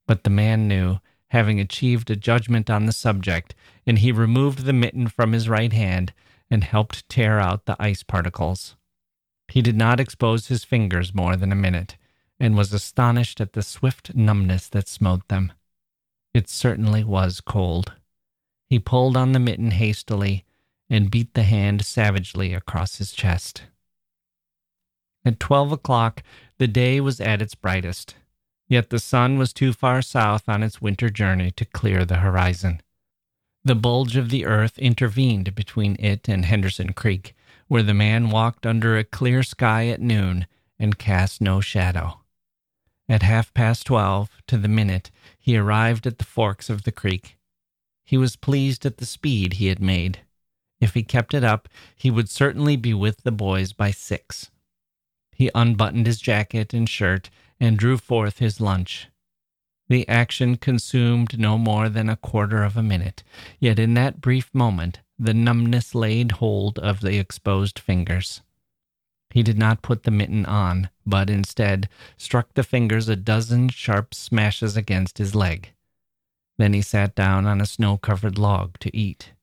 But 0.06 0.24
the 0.24 0.30
man 0.30 0.68
knew, 0.68 1.00
having 1.30 1.60
achieved 1.60 2.12
a 2.12 2.16
judgment 2.16 2.70
on 2.70 2.86
the 2.86 2.92
subject, 2.92 3.56
and 3.88 4.00
he 4.00 4.12
removed 4.12 4.66
the 4.66 4.74
mitten 4.74 5.08
from 5.08 5.32
his 5.32 5.50
right 5.50 5.74
hand 5.74 6.14
and 6.54 6.64
helped 6.64 7.10
tear 7.10 7.40
out 7.40 7.66
the 7.66 7.76
ice 7.80 8.04
particles. 8.04 8.76
He 9.48 9.64
did 9.64 9.76
not 9.76 10.00
expose 10.00 10.50
his 10.50 10.64
fingers 10.64 11.12
more 11.12 11.36
than 11.36 11.52
a 11.52 11.56
minute, 11.56 11.98
and 12.40 12.56
was 12.56 12.72
astonished 12.72 13.42
at 13.42 13.54
the 13.54 13.64
swift 13.64 14.14
numbness 14.14 14.70
that 14.70 14.88
smote 14.88 15.28
them. 15.30 15.52
It 16.32 16.48
certainly 16.48 17.04
was 17.04 17.42
cold. 17.42 17.94
He 18.70 18.78
pulled 18.78 19.18
on 19.18 19.32
the 19.32 19.40
mitten 19.40 19.72
hastily 19.72 20.46
and 20.92 21.10
beat 21.10 21.34
the 21.34 21.42
hand 21.42 21.84
savagely 21.84 22.54
across 22.54 22.98
his 22.98 23.14
chest. 23.14 23.64
At 25.26 25.40
twelve 25.40 25.72
o'clock, 25.72 26.22
the 26.60 26.68
day 26.68 27.02
was 27.02 27.20
at 27.20 27.42
its 27.42 27.56
brightest, 27.56 28.14
yet 28.68 28.92
the 28.92 29.00
sun 29.00 29.40
was 29.40 29.54
too 29.54 29.74
far 29.74 30.04
south 30.04 30.48
on 30.48 30.62
its 30.62 30.80
winter 30.80 31.10
journey 31.10 31.50
to 31.50 31.66
clear 31.66 32.06
the 32.06 32.18
horizon. 32.18 32.80
The 33.66 33.76
bulge 33.76 34.18
of 34.18 34.30
the 34.30 34.46
earth 34.46 34.78
intervened 34.78 35.56
between 35.56 35.96
it 35.98 36.28
and 36.28 36.44
Henderson 36.44 36.92
Creek, 36.92 37.34
where 37.68 37.84
the 37.84 37.94
man 37.94 38.30
walked 38.30 38.66
under 38.66 38.98
a 38.98 39.06
clear 39.06 39.42
sky 39.42 39.88
at 39.88 40.02
noon 40.02 40.48
and 40.78 40.98
cast 40.98 41.40
no 41.40 41.62
shadow. 41.62 42.20
At 43.08 43.24
half 43.24 43.54
past 43.54 43.86
twelve, 43.86 44.30
to 44.48 44.58
the 44.58 44.68
minute, 44.68 45.12
he 45.40 45.56
arrived 45.56 46.06
at 46.06 46.18
the 46.18 46.26
forks 46.26 46.70
of 46.70 46.84
the 46.84 46.92
creek. 46.92 47.38
He 48.04 48.18
was 48.18 48.36
pleased 48.36 48.86
at 48.86 48.98
the 48.98 49.06
speed 49.06 49.54
he 49.54 49.68
had 49.68 49.82
made. 49.82 50.20
If 50.82 50.94
he 50.94 51.04
kept 51.04 51.34
it 51.34 51.46
up, 51.46 51.70
he 51.96 52.12
would 52.12 52.30
certainly 52.30 52.76
be 52.76 52.94
with 52.94 53.24
the 53.24 53.32
boys 53.32 53.72
by 53.72 53.92
six. 53.92 54.52
He 55.32 55.50
unbuttoned 55.56 56.06
his 56.06 56.20
jacket 56.20 56.74
and 56.74 56.88
shirt 56.88 57.30
and 57.62 57.78
drew 57.78 57.98
forth 57.98 58.40
his 58.40 58.60
lunch. 58.60 59.08
The 59.90 60.08
action 60.08 60.56
consumed 60.56 61.38
no 61.38 61.58
more 61.58 61.90
than 61.90 62.10
a 62.10 62.16
quarter 62.16 62.64
of 62.64 62.78
a 62.78 62.84
minute, 62.84 63.24
yet 63.60 63.80
in 63.80 63.94
that 63.96 64.22
brief 64.22 64.54
moment 64.54 65.02
the 65.20 65.34
numbness 65.34 65.94
laid 65.94 66.34
hold 66.34 66.80
of 66.80 67.02
the 67.02 67.18
exposed 67.18 67.80
fingers. 67.80 68.42
He 69.30 69.44
did 69.44 69.58
not 69.58 69.82
put 69.82 70.04
the 70.04 70.12
mitten 70.12 70.46
on, 70.46 70.90
but 71.06 71.30
instead 71.30 71.90
struck 72.18 72.54
the 72.54 72.64
fingers 72.64 73.10
a 73.10 73.16
dozen 73.16 73.70
sharp 73.70 74.14
smashes 74.14 74.78
against 74.78 75.18
his 75.18 75.34
leg. 75.34 75.74
Then 76.58 76.74
he 76.74 76.82
sat 76.82 77.16
down 77.16 77.48
on 77.48 77.60
a 77.60 77.66
snow 77.66 77.98
covered 77.98 78.38
log 78.38 78.78
to 78.80 78.96
eat. 78.96 79.34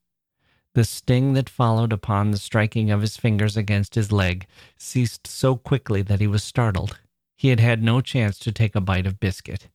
The 0.73 0.85
sting 0.85 1.33
that 1.33 1.49
followed 1.49 1.91
upon 1.91 2.31
the 2.31 2.37
striking 2.37 2.89
of 2.89 3.01
his 3.01 3.17
fingers 3.17 3.57
against 3.57 3.95
his 3.95 4.11
leg 4.13 4.47
ceased 4.77 5.27
so 5.27 5.57
quickly 5.57 6.01
that 6.03 6.21
he 6.21 6.27
was 6.27 6.43
startled. 6.43 6.99
He 7.35 7.49
had 7.49 7.59
had 7.59 7.83
no 7.83 7.99
chance 7.99 8.39
to 8.39 8.51
take 8.53 8.75
a 8.75 8.81
bite 8.81 9.05
of 9.05 9.19
biscuit. 9.19 9.67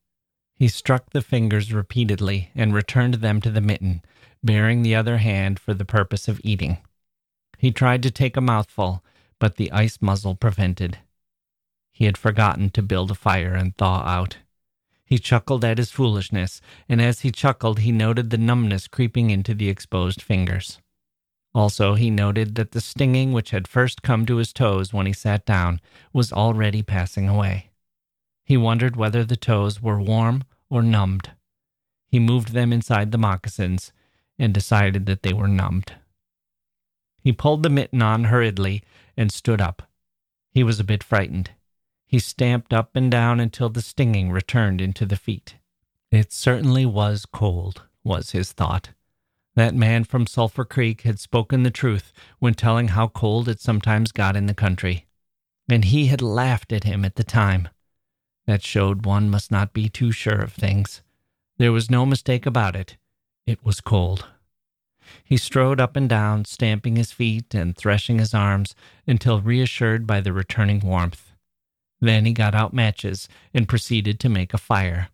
He 0.57 0.69
struck 0.69 1.11
the 1.11 1.21
fingers 1.21 1.73
repeatedly 1.73 2.51
and 2.55 2.73
returned 2.73 3.15
them 3.15 3.43
to 3.43 3.51
the 3.51 3.61
mitten, 3.61 4.03
bearing 4.43 4.83
the 4.83 4.95
other 4.95 5.19
hand 5.19 5.61
for 5.61 5.75
the 5.75 5.85
purpose 5.85 6.29
of 6.29 6.41
eating. 6.43 6.79
He 7.59 7.71
tried 7.71 8.03
to 8.05 8.11
take 8.11 8.37
a 8.39 8.41
mouthful, 8.41 9.05
but 9.39 9.57
the 9.57 9.71
ice 9.71 9.99
muzzle 10.01 10.35
prevented. 10.35 10.99
He 11.93 12.07
had 12.07 12.17
forgotten 12.17 12.71
to 12.71 12.83
build 12.83 13.11
a 13.11 13.15
fire 13.15 13.55
and 13.55 13.77
thaw 13.77 14.01
out. 14.01 14.39
He 15.05 15.19
chuckled 15.19 15.65
at 15.65 15.79
his 15.79 15.91
foolishness, 15.91 16.61
and 16.89 17.01
as 17.03 17.21
he 17.21 17.31
chuckled, 17.31 17.81
he 17.81 17.93
noted 17.93 18.31
the 18.31 18.39
numbness 18.39 18.89
creeping 18.89 19.31
into 19.31 19.55
the 19.55 19.69
exposed 19.69 20.23
fingers. 20.23 20.81
Also, 21.55 21.95
he 21.95 22.11
noted 22.11 22.55
that 22.55 22.73
the 22.73 22.81
stinging 22.81 23.33
which 23.33 23.51
had 23.51 23.69
first 23.69 24.03
come 24.03 24.27
to 24.27 24.37
his 24.37 24.53
toes 24.53 24.93
when 24.93 25.07
he 25.07 25.13
sat 25.13 25.47
down 25.47 25.81
was 26.13 26.33
already 26.33 26.83
passing 26.83 27.29
away. 27.29 27.71
He 28.47 28.57
wondered 28.57 28.95
whether 28.95 29.25
the 29.25 29.37
toes 29.37 29.83
were 29.83 30.01
warm 30.01 30.45
or 30.71 30.81
numbed. 30.81 31.33
He 32.07 32.21
moved 32.21 32.53
them 32.53 32.73
inside 32.73 33.11
the 33.11 33.19
moccasins 33.19 33.93
and 34.39 34.55
decided 34.55 35.07
that 35.07 35.25
they 35.25 35.33
were 35.33 35.49
numbed. 35.49 35.95
He 37.19 37.33
pulled 37.33 37.65
the 37.65 37.69
mitten 37.69 38.03
on 38.03 38.25
hurriedly 38.25 38.85
and 39.17 39.33
stood 39.33 39.61
up. 39.61 39.91
He 40.53 40.63
was 40.63 40.79
a 40.79 40.85
bit 40.85 41.03
frightened. 41.03 41.51
He 42.07 42.21
stamped 42.21 42.73
up 42.73 42.95
and 42.95 43.11
down 43.11 43.41
until 43.41 43.69
the 43.69 43.83
stinging 43.83 44.31
returned 44.31 44.81
into 44.81 45.05
the 45.05 45.17
feet. 45.17 45.57
It 46.13 46.33
certainly 46.33 46.87
was 46.87 47.27
cold, 47.27 47.83
was 48.05 48.31
his 48.31 48.53
thought. 48.53 48.91
That 49.57 49.75
man 49.75 50.05
from 50.05 50.29
Sulphur 50.29 50.65
Creek 50.65 51.03
had 51.03 51.19
spoken 51.19 51.65
the 51.65 51.71
truth 51.73 52.13
when 52.39 52.55
telling 52.55 52.89
how 52.89 53.09
cold 53.09 53.49
it 53.49 53.59
sometimes 53.61 54.13
got 54.13 54.37
in 54.37 54.47
the 54.47 54.55
country. 54.55 55.07
And 55.69 55.87
he 55.87 56.07
had 56.07 56.23
laughed 56.23 56.73
at 56.73 56.85
him 56.85 57.05
at 57.05 57.17
the 57.17 57.25
time. 57.25 57.69
That 58.47 58.63
showed 58.63 59.05
one 59.05 59.29
must 59.29 59.51
not 59.51 59.73
be 59.73 59.89
too 59.89 60.13
sure 60.13 60.41
of 60.41 60.53
things. 60.53 61.03
There 61.59 61.73
was 61.73 61.91
no 61.91 62.07
mistake 62.07 62.47
about 62.47 62.77
it. 62.77 62.97
It 63.47 63.65
was 63.65 63.81
cold. 63.81 64.27
He 65.25 65.37
strode 65.37 65.81
up 65.81 65.97
and 65.97 66.09
down, 66.09 66.45
stamping 66.45 66.97
his 66.97 67.13
feet 67.13 67.55
and 67.55 67.77
threshing 67.77 68.19
his 68.19 68.35
arms 68.35 68.75
until 69.07 69.41
reassured 69.41 70.07
by 70.07 70.21
the 70.21 70.33
returning 70.33 70.81
warmth. 70.81 71.33
Then 72.01 72.27
he 72.27 72.33
got 72.33 72.55
out 72.55 72.75
matches 72.75 73.29
and 73.55 73.69
proceeded 73.69 74.21
to 74.21 74.29
make 74.29 74.53
a 74.53 74.59
fire. 74.59 75.09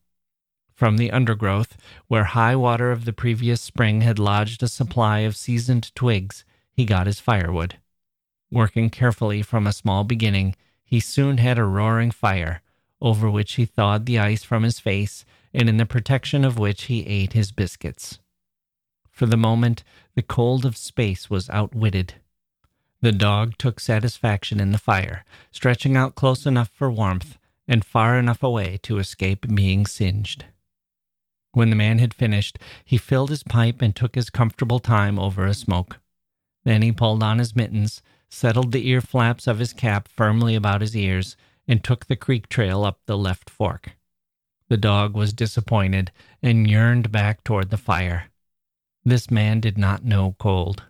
From 0.73 0.97
the 0.97 1.11
undergrowth, 1.11 1.77
where 2.09 2.25
high 2.25 2.57
water 2.57 2.91
of 2.91 3.05
the 3.05 3.13
previous 3.13 3.61
spring 3.61 4.01
had 4.01 4.19
lodged 4.19 4.63
a 4.63 4.69
supply 4.69 5.21
of 5.21 5.37
seasoned 5.37 5.95
twigs, 5.95 6.45
he 6.73 6.85
got 6.85 7.07
his 7.07 7.21
firewood. 7.21 7.77
Working 8.51 8.91
carefully 8.91 9.43
from 9.43 9.67
a 9.67 9.73
small 9.73 10.05
beginning, 10.05 10.57
he 10.85 10.99
soon 10.99 11.39
had 11.39 11.59
a 11.59 11.65
roaring 11.65 12.11
fire, 12.11 12.62
over 13.03 13.29
which 13.29 13.55
he 13.55 13.67
thawed 13.67 14.07
the 14.07 14.19
ice 14.19 14.45
from 14.45 14.63
his 14.63 14.79
face, 14.79 15.27
and 15.53 15.69
in 15.69 15.77
the 15.77 15.85
protection 15.85 16.45
of 16.45 16.59
which 16.59 16.85
he 16.85 17.05
ate 17.07 17.35
his 17.35 17.53
biscuits. 17.53 18.21
For 19.11 19.27
the 19.27 19.37
moment, 19.37 19.85
the 20.15 20.23
cold 20.23 20.65
of 20.65 20.77
space 20.77 21.29
was 21.29 21.51
outwitted. 21.51 22.15
The 23.03 23.13
dog 23.13 23.59
took 23.59 23.81
satisfaction 23.81 24.61
in 24.61 24.71
the 24.71 24.79
fire, 24.79 25.25
stretching 25.51 25.97
out 25.97 26.15
close 26.15 26.47
enough 26.47 26.71
for 26.71 26.91
warmth 26.91 27.37
and 27.67 27.85
far 27.85 28.19
enough 28.19 28.43
away 28.43 28.79
to 28.85 28.99
escape 28.99 29.47
being 29.55 29.85
singed. 29.87 30.45
When 31.53 31.71
the 31.71 31.77
man 31.77 31.99
had 31.99 32.15
finished, 32.15 32.59
he 32.85 32.97
filled 32.97 33.31
his 33.31 33.43
pipe 33.43 33.83
and 33.83 33.95
took 33.95 34.15
his 34.15 34.31
comfortable 34.31 34.79
time 34.79 35.19
over 35.19 35.45
a 35.45 35.55
smoke. 35.55 35.99
Then 36.65 36.83
he 36.83 36.93
pulled 36.93 37.23
on 37.23 37.39
his 37.39 37.57
mittens, 37.57 38.03
settled 38.31 38.73
the 38.73 38.89
ear 38.89 39.01
flaps 39.01 39.47
of 39.47 39.59
his 39.59 39.73
cap 39.73 40.09
firmly 40.09 40.55
about 40.55 40.81
his 40.81 40.97
ears, 40.97 41.37
and 41.67 41.83
took 41.83 42.07
the 42.07 42.17
creek 42.17 42.49
trail 42.49 42.85
up 42.85 43.01
the 43.07 43.19
left 43.19 43.49
fork. 43.49 43.93
The 44.69 44.77
dog 44.77 45.15
was 45.15 45.33
disappointed 45.33 46.11
and 46.43 46.69
yearned 46.69 47.13
back 47.13 47.45
toward 47.45 47.71
the 47.71 47.77
fire. 47.77 48.31
This 49.05 49.31
man 49.31 49.61
did 49.61 49.77
not 49.77 50.05
know 50.05 50.37
cold. 50.39 50.85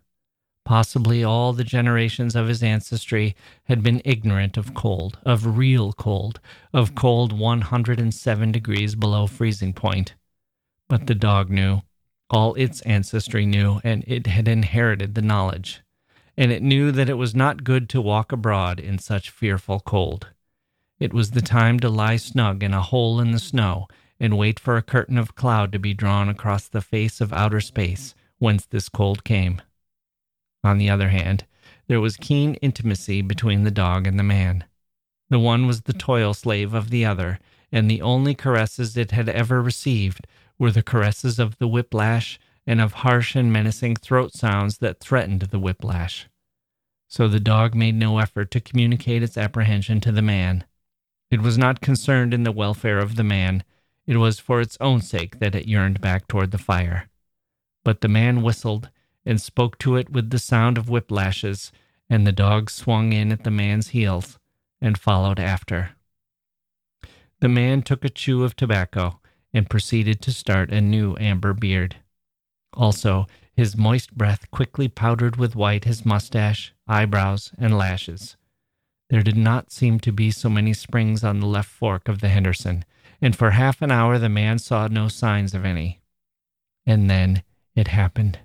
Possibly 0.65 1.25
all 1.25 1.53
the 1.53 1.65
generations 1.65 2.37
of 2.37 2.47
his 2.47 2.63
ancestry 2.63 3.35
had 3.65 3.83
been 3.83 4.01
ignorant 4.05 4.57
of 4.57 4.75
cold, 4.75 5.19
of 5.25 5.59
real 5.59 5.93
cold, 5.93 6.39
of 6.73 6.95
cold 6.95 7.33
107 7.33 8.53
degrees 8.53 8.95
below 8.95 9.27
freezing 9.27 9.73
point. 9.73 10.15
But 10.89 11.07
the 11.07 11.15
dog 11.15 11.51
knew. 11.51 11.83
All 12.31 12.55
its 12.55 12.81
ancestry 12.83 13.45
knew, 13.45 13.81
and 13.83 14.05
it 14.07 14.27
had 14.27 14.47
inherited 14.47 15.15
the 15.15 15.23
knowledge. 15.23 15.83
And 16.37 16.53
it 16.53 16.63
knew 16.63 16.93
that 16.93 17.11
it 17.11 17.15
was 17.15 17.35
not 17.35 17.65
good 17.65 17.89
to 17.91 18.01
walk 18.01 18.31
abroad 18.31 18.79
in 18.79 18.99
such 18.99 19.31
fearful 19.31 19.81
cold. 19.81 20.29
It 21.03 21.13
was 21.13 21.33
the 21.33 21.43
time 21.43 21.81
to 21.81 21.89
lie 21.89 22.15
snug 22.15 22.63
in 22.63 22.73
a 22.73 22.81
hole 22.81 23.19
in 23.19 23.33
the 23.33 23.41
snow 23.41 23.89
and 24.21 24.39
wait 24.39 24.61
for 24.61 24.77
a 24.77 24.83
curtain 24.83 25.19
of 25.19 25.35
cloud 25.35 25.73
to 25.73 25.81
be 25.81 25.95
drawn 25.95 26.29
across 26.29 26.69
the 26.69 26.81
face 26.81 27.21
of 27.21 27.33
outer 27.33 27.61
space 27.61 28.15
whence 28.39 28.67
this 28.67 28.89
cold 28.89 29.25
came. 29.25 29.61
On 30.63 30.79
the 30.79 30.89
other 30.89 31.09
hand, 31.09 31.45
there 31.89 32.01
was 32.01 32.17
keen 32.17 32.55
intimacy 32.63 33.21
between 33.21 33.65
the 33.65 33.73
dog 33.73 34.07
and 34.07 34.17
the 34.17 34.23
man. 34.23 34.63
The 35.29 35.41
one 35.41 35.67
was 35.67 35.81
the 35.83 35.93
toil 35.93 36.35
slave 36.35 36.73
of 36.73 36.91
the 36.91 37.05
other, 37.05 37.41
and 37.73 37.91
the 37.91 38.01
only 38.01 38.37
caresses 38.37 38.97
it 38.97 39.11
had 39.11 39.29
ever 39.29 39.61
received 39.61 40.29
were 40.57 40.71
the 40.71 40.85
caresses 40.85 41.41
of 41.41 41.59
the 41.59 41.67
whiplash 41.67 42.39
and 42.65 42.81
of 42.81 42.93
harsh 42.93 43.35
and 43.35 43.53
menacing 43.53 43.97
throat 43.97 44.35
sounds 44.35 44.79
that 44.79 45.01
threatened 45.01 45.41
the 45.41 45.59
whiplash. 45.59 46.29
So 47.09 47.27
the 47.27 47.41
dog 47.41 47.75
made 47.75 47.97
no 47.97 48.19
effort 48.19 48.53
to 48.53 48.61
communicate 48.61 49.25
its 49.25 49.37
apprehension 49.37 50.01
to 50.03 50.13
the 50.13 50.23
man. 50.23 50.63
It 51.33 51.41
was 51.41 51.57
not 51.57 51.81
concerned 51.81 52.35
in 52.35 52.43
the 52.43 52.53
welfare 52.53 52.99
of 52.99 53.17
the 53.17 53.25
man. 53.25 53.65
It 54.05 54.19
was 54.19 54.39
for 54.39 54.61
its 54.61 54.77
own 54.83 55.01
sake 55.01 55.39
that 55.39 55.55
it 55.55 55.67
yearned 55.67 56.03
back 56.03 56.29
toward 56.29 56.51
the 56.51 56.59
fire. 56.59 57.09
But 57.85 58.03
the 58.03 58.09
man 58.09 58.43
whistled 58.43 58.91
and 59.25 59.41
spoke 59.41 59.79
to 59.79 59.97
it 59.97 60.11
with 60.11 60.29
the 60.29 60.39
sound 60.39 60.77
of 60.77 60.89
whiplashes, 60.89 61.73
and 62.11 62.27
the 62.27 62.33
dog 62.33 62.69
swung 62.69 63.15
in 63.15 63.33
at 63.33 63.45
the 63.45 63.51
man's 63.51 63.89
heels 63.89 64.39
and 64.79 64.99
followed 64.99 65.41
after. 65.41 65.93
The 67.41 67.49
man 67.49 67.81
took 67.81 68.05
a 68.05 68.11
chew 68.11 68.45
of 68.45 68.55
tobacco 68.55 69.19
and 69.55 69.71
proceeded 69.71 70.21
to 70.21 70.33
start 70.33 70.71
a 70.71 70.83
new 70.83 71.17
amber 71.19 71.55
beard. 71.55 71.97
Also, 72.75 73.27
his 73.55 73.75
moist 73.75 74.15
breath 74.15 74.51
quickly 74.51 74.87
powdered 74.87 75.37
with 75.37 75.57
white 75.57 75.85
his 75.85 76.05
mustache, 76.05 76.75
eyebrows, 76.87 77.53
and 77.57 77.79
lashes. 77.79 78.37
There 79.13 79.23
did 79.23 79.37
not 79.37 79.71
seem 79.71 80.01
to 80.01 80.11
be 80.11 80.31
so 80.31 80.49
many 80.49 80.73
springs 80.73 81.23
on 81.23 81.39
the 81.39 81.47
left 81.47 81.69
fork 81.69 82.09
of 82.09 82.23
the 82.23 82.31
Henderson, 82.31 82.83
and 83.21 83.37
for 83.37 83.51
half 83.51 83.83
an 83.83 83.91
hour 83.91 84.19
the 84.19 84.31
man 84.31 84.59
saw 84.59 84.89
no 84.89 85.09
signs 85.09 85.53
of 85.53 85.67
any. 85.67 86.01
And 86.87 87.11
then 87.11 87.43
it 87.75 87.89
happened. 87.89 88.39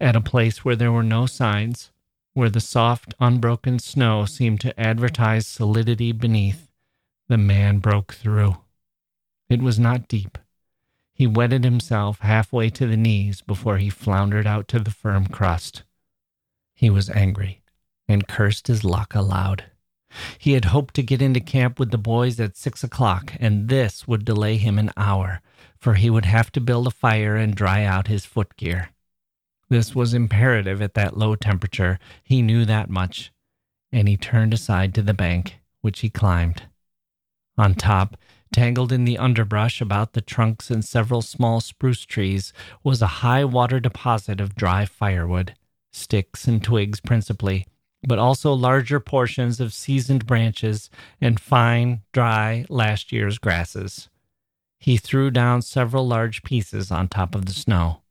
At 0.00 0.16
a 0.16 0.20
place 0.20 0.64
where 0.64 0.74
there 0.74 0.90
were 0.90 1.04
no 1.04 1.26
signs, 1.26 1.92
where 2.32 2.50
the 2.50 2.58
soft, 2.60 3.14
unbroken 3.20 3.78
snow 3.78 4.24
seemed 4.24 4.60
to 4.62 4.80
advertise 4.80 5.46
solidity 5.46 6.10
beneath, 6.10 6.68
the 7.28 7.38
man 7.38 7.78
broke 7.78 8.12
through. 8.12 8.56
It 9.48 9.62
was 9.62 9.78
not 9.78 10.08
deep. 10.08 10.36
He 11.12 11.28
wetted 11.28 11.62
himself 11.62 12.18
halfway 12.22 12.70
to 12.70 12.88
the 12.88 12.96
knees 12.96 13.40
before 13.40 13.78
he 13.78 13.90
floundered 13.90 14.48
out 14.48 14.66
to 14.66 14.80
the 14.80 14.90
firm 14.90 15.28
crust. 15.28 15.84
He 16.74 16.90
was 16.90 17.08
angry 17.08 17.62
and 18.08 18.26
cursed 18.26 18.66
his 18.66 18.82
luck 18.82 19.14
aloud. 19.14 19.66
He 20.38 20.52
had 20.52 20.66
hoped 20.66 20.94
to 20.94 21.02
get 21.02 21.22
into 21.22 21.40
camp 21.40 21.78
with 21.78 21.90
the 21.90 21.98
boys 21.98 22.38
at 22.40 22.56
six 22.56 22.82
o'clock, 22.84 23.34
and 23.38 23.68
this 23.68 24.06
would 24.06 24.24
delay 24.24 24.56
him 24.56 24.78
an 24.78 24.90
hour, 24.96 25.40
for 25.78 25.94
he 25.94 26.10
would 26.10 26.24
have 26.24 26.50
to 26.52 26.60
build 26.60 26.86
a 26.86 26.90
fire 26.90 27.36
and 27.36 27.54
dry 27.54 27.84
out 27.84 28.08
his 28.08 28.24
footgear. 28.24 28.90
This 29.68 29.94
was 29.94 30.14
imperative 30.14 30.80
at 30.80 30.94
that 30.94 31.16
low 31.16 31.34
temperature. 31.34 31.98
He 32.22 32.42
knew 32.42 32.64
that 32.64 32.88
much, 32.88 33.32
and 33.90 34.08
he 34.08 34.16
turned 34.16 34.54
aside 34.54 34.94
to 34.94 35.02
the 35.02 35.14
bank, 35.14 35.58
which 35.80 36.00
he 36.00 36.10
climbed. 36.10 36.64
On 37.58 37.74
top, 37.74 38.16
Tangled 38.52 38.92
in 38.92 39.04
the 39.04 39.18
underbrush 39.18 39.80
about 39.80 40.12
the 40.12 40.20
trunks 40.20 40.70
and 40.70 40.84
several 40.84 41.20
small 41.20 41.60
spruce 41.60 42.06
trees 42.06 42.52
was 42.82 43.02
a 43.02 43.18
high 43.20 43.44
water 43.44 43.80
deposit 43.80 44.40
of 44.40 44.54
dry 44.54 44.86
firewood, 44.86 45.54
sticks 45.92 46.46
and 46.46 46.62
twigs 46.62 47.00
principally, 47.00 47.66
but 48.02 48.18
also 48.18 48.52
larger 48.52 49.00
portions 49.00 49.60
of 49.60 49.72
seasoned 49.72 50.26
branches 50.26 50.90
and 51.20 51.40
fine, 51.40 52.02
dry, 52.12 52.64
last 52.68 53.12
year's 53.12 53.38
grasses. 53.38 54.08
He 54.78 54.96
threw 54.96 55.30
down 55.30 55.62
several 55.62 56.06
large 56.06 56.42
pieces 56.42 56.90
on 56.90 57.08
top 57.08 57.34
of 57.34 57.46
the 57.46 57.52
snow. 57.52 58.02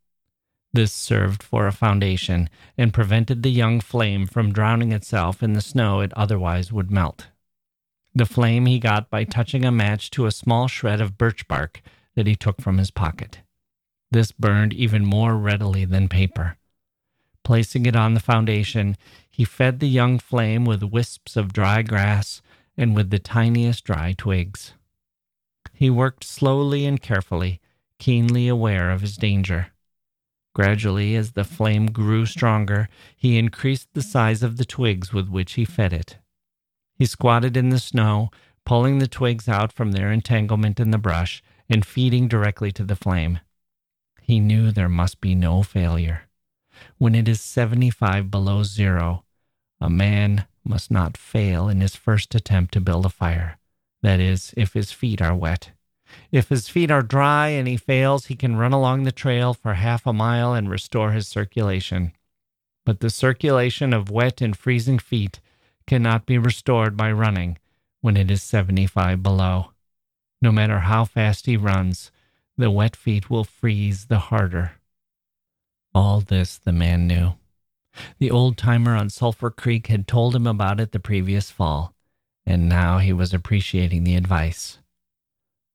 This 0.74 0.92
served 0.92 1.42
for 1.42 1.68
a 1.68 1.72
foundation 1.72 2.50
and 2.78 2.94
prevented 2.94 3.44
the 3.44 3.52
young 3.52 3.80
flame 3.80 4.28
from 4.28 4.52
drowning 4.52 4.92
itself 4.92 5.42
in 5.42 5.54
the 5.54 5.62
snow 5.62 6.02
it 6.02 6.12
otherwise 6.18 6.74
would 6.74 6.92
melt. 6.92 7.28
The 8.14 8.26
flame 8.26 8.66
he 8.66 8.80
got 8.80 9.10
by 9.10 9.24
touching 9.24 9.64
a 9.64 9.72
match 9.72 10.10
to 10.12 10.26
a 10.26 10.32
small 10.32 10.68
shred 10.68 11.00
of 11.00 11.18
birch 11.18 11.48
bark 11.48 11.82
that 12.16 12.28
he 12.28 12.36
took 12.36 12.62
from 12.62 12.78
his 12.78 12.92
pocket. 12.92 13.40
This 14.12 14.32
burned 14.32 14.74
even 14.74 15.06
more 15.06 15.36
readily 15.36 15.86
than 15.86 16.10
paper. 16.10 16.58
Placing 17.46 17.86
it 17.86 17.96
on 17.96 18.16
the 18.16 18.20
foundation, 18.20 18.98
he 19.30 19.46
fed 19.46 19.80
the 19.80 19.88
young 19.88 20.18
flame 20.18 20.66
with 20.66 20.82
wisps 20.82 21.38
of 21.38 21.54
dry 21.54 21.84
grass 21.84 22.42
and 22.76 22.96
with 22.96 23.12
the 23.12 23.20
tiniest 23.20 23.84
dry 23.84 24.16
twigs. 24.18 24.74
He 25.72 25.92
worked 25.92 26.24
slowly 26.24 26.88
and 26.88 27.00
carefully, 27.00 27.62
keenly 28.00 28.48
aware 28.48 28.90
of 28.90 29.02
his 29.02 29.16
danger. 29.16 29.68
Gradually, 30.56 31.16
as 31.16 31.34
the 31.34 31.44
flame 31.44 31.92
grew 31.92 32.26
stronger, 32.26 32.90
he 33.16 33.38
increased 33.38 33.90
the 33.94 34.02
size 34.02 34.42
of 34.42 34.58
the 34.58 34.66
twigs 34.66 35.14
with 35.14 35.30
which 35.30 35.54
he 35.54 35.66
fed 35.66 35.94
it. 35.94 36.18
He 36.96 37.06
squatted 37.06 37.56
in 37.56 37.70
the 37.70 37.80
snow, 37.80 38.32
pulling 38.66 38.98
the 38.98 39.08
twigs 39.08 39.48
out 39.48 39.72
from 39.72 39.92
their 39.92 40.12
entanglement 40.12 40.80
in 40.80 40.90
the 40.90 40.98
brush 40.98 41.44
and 41.70 41.86
feeding 41.86 42.28
directly 42.28 42.72
to 42.72 42.84
the 42.84 42.96
flame. 42.96 43.40
He 44.20 44.40
knew 44.40 44.72
there 44.72 44.90
must 44.90 45.22
be 45.22 45.36
no 45.36 45.62
failure. 45.62 46.24
When 46.98 47.16
it 47.16 47.28
is 47.28 47.42
75 47.42 48.32
below 48.32 48.64
zero, 48.64 49.24
a 49.80 49.90
man 49.90 50.46
must 50.64 50.90
not 50.90 51.18
fail 51.18 51.70
in 51.70 51.82
his 51.82 51.96
first 51.96 52.34
attempt 52.36 52.74
to 52.74 52.82
build 52.82 53.06
a 53.06 53.10
fire. 53.10 53.58
That 54.02 54.20
is, 54.20 54.54
if 54.58 54.74
his 54.74 54.92
feet 54.92 55.22
are 55.22 55.36
wet. 55.36 55.72
If 56.32 56.50
his 56.50 56.70
feet 56.70 56.92
are 56.92 57.02
dry 57.02 57.50
and 57.50 57.68
he 57.68 57.78
fails, 57.78 58.28
he 58.28 58.36
can 58.36 58.56
run 58.56 58.74
along 58.74 59.04
the 59.04 59.12
trail 59.12 59.54
for 59.54 59.74
half 59.74 60.06
a 60.06 60.14
mile 60.14 60.54
and 60.54 60.70
restore 60.70 61.12
his 61.12 61.28
circulation. 61.28 62.14
But 62.86 63.00
the 63.00 63.10
circulation 63.10 63.94
of 63.94 64.12
wet 64.12 64.42
and 64.42 64.56
freezing 64.56 65.00
feet 65.00 65.40
cannot 65.88 66.26
be 66.26 66.38
restored 66.38 66.96
by 66.96 67.12
running 67.12 67.58
when 68.02 68.18
it 68.18 68.30
is 68.30 68.44
75 68.44 69.24
below. 69.24 69.72
No 70.42 70.52
matter 70.52 70.80
how 70.80 71.06
fast 71.06 71.48
he 71.48 71.58
runs, 71.58 72.12
the 72.58 72.70
wet 72.70 72.96
feet 72.96 73.30
will 73.30 73.44
freeze 73.44 74.06
the 74.06 74.20
harder. 74.20 74.74
All 75.96 76.20
this 76.20 76.58
the 76.58 76.74
man 76.74 77.08
knew. 77.08 77.36
The 78.20 78.30
old 78.30 78.58
timer 78.58 78.98
on 78.98 79.10
Sulphur 79.10 79.50
Creek 79.50 79.88
had 79.88 80.10
told 80.10 80.36
him 80.36 80.46
about 80.46 80.82
it 80.82 80.92
the 80.92 81.00
previous 81.00 81.50
fall, 81.50 81.96
and 82.46 82.68
now 82.68 82.98
he 82.98 83.14
was 83.14 83.34
appreciating 83.34 84.04
the 84.04 84.18
advice. 84.18 84.80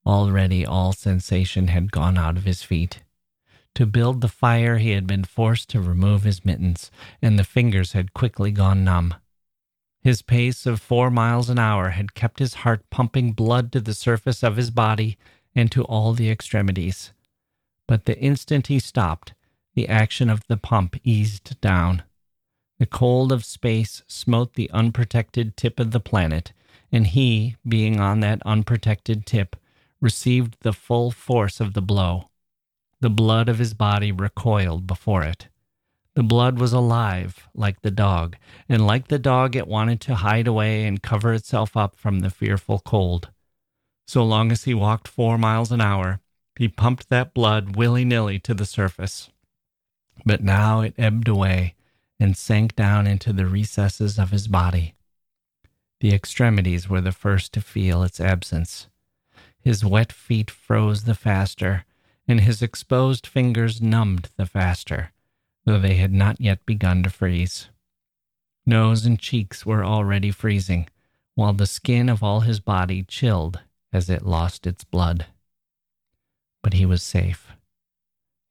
Already 0.05 0.67
all 0.67 0.93
sensation 0.93 1.69
had 1.69 1.91
gone 1.91 2.19
out 2.19 2.37
of 2.37 2.45
his 2.45 2.63
feet. 2.63 3.03
To 3.77 3.87
build 3.87 4.21
the 4.21 4.29
fire, 4.29 4.77
he 4.77 4.91
had 4.91 5.07
been 5.07 5.25
forced 5.25 5.71
to 5.71 5.81
remove 5.81 6.25
his 6.25 6.45
mittens, 6.45 6.91
and 7.23 7.39
the 7.39 7.45
fingers 7.45 7.93
had 7.93 8.13
quickly 8.13 8.51
gone 8.51 8.85
numb. 8.85 9.15
His 10.03 10.21
pace 10.21 10.67
of 10.67 10.83
four 10.83 11.11
miles 11.11 11.49
an 11.49 11.59
hour 11.59 11.91
had 11.91 12.13
kept 12.13 12.41
his 12.41 12.55
heart 12.57 12.85
pumping 12.91 13.33
blood 13.33 13.73
to 13.73 13.81
the 13.81 13.95
surface 13.95 14.43
of 14.43 14.57
his 14.57 14.71
body 14.71 15.17
and 15.55 15.73
to 15.73 15.83
all 15.85 16.13
the 16.13 16.31
extremities. 16.31 17.15
But 17.89 18.05
the 18.05 18.19
instant 18.19 18.67
he 18.67 18.81
stopped, 18.81 19.33
the 19.81 19.88
action 19.88 20.29
of 20.29 20.47
the 20.47 20.59
pump 20.59 20.95
eased 21.05 21.59
down. 21.62 22.03
The 22.79 22.85
cold 22.85 23.33
of 23.33 23.47
space 23.47 24.03
smote 24.07 24.53
the 24.53 24.71
unprotected 24.73 25.57
tip 25.57 25.81
of 25.81 25.93
the 25.93 26.01
planet, 26.01 26.53
and 26.93 27.07
he, 27.07 27.57
being 27.66 27.99
on 27.99 28.21
that 28.21 28.43
unprotected 28.45 29.25
tip, 29.25 29.57
received 29.99 30.59
the 30.61 30.75
full 30.75 31.11
force 31.11 31.61
of 31.61 31.73
the 31.73 31.81
blow. 31.81 32.29
The 33.01 33.09
blood 33.09 33.49
of 33.49 33.59
his 33.59 33.73
body 33.73 34.12
recoiled 34.12 34.87
before 34.87 35.23
it. 35.23 35.49
The 36.14 36.23
blood 36.23 36.59
was 36.59 36.75
alive, 36.75 37.49
like 37.55 37.81
the 37.81 37.90
dog, 37.90 38.37
and 38.69 38.87
like 38.87 39.09
the 39.09 39.19
dog, 39.19 39.57
it 39.57 39.66
wanted 39.66 40.03
to 40.03 40.16
hide 40.16 40.47
away 40.47 40.85
and 40.85 41.03
cover 41.03 41.33
itself 41.33 41.75
up 41.75 41.97
from 41.97 42.21
the 42.21 42.29
fearful 42.29 42.81
cold. 42.81 43.31
So 44.07 44.23
long 44.25 44.53
as 44.53 44.64
he 44.64 44.75
walked 44.75 45.09
four 45.09 45.38
miles 45.38 45.73
an 45.73 45.81
hour, 45.81 46.21
he 46.59 46.69
pumped 46.69 47.09
that 47.09 47.33
blood 47.33 47.77
willy 47.77 48.05
nilly 48.05 48.38
to 48.40 48.53
the 48.53 48.66
surface. 48.66 49.31
But 50.25 50.43
now 50.43 50.81
it 50.81 50.95
ebbed 50.99 51.29
away 51.29 51.75
and 52.19 52.37
sank 52.37 52.77
down 52.77 53.07
into 53.07 53.33
the 53.33 53.47
recesses 53.47 54.19
of 54.19 54.31
his 54.31 54.49
body. 54.49 54.95
The 56.01 56.15
extremities 56.15 56.89
were 56.89 57.01
the 57.01 57.13
first 57.13 57.53
to 57.55 57.61
feel 57.61 58.03
its 58.03 58.21
absence. 58.21 58.89
His 59.61 59.85
wet 59.85 60.13
feet 60.13 60.51
froze 60.51 61.05
the 61.05 61.15
faster, 61.15 61.85
and 62.27 62.41
his 62.41 62.63
exposed 62.63 63.27
fingers 63.27 63.83
numbed 63.83 64.31
the 64.37 64.47
faster, 64.47 65.13
though 65.65 65.79
they 65.79 65.97
had 65.97 66.13
not 66.13 66.41
yet 66.41 66.65
begun 66.65 67.03
to 67.03 67.11
freeze. 67.11 67.69
Nose 68.65 69.05
and 69.05 69.19
cheeks 69.19 69.67
were 69.67 69.85
already 69.85 70.31
freezing, 70.31 70.89
while 71.35 71.53
the 71.53 71.67
skin 71.67 72.09
of 72.09 72.23
all 72.23 72.41
his 72.41 72.61
body 72.61 73.03
chilled 73.03 73.61
as 73.93 74.09
it 74.09 74.25
lost 74.25 74.67
its 74.67 74.85
blood. 74.85 75.27
But 76.63 76.75
he 76.75 76.87
was 76.87 77.03
safe. 77.03 77.53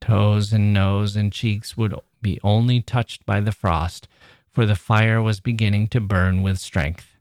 Toes 0.02 0.54
and 0.54 0.74
nose 0.74 1.16
and 1.16 1.32
cheeks 1.32 1.78
would 1.78 1.94
be 2.22 2.40
only 2.44 2.82
touched 2.82 3.26
by 3.26 3.40
the 3.40 3.52
frost, 3.52 4.08
for 4.52 4.66
the 4.66 4.76
fire 4.76 5.22
was 5.22 5.40
beginning 5.40 5.88
to 5.90 6.00
burn 6.00 6.42
with 6.42 6.60
strength. 6.60 7.16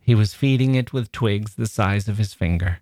He 0.00 0.14
was 0.14 0.34
feeding 0.34 0.74
it 0.74 0.92
with 0.92 1.12
twigs 1.12 1.54
the 1.54 1.66
size 1.66 2.08
of 2.08 2.18
his 2.18 2.34
finger. 2.34 2.78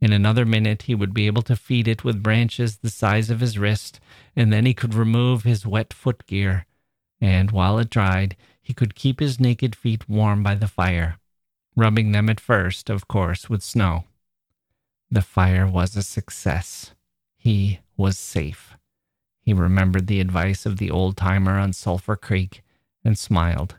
In 0.00 0.12
another 0.12 0.44
minute, 0.44 0.82
he 0.82 0.94
would 0.94 1.14
be 1.14 1.26
able 1.26 1.42
to 1.42 1.56
feed 1.56 1.88
it 1.88 2.04
with 2.04 2.22
branches 2.22 2.78
the 2.78 2.90
size 2.90 3.30
of 3.30 3.40
his 3.40 3.58
wrist, 3.58 4.00
and 4.34 4.52
then 4.52 4.66
he 4.66 4.74
could 4.74 4.94
remove 4.94 5.42
his 5.42 5.66
wet 5.66 5.92
footgear. 5.92 6.66
And 7.20 7.50
while 7.50 7.78
it 7.78 7.90
dried, 7.90 8.36
he 8.62 8.74
could 8.74 8.94
keep 8.94 9.20
his 9.20 9.40
naked 9.40 9.74
feet 9.74 10.08
warm 10.08 10.42
by 10.42 10.54
the 10.54 10.68
fire, 10.68 11.18
rubbing 11.74 12.12
them 12.12 12.28
at 12.28 12.40
first, 12.40 12.90
of 12.90 13.08
course, 13.08 13.48
with 13.48 13.62
snow. 13.62 14.04
The 15.10 15.22
fire 15.22 15.66
was 15.66 15.96
a 15.96 16.02
success. 16.02 16.92
He 17.36 17.80
was 17.96 18.18
safe. 18.18 18.76
He 19.40 19.52
remembered 19.52 20.06
the 20.06 20.20
advice 20.20 20.66
of 20.66 20.78
the 20.78 20.90
old 20.90 21.16
timer 21.16 21.58
on 21.58 21.72
Sulphur 21.72 22.16
Creek 22.16 22.62
and 23.04 23.16
smiled. 23.16 23.76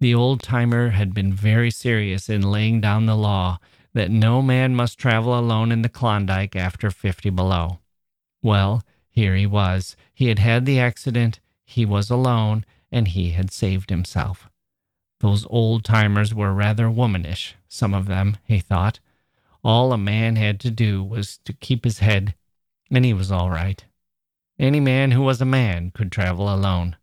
The 0.00 0.14
old 0.14 0.42
timer 0.42 0.90
had 0.90 1.14
been 1.14 1.32
very 1.32 1.70
serious 1.70 2.28
in 2.28 2.42
laying 2.42 2.80
down 2.80 3.06
the 3.06 3.16
law 3.16 3.58
that 3.94 4.10
no 4.10 4.42
man 4.42 4.74
must 4.74 4.98
travel 4.98 5.38
alone 5.38 5.72
in 5.72 5.82
the 5.82 5.88
Klondike 5.88 6.54
after 6.54 6.90
50 6.90 7.30
below. 7.30 7.78
Well, 8.42 8.84
here 9.08 9.34
he 9.34 9.46
was. 9.46 9.96
He 10.14 10.28
had 10.28 10.38
had 10.38 10.66
the 10.66 10.78
accident, 10.78 11.40
he 11.64 11.84
was 11.84 12.10
alone, 12.10 12.64
and 12.92 13.08
he 13.08 13.30
had 13.30 13.50
saved 13.50 13.90
himself. 13.90 14.48
Those 15.20 15.46
old 15.50 15.84
timers 15.84 16.32
were 16.32 16.52
rather 16.52 16.88
womanish, 16.88 17.56
some 17.68 17.92
of 17.92 18.06
them, 18.06 18.36
he 18.44 18.60
thought. 18.60 19.00
All 19.64 19.92
a 19.92 19.98
man 19.98 20.36
had 20.36 20.60
to 20.60 20.70
do 20.70 21.02
was 21.02 21.38
to 21.38 21.52
keep 21.52 21.84
his 21.84 21.98
head, 21.98 22.34
and 22.90 23.04
he 23.04 23.12
was 23.12 23.30
all 23.30 23.50
right. 23.50 23.84
Any 24.58 24.80
man 24.80 25.12
who 25.12 25.22
was 25.22 25.40
a 25.40 25.46
man 25.46 25.90
could 25.90 26.10
travel 26.10 26.52
alone. 26.52 26.96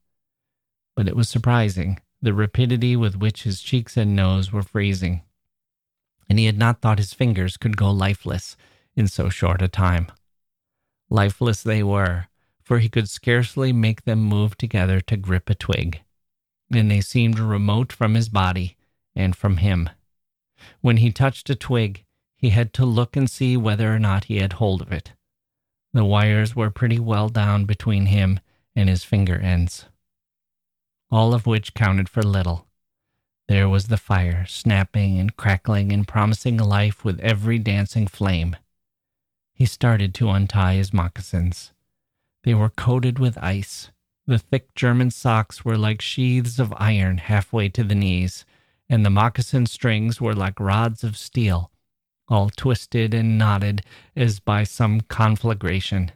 But 0.95 1.07
it 1.07 1.15
was 1.15 1.29
surprising 1.29 1.99
the 2.21 2.33
rapidity 2.33 2.95
with 2.95 3.15
which 3.15 3.43
his 3.43 3.61
cheeks 3.61 3.97
and 3.97 4.15
nose 4.15 4.51
were 4.51 4.63
freezing 4.63 5.21
and 6.29 6.39
he 6.39 6.45
had 6.45 6.57
not 6.57 6.81
thought 6.81 6.97
his 6.97 7.13
fingers 7.13 7.57
could 7.57 7.77
go 7.77 7.91
lifeless 7.91 8.57
in 8.95 9.07
so 9.07 9.29
short 9.29 9.61
a 9.61 9.67
time. 9.67 10.11
Lifeless 11.09 11.61
they 11.61 11.83
were, 11.83 12.27
for 12.61 12.79
he 12.79 12.89
could 12.89 13.09
scarcely 13.09 13.71
make 13.71 14.03
them 14.03 14.21
move 14.21 14.57
together 14.57 14.99
to 15.01 15.17
grip 15.17 15.49
a 15.49 15.55
twig, 15.55 16.01
and 16.73 16.89
they 16.89 17.01
seemed 17.01 17.37
remote 17.37 17.93
from 17.93 18.15
his 18.15 18.29
body 18.29 18.75
and 19.15 19.35
from 19.35 19.57
him. 19.57 19.89
When 20.81 20.97
he 20.97 21.11
touched 21.11 21.49
a 21.49 21.55
twig, 21.55 22.05
he 22.35 22.49
had 22.49 22.73
to 22.73 22.85
look 22.85 23.15
and 23.15 23.29
see 23.29 23.55
whether 23.55 23.93
or 23.93 23.99
not 23.99 24.25
he 24.25 24.37
had 24.37 24.53
hold 24.53 24.81
of 24.81 24.91
it. 24.91 25.13
The 25.95 26.05
wires 26.05 26.55
were 26.55 26.69
pretty 26.69 26.99
well 26.99 27.29
down 27.29 27.65
between 27.65 28.05
him 28.05 28.39
and 28.75 28.87
his 28.87 29.03
finger 29.03 29.37
ends, 29.39 29.85
all 31.09 31.33
of 31.33 31.47
which 31.47 31.73
counted 31.73 32.07
for 32.07 32.21
little 32.21 32.67
there 33.47 33.69
was 33.69 33.87
the 33.87 33.97
fire, 33.97 34.45
snapping 34.47 35.19
and 35.19 35.37
crackling 35.37 35.91
and 35.91 36.07
promising 36.07 36.57
life 36.57 37.05
with 37.05 37.19
every 37.19 37.59
dancing 37.59 38.07
flame. 38.07 38.55
He 39.53 39.65
started 39.65 40.13
to 40.15 40.31
untie 40.31 40.73
his 40.73 40.91
moccasins. 40.91 41.71
They 42.43 42.55
were 42.55 42.69
coated 42.69 43.19
with 43.19 43.37
ice. 43.37 43.91
The 44.25 44.39
thick 44.39 44.73
German 44.73 45.11
socks 45.11 45.63
were 45.63 45.77
like 45.77 46.01
sheaths 46.01 46.57
of 46.57 46.73
iron 46.77 47.19
halfway 47.19 47.69
to 47.69 47.83
the 47.83 47.95
knees, 47.95 48.45
and 48.89 49.05
the 49.05 49.11
moccasin 49.11 49.67
strings 49.67 50.19
were 50.19 50.35
like 50.35 50.59
rods 50.59 51.03
of 51.03 51.15
steel, 51.15 51.71
all 52.27 52.49
twisted 52.49 53.13
and 53.13 53.37
knotted 53.37 53.83
as 54.15 54.39
by 54.39 54.63
some 54.63 55.01
conflagration. 55.01 56.11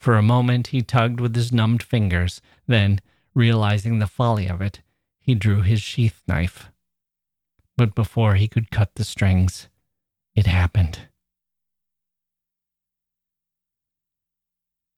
For 0.00 0.16
a 0.16 0.22
moment 0.22 0.68
he 0.68 0.82
tugged 0.82 1.20
with 1.20 1.36
his 1.36 1.52
numbed 1.52 1.82
fingers, 1.82 2.40
then, 2.66 3.00
realizing 3.34 3.98
the 3.98 4.06
folly 4.06 4.48
of 4.48 4.60
it, 4.60 4.80
he 5.20 5.34
drew 5.34 5.62
his 5.62 5.80
sheath 5.80 6.22
knife. 6.26 6.70
But 7.76 7.94
before 7.94 8.34
he 8.34 8.48
could 8.48 8.70
cut 8.70 8.96
the 8.96 9.04
strings, 9.04 9.68
it 10.34 10.46
happened. 10.46 11.00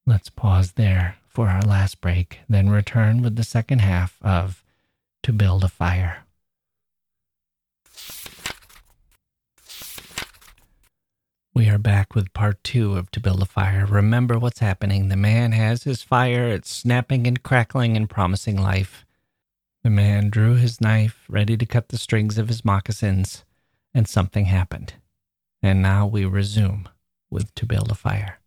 Let's 0.06 0.28
pause 0.28 0.72
there 0.72 1.16
for 1.26 1.48
our 1.48 1.62
last 1.62 2.00
break, 2.00 2.40
then 2.48 2.68
return 2.70 3.22
with 3.22 3.36
the 3.36 3.44
second 3.44 3.80
half 3.80 4.18
of 4.22 4.62
To 5.22 5.32
Build 5.32 5.64
a 5.64 5.68
Fire. 5.68 6.23
We 11.56 11.68
are 11.68 11.78
back 11.78 12.16
with 12.16 12.32
part 12.32 12.64
two 12.64 12.96
of 12.96 13.12
To 13.12 13.20
Build 13.20 13.40
a 13.40 13.46
Fire. 13.46 13.86
Remember 13.86 14.40
what's 14.40 14.58
happening. 14.58 15.06
The 15.06 15.16
man 15.16 15.52
has 15.52 15.84
his 15.84 16.02
fire, 16.02 16.48
it's 16.48 16.68
snapping 16.68 17.28
and 17.28 17.44
crackling 17.44 17.96
and 17.96 18.10
promising 18.10 18.60
life. 18.60 19.06
The 19.84 19.90
man 19.90 20.30
drew 20.30 20.56
his 20.56 20.80
knife, 20.80 21.24
ready 21.28 21.56
to 21.56 21.64
cut 21.64 21.90
the 21.90 21.96
strings 21.96 22.38
of 22.38 22.48
his 22.48 22.64
moccasins, 22.64 23.44
and 23.94 24.08
something 24.08 24.46
happened. 24.46 24.94
And 25.62 25.80
now 25.80 26.08
we 26.08 26.24
resume 26.24 26.88
with 27.30 27.54
To 27.54 27.66
Build 27.66 27.92
a 27.92 27.94
Fire. 27.94 28.40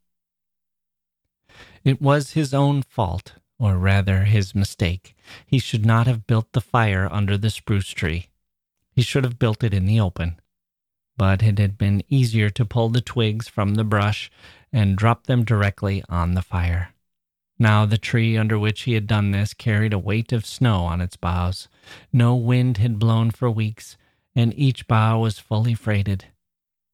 It 1.86 2.02
was 2.02 2.32
his 2.32 2.54
own 2.54 2.82
fault, 2.82 3.36
or 3.58 3.78
rather 3.78 4.26
his 4.26 4.54
mistake. 4.54 5.16
He 5.46 5.60
should 5.60 5.86
not 5.86 6.08
have 6.08 6.28
built 6.28 6.52
the 6.52 6.60
fire 6.60 7.08
under 7.10 7.38
the 7.38 7.52
spruce 7.52 7.92
tree. 7.92 8.28
He 8.92 9.02
should 9.02 9.24
have 9.24 9.40
built 9.40 9.64
it 9.64 9.74
in 9.74 9.86
the 9.86 10.02
open. 10.02 10.42
But 11.18 11.42
it 11.42 11.58
had 11.58 11.78
been 11.78 12.04
easier 12.10 12.50
to 12.52 12.66
pull 12.66 12.90
the 12.90 13.02
twigs 13.02 13.48
from 13.48 13.76
the 13.76 13.84
brush 13.84 14.30
and 14.72 14.96
drop 14.96 15.26
them 15.26 15.44
directly 15.44 16.04
on 16.10 16.34
the 16.34 16.42
fire. 16.42 16.94
Now 17.60 17.86
the 17.86 17.98
tree 17.98 18.38
under 18.38 18.60
which 18.60 18.84
he 18.84 18.94
had 18.94 19.08
done 19.08 19.32
this 19.32 19.54
carried 19.54 19.94
a 19.94 20.00
weight 20.00 20.32
of 20.32 20.46
snow 20.46 20.84
on 20.84 21.02
its 21.02 21.18
boughs. 21.18 21.68
No 22.14 22.36
wind 22.36 22.78
had 22.78 23.00
blown 23.00 23.32
for 23.32 23.50
weeks, 23.50 23.98
and 24.36 24.54
each 24.56 24.88
bough 24.88 25.20
was 25.20 25.40
fully 25.40 25.74
freighted. 25.74 26.26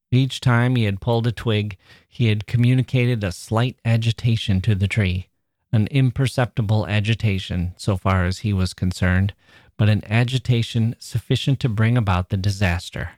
Each 0.10 0.40
time 0.40 0.76
he 0.76 0.84
had 0.84 1.02
pulled 1.02 1.28
a 1.28 1.32
twig, 1.32 1.78
he 2.08 2.28
had 2.28 2.48
communicated 2.48 3.24
a 3.24 3.32
slight 3.32 3.78
agitation 3.84 4.62
to 4.62 4.76
the 4.76 4.88
tree, 4.88 5.28
an 5.72 5.88
imperceptible 5.88 6.88
agitation 6.88 7.74
so 7.78 7.98
far 7.98 8.26
as 8.26 8.40
he 8.40 8.54
was 8.54 8.74
concerned, 8.74 9.34
but 9.76 9.90
an 9.90 10.04
agitation 10.06 10.96
sufficient 11.00 11.60
to 11.60 11.68
bring 11.68 11.98
about 11.98 12.30
the 12.30 12.38
disaster. 12.38 13.14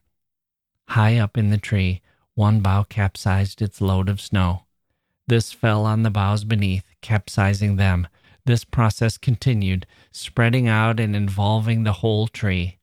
High 0.90 1.18
up 1.18 1.38
in 1.38 1.50
the 1.50 1.58
tree, 1.58 2.02
one 2.36 2.60
bough 2.62 2.84
capsized 2.84 3.62
its 3.62 3.82
load 3.82 4.10
of 4.10 4.22
snow. 4.22 4.66
This 5.28 5.52
fell 5.52 5.86
on 5.86 6.04
the 6.04 6.12
boughs 6.12 6.44
beneath, 6.44 6.84
capsizing 7.02 7.78
them. 7.78 8.08
This 8.46 8.64
process 8.64 9.18
continued, 9.18 9.88
spreading 10.12 10.68
out 10.68 11.00
and 11.00 11.16
involving 11.16 11.84
the 11.84 11.94
whole 11.94 12.28
tree. 12.28 12.78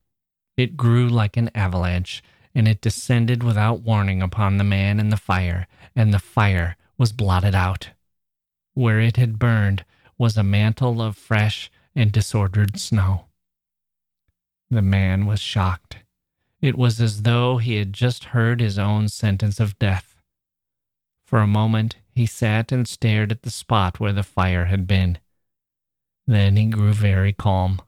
It 0.56 0.76
grew 0.76 1.08
like 1.08 1.36
an 1.36 1.50
avalanche, 1.54 2.22
and 2.54 2.66
it 2.66 2.80
descended 2.80 3.42
without 3.42 3.82
warning 3.82 4.20
upon 4.20 4.56
the 4.56 4.64
man 4.64 4.98
and 4.98 5.12
the 5.12 5.16
fire, 5.16 5.66
and 5.94 6.12
the 6.12 6.18
fire 6.18 6.76
was 6.98 7.12
blotted 7.12 7.54
out. 7.54 7.90
Where 8.74 9.00
it 9.00 9.16
had 9.16 9.38
burned 9.38 9.84
was 10.18 10.36
a 10.36 10.42
mantle 10.42 11.00
of 11.00 11.16
fresh 11.16 11.70
and 11.94 12.10
disordered 12.10 12.78
snow. 12.78 13.26
The 14.70 14.82
man 14.82 15.26
was 15.26 15.40
shocked. 15.40 15.98
It 16.62 16.78
was 16.78 17.00
as 17.00 17.22
though 17.22 17.58
he 17.58 17.74
had 17.74 17.92
just 17.92 18.26
heard 18.26 18.60
his 18.60 18.78
own 18.78 19.08
sentence 19.08 19.58
of 19.58 19.78
death. 19.80 20.22
For 21.26 21.40
a 21.40 21.46
moment, 21.46 21.96
he 22.08 22.24
sat 22.24 22.70
and 22.70 22.86
stared 22.86 23.32
at 23.32 23.42
the 23.42 23.50
spot 23.50 23.98
where 23.98 24.12
the 24.12 24.22
fire 24.22 24.66
had 24.66 24.86
been. 24.86 25.18
Then 26.24 26.56
he 26.56 26.66
grew 26.66 26.92
very 26.92 27.32
calm. 27.32 27.82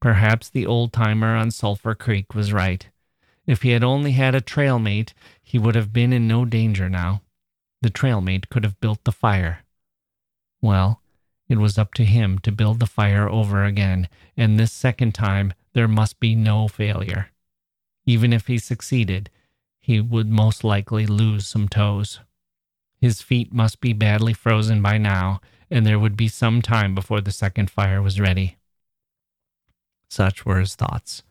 Perhaps 0.00 0.48
the 0.48 0.64
old 0.64 0.92
timer 0.92 1.34
on 1.34 1.50
Sulphur 1.50 1.96
Creek 1.96 2.36
was 2.36 2.52
right. 2.52 2.88
If 3.46 3.62
he 3.62 3.70
had 3.70 3.82
only 3.82 4.12
had 4.12 4.36
a 4.36 4.40
trail 4.40 4.78
mate, 4.78 5.12
he 5.42 5.58
would 5.58 5.74
have 5.74 5.92
been 5.92 6.12
in 6.12 6.28
no 6.28 6.44
danger 6.44 6.88
now. 6.88 7.22
The 7.82 7.90
trail 7.90 8.20
mate 8.20 8.48
could 8.48 8.62
have 8.62 8.78
built 8.78 9.02
the 9.02 9.12
fire. 9.12 9.64
Well, 10.62 11.02
it 11.48 11.58
was 11.58 11.78
up 11.78 11.94
to 11.94 12.04
him 12.04 12.38
to 12.40 12.52
build 12.52 12.78
the 12.78 12.86
fire 12.86 13.28
over 13.28 13.64
again, 13.64 14.08
and 14.36 14.56
this 14.56 14.70
second 14.70 15.14
time 15.16 15.52
there 15.72 15.88
must 15.88 16.20
be 16.20 16.36
no 16.36 16.68
failure. 16.68 17.30
Even 18.08 18.32
if 18.32 18.46
he 18.46 18.56
succeeded, 18.56 19.28
he 19.82 20.00
would 20.00 20.30
most 20.30 20.64
likely 20.64 21.06
lose 21.06 21.46
some 21.46 21.68
toes. 21.68 22.20
His 23.02 23.20
feet 23.20 23.52
must 23.52 23.82
be 23.82 23.92
badly 23.92 24.32
frozen 24.32 24.80
by 24.80 24.96
now, 24.96 25.42
and 25.70 25.84
there 25.84 25.98
would 25.98 26.16
be 26.16 26.26
some 26.26 26.62
time 26.62 26.94
before 26.94 27.20
the 27.20 27.30
second 27.30 27.70
fire 27.70 28.00
was 28.00 28.18
ready. 28.18 28.56
Such 30.08 30.46
were 30.46 30.58
his 30.58 30.74
thoughts, 30.74 31.22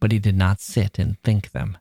but 0.00 0.10
he 0.10 0.18
did 0.18 0.34
not 0.34 0.58
sit 0.58 0.98
and 0.98 1.20
think 1.22 1.50
them. 1.50 1.76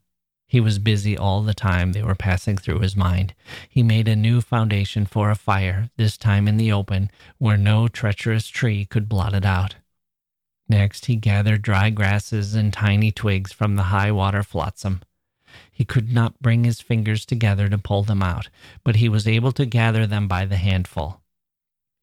He 0.49 0.59
was 0.59 0.79
busy 0.79 1.17
all 1.17 1.43
the 1.43 1.53
time 1.53 1.93
they 1.93 2.03
were 2.03 2.13
passing 2.13 2.57
through 2.57 2.79
his 2.79 2.93
mind. 2.93 3.33
He 3.69 3.83
made 3.83 4.09
a 4.09 4.17
new 4.17 4.41
foundation 4.41 5.05
for 5.05 5.31
a 5.31 5.35
fire, 5.35 5.91
this 5.95 6.17
time 6.17 6.49
in 6.49 6.57
the 6.57 6.73
open, 6.73 7.09
where 7.37 7.55
no 7.55 7.87
treacherous 7.87 8.49
tree 8.49 8.83
could 8.83 9.07
blot 9.07 9.33
it 9.33 9.45
out. 9.45 9.75
Next, 10.71 11.07
he 11.07 11.17
gathered 11.17 11.63
dry 11.63 11.89
grasses 11.89 12.55
and 12.55 12.71
tiny 12.71 13.11
twigs 13.11 13.51
from 13.51 13.75
the 13.75 13.91
high 13.91 14.09
water 14.09 14.41
flotsam. 14.41 15.01
He 15.69 15.83
could 15.83 16.13
not 16.13 16.41
bring 16.41 16.63
his 16.63 16.79
fingers 16.79 17.25
together 17.25 17.67
to 17.67 17.77
pull 17.77 18.03
them 18.03 18.23
out, 18.23 18.47
but 18.85 18.95
he 18.95 19.09
was 19.09 19.27
able 19.27 19.51
to 19.51 19.65
gather 19.65 20.07
them 20.07 20.29
by 20.29 20.45
the 20.45 20.55
handful. 20.55 21.19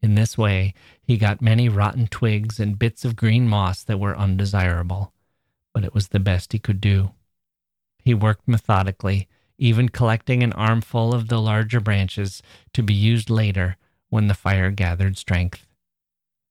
In 0.03 0.17
this 0.17 0.37
way, 0.37 0.75
he 1.01 1.17
got 1.17 1.41
many 1.41 1.71
rotten 1.71 2.09
twigs 2.09 2.61
and 2.61 2.79
bits 2.79 3.07
of 3.07 3.17
green 3.17 3.49
moss 3.49 3.83
that 3.85 3.99
were 3.99 4.19
undesirable, 4.19 5.15
but 5.73 5.83
it 5.83 5.95
was 5.95 6.09
the 6.09 6.21
best 6.21 6.53
he 6.53 6.59
could 6.59 6.83
do. 6.83 7.13
He 8.05 8.13
worked 8.13 8.47
methodically, 8.47 9.29
even 9.57 9.89
collecting 9.89 10.43
an 10.43 10.53
armful 10.53 11.15
of 11.15 11.29
the 11.29 11.41
larger 11.41 11.81
branches 11.81 12.43
to 12.75 12.83
be 12.83 12.93
used 12.93 13.31
later 13.31 13.79
when 14.11 14.29
the 14.29 14.35
fire 14.35 14.71
gathered 14.71 15.17
strength. 15.17 15.68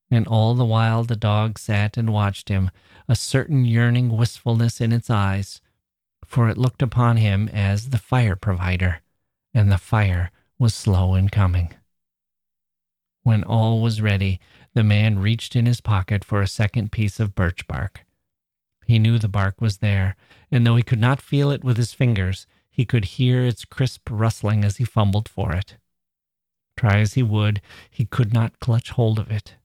And 0.09 0.27
all 0.27 0.53
the 0.55 0.65
while 0.65 1.03
the 1.03 1.15
dog 1.15 1.59
sat 1.59 1.97
and 1.97 2.13
watched 2.13 2.49
him, 2.49 2.71
a 3.07 3.15
certain 3.15 3.65
yearning 3.65 4.15
wistfulness 4.15 4.79
in 4.79 4.91
its 4.91 5.09
eyes, 5.09 5.61
for 6.25 6.49
it 6.49 6.57
looked 6.57 6.81
upon 6.81 7.17
him 7.17 7.49
as 7.49 7.89
the 7.89 7.97
fire 7.97 8.35
provider, 8.35 9.01
and 9.53 9.71
the 9.71 9.77
fire 9.77 10.31
was 10.59 10.73
slow 10.73 11.15
in 11.15 11.29
coming. 11.29 11.73
When 13.23 13.43
all 13.43 13.81
was 13.81 14.01
ready, 14.01 14.39
the 14.73 14.83
man 14.83 15.19
reached 15.19 15.55
in 15.55 15.65
his 15.65 15.81
pocket 15.81 16.23
for 16.23 16.41
a 16.41 16.47
second 16.47 16.91
piece 16.91 17.19
of 17.19 17.35
birch 17.35 17.67
bark. 17.67 18.05
He 18.85 18.99
knew 18.99 19.19
the 19.19 19.27
bark 19.27 19.59
was 19.59 19.77
there, 19.77 20.15
and 20.49 20.65
though 20.65 20.77
he 20.77 20.83
could 20.83 21.01
not 21.01 21.21
feel 21.21 21.51
it 21.51 21.63
with 21.63 21.75
his 21.75 21.93
fingers, 21.93 22.47
he 22.69 22.85
could 22.85 23.05
hear 23.05 23.43
its 23.43 23.65
crisp 23.65 24.07
rustling 24.09 24.63
as 24.63 24.77
he 24.77 24.85
fumbled 24.85 25.27
for 25.27 25.53
it. 25.53 25.75
Try 26.77 26.99
as 26.99 27.15
he 27.15 27.23
would, 27.23 27.59
he 27.89 28.05
could 28.05 28.33
not 28.33 28.59
clutch 28.59 28.91
hold 28.91 29.19
of 29.19 29.29
it. 29.29 29.55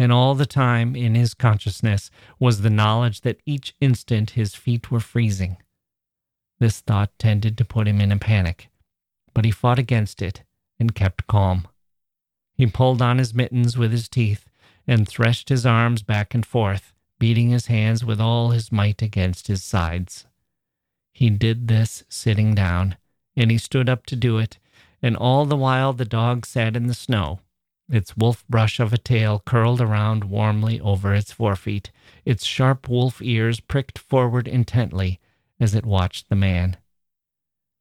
And 0.00 0.12
all 0.12 0.36
the 0.36 0.46
time 0.46 0.94
in 0.94 1.16
his 1.16 1.34
consciousness 1.34 2.10
was 2.38 2.60
the 2.60 2.70
knowledge 2.70 3.22
that 3.22 3.42
each 3.44 3.74
instant 3.80 4.30
his 4.30 4.54
feet 4.54 4.92
were 4.92 5.00
freezing. 5.00 5.56
This 6.60 6.80
thought 6.80 7.10
tended 7.18 7.58
to 7.58 7.64
put 7.64 7.88
him 7.88 8.00
in 8.00 8.12
a 8.12 8.16
panic, 8.16 8.68
but 9.34 9.44
he 9.44 9.50
fought 9.50 9.78
against 9.78 10.22
it 10.22 10.44
and 10.78 10.94
kept 10.94 11.26
calm. 11.26 11.66
He 12.54 12.66
pulled 12.66 13.02
on 13.02 13.18
his 13.18 13.34
mittens 13.34 13.76
with 13.76 13.90
his 13.90 14.08
teeth 14.08 14.48
and 14.86 15.08
threshed 15.08 15.48
his 15.48 15.66
arms 15.66 16.02
back 16.02 16.32
and 16.32 16.46
forth, 16.46 16.92
beating 17.18 17.50
his 17.50 17.66
hands 17.66 18.04
with 18.04 18.20
all 18.20 18.50
his 18.50 18.70
might 18.70 19.02
against 19.02 19.48
his 19.48 19.64
sides. 19.64 20.26
He 21.12 21.28
did 21.28 21.66
this 21.66 22.04
sitting 22.08 22.54
down, 22.54 22.96
and 23.36 23.50
he 23.50 23.58
stood 23.58 23.88
up 23.88 24.06
to 24.06 24.16
do 24.16 24.38
it, 24.38 24.58
and 25.02 25.16
all 25.16 25.44
the 25.44 25.56
while 25.56 25.92
the 25.92 26.04
dog 26.04 26.46
sat 26.46 26.76
in 26.76 26.86
the 26.86 26.94
snow, 26.94 27.40
its 27.88 28.16
wolf 28.16 28.46
brush 28.48 28.80
of 28.80 28.92
a 28.92 28.98
tail 28.98 29.42
curled 29.46 29.80
around 29.80 30.24
warmly 30.24 30.80
over 30.80 31.14
its 31.14 31.32
forefeet, 31.32 31.90
its 32.24 32.44
sharp 32.44 32.88
wolf 32.88 33.20
ears 33.22 33.60
pricked 33.60 33.98
forward 33.98 34.46
intently 34.46 35.18
as 35.58 35.74
it 35.74 35.86
watched 35.86 36.28
the 36.28 36.36
man. 36.36 36.76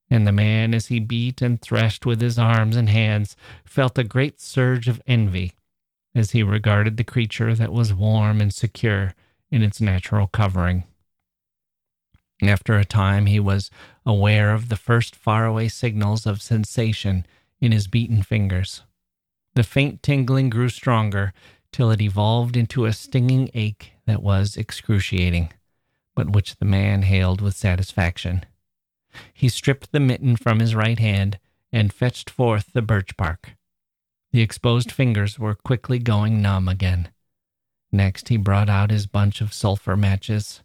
And 0.10 0.26
the 0.26 0.32
man, 0.32 0.74
as 0.74 0.88
he 0.88 1.00
beat 1.00 1.42
and 1.42 1.62
threshed 1.62 2.06
with 2.06 2.22
his 2.22 2.40
arms 2.40 2.78
and 2.78 2.90
hands, 2.90 3.36
felt 3.66 3.98
a 3.98 4.04
great 4.04 4.40
surge 4.40 4.88
of 4.88 5.02
envy 5.06 5.54
as 6.16 6.32
he 6.32 6.42
regarded 6.42 6.98
the 6.98 7.04
creature 7.04 7.54
that 7.54 7.74
was 7.74 7.94
warm 7.94 8.40
and 8.40 8.54
secure 8.54 9.14
in 9.52 9.62
its 9.62 9.82
natural 9.82 10.28
covering. 10.28 10.86
After 12.42 12.78
a 12.78 12.86
time, 12.86 13.26
he 13.26 13.40
was 13.40 13.70
aware 14.06 14.54
of 14.54 14.70
the 14.70 14.76
first 14.76 15.16
faraway 15.16 15.68
signals 15.68 16.26
of 16.26 16.42
sensation 16.42 17.26
in 17.60 17.72
his 17.72 17.88
beaten 17.88 18.24
fingers. 18.24 18.84
The 19.58 19.64
faint 19.64 20.04
tingling 20.04 20.52
grew 20.52 20.70
stronger 20.70 21.34
till 21.72 21.90
it 21.90 22.00
evolved 22.00 22.56
into 22.56 22.86
a 22.86 22.94
stinging 22.94 23.50
ache 23.56 23.94
that 24.06 24.22
was 24.22 24.56
excruciating, 24.56 25.52
but 26.14 26.30
which 26.30 26.58
the 26.58 26.66
man 26.66 27.02
hailed 27.02 27.42
with 27.42 27.56
satisfaction. 27.56 28.46
He 29.34 29.50
stripped 29.50 29.92
the 29.92 30.00
mitten 30.00 30.36
from 30.36 30.60
his 30.60 30.76
right 30.76 31.00
hand 31.00 31.40
and 31.72 31.92
fetched 31.92 32.30
forth 32.30 32.72
the 32.74 32.84
birch 32.84 33.18
bark. 33.18 33.54
The 34.32 34.42
exposed 34.42 34.92
fingers 34.92 35.40
were 35.40 35.56
quickly 35.56 35.98
going 35.98 36.40
numb 36.40 36.68
again. 36.68 37.10
Next, 37.92 38.30
he 38.30 38.38
brought 38.38 38.70
out 38.70 38.92
his 38.92 39.08
bunch 39.08 39.42
of 39.42 39.56
sulphur 39.56 39.98
matches, 39.98 40.62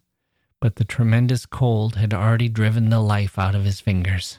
but 0.59 0.75
the 0.75 0.85
tremendous 0.85 1.47
cold 1.47 1.95
had 1.95 2.13
already 2.13 2.47
driven 2.47 2.91
the 2.91 3.01
life 3.01 3.39
out 3.39 3.55
of 3.55 3.65
his 3.65 3.81
fingers. 3.81 4.37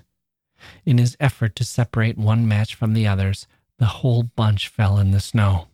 In 0.86 0.98
his 0.98 1.16
effort 1.18 1.57
to 1.57 1.64
separate 1.64 2.16
one 2.16 2.46
match 2.46 2.76
from 2.76 2.92
the 2.92 3.09
others, 3.09 3.48
the 3.79 3.87
whole 3.87 4.22
bunch 4.22 4.68
fell 4.68 4.99
in 4.99 5.11
the 5.11 5.20
snow. 5.20 5.68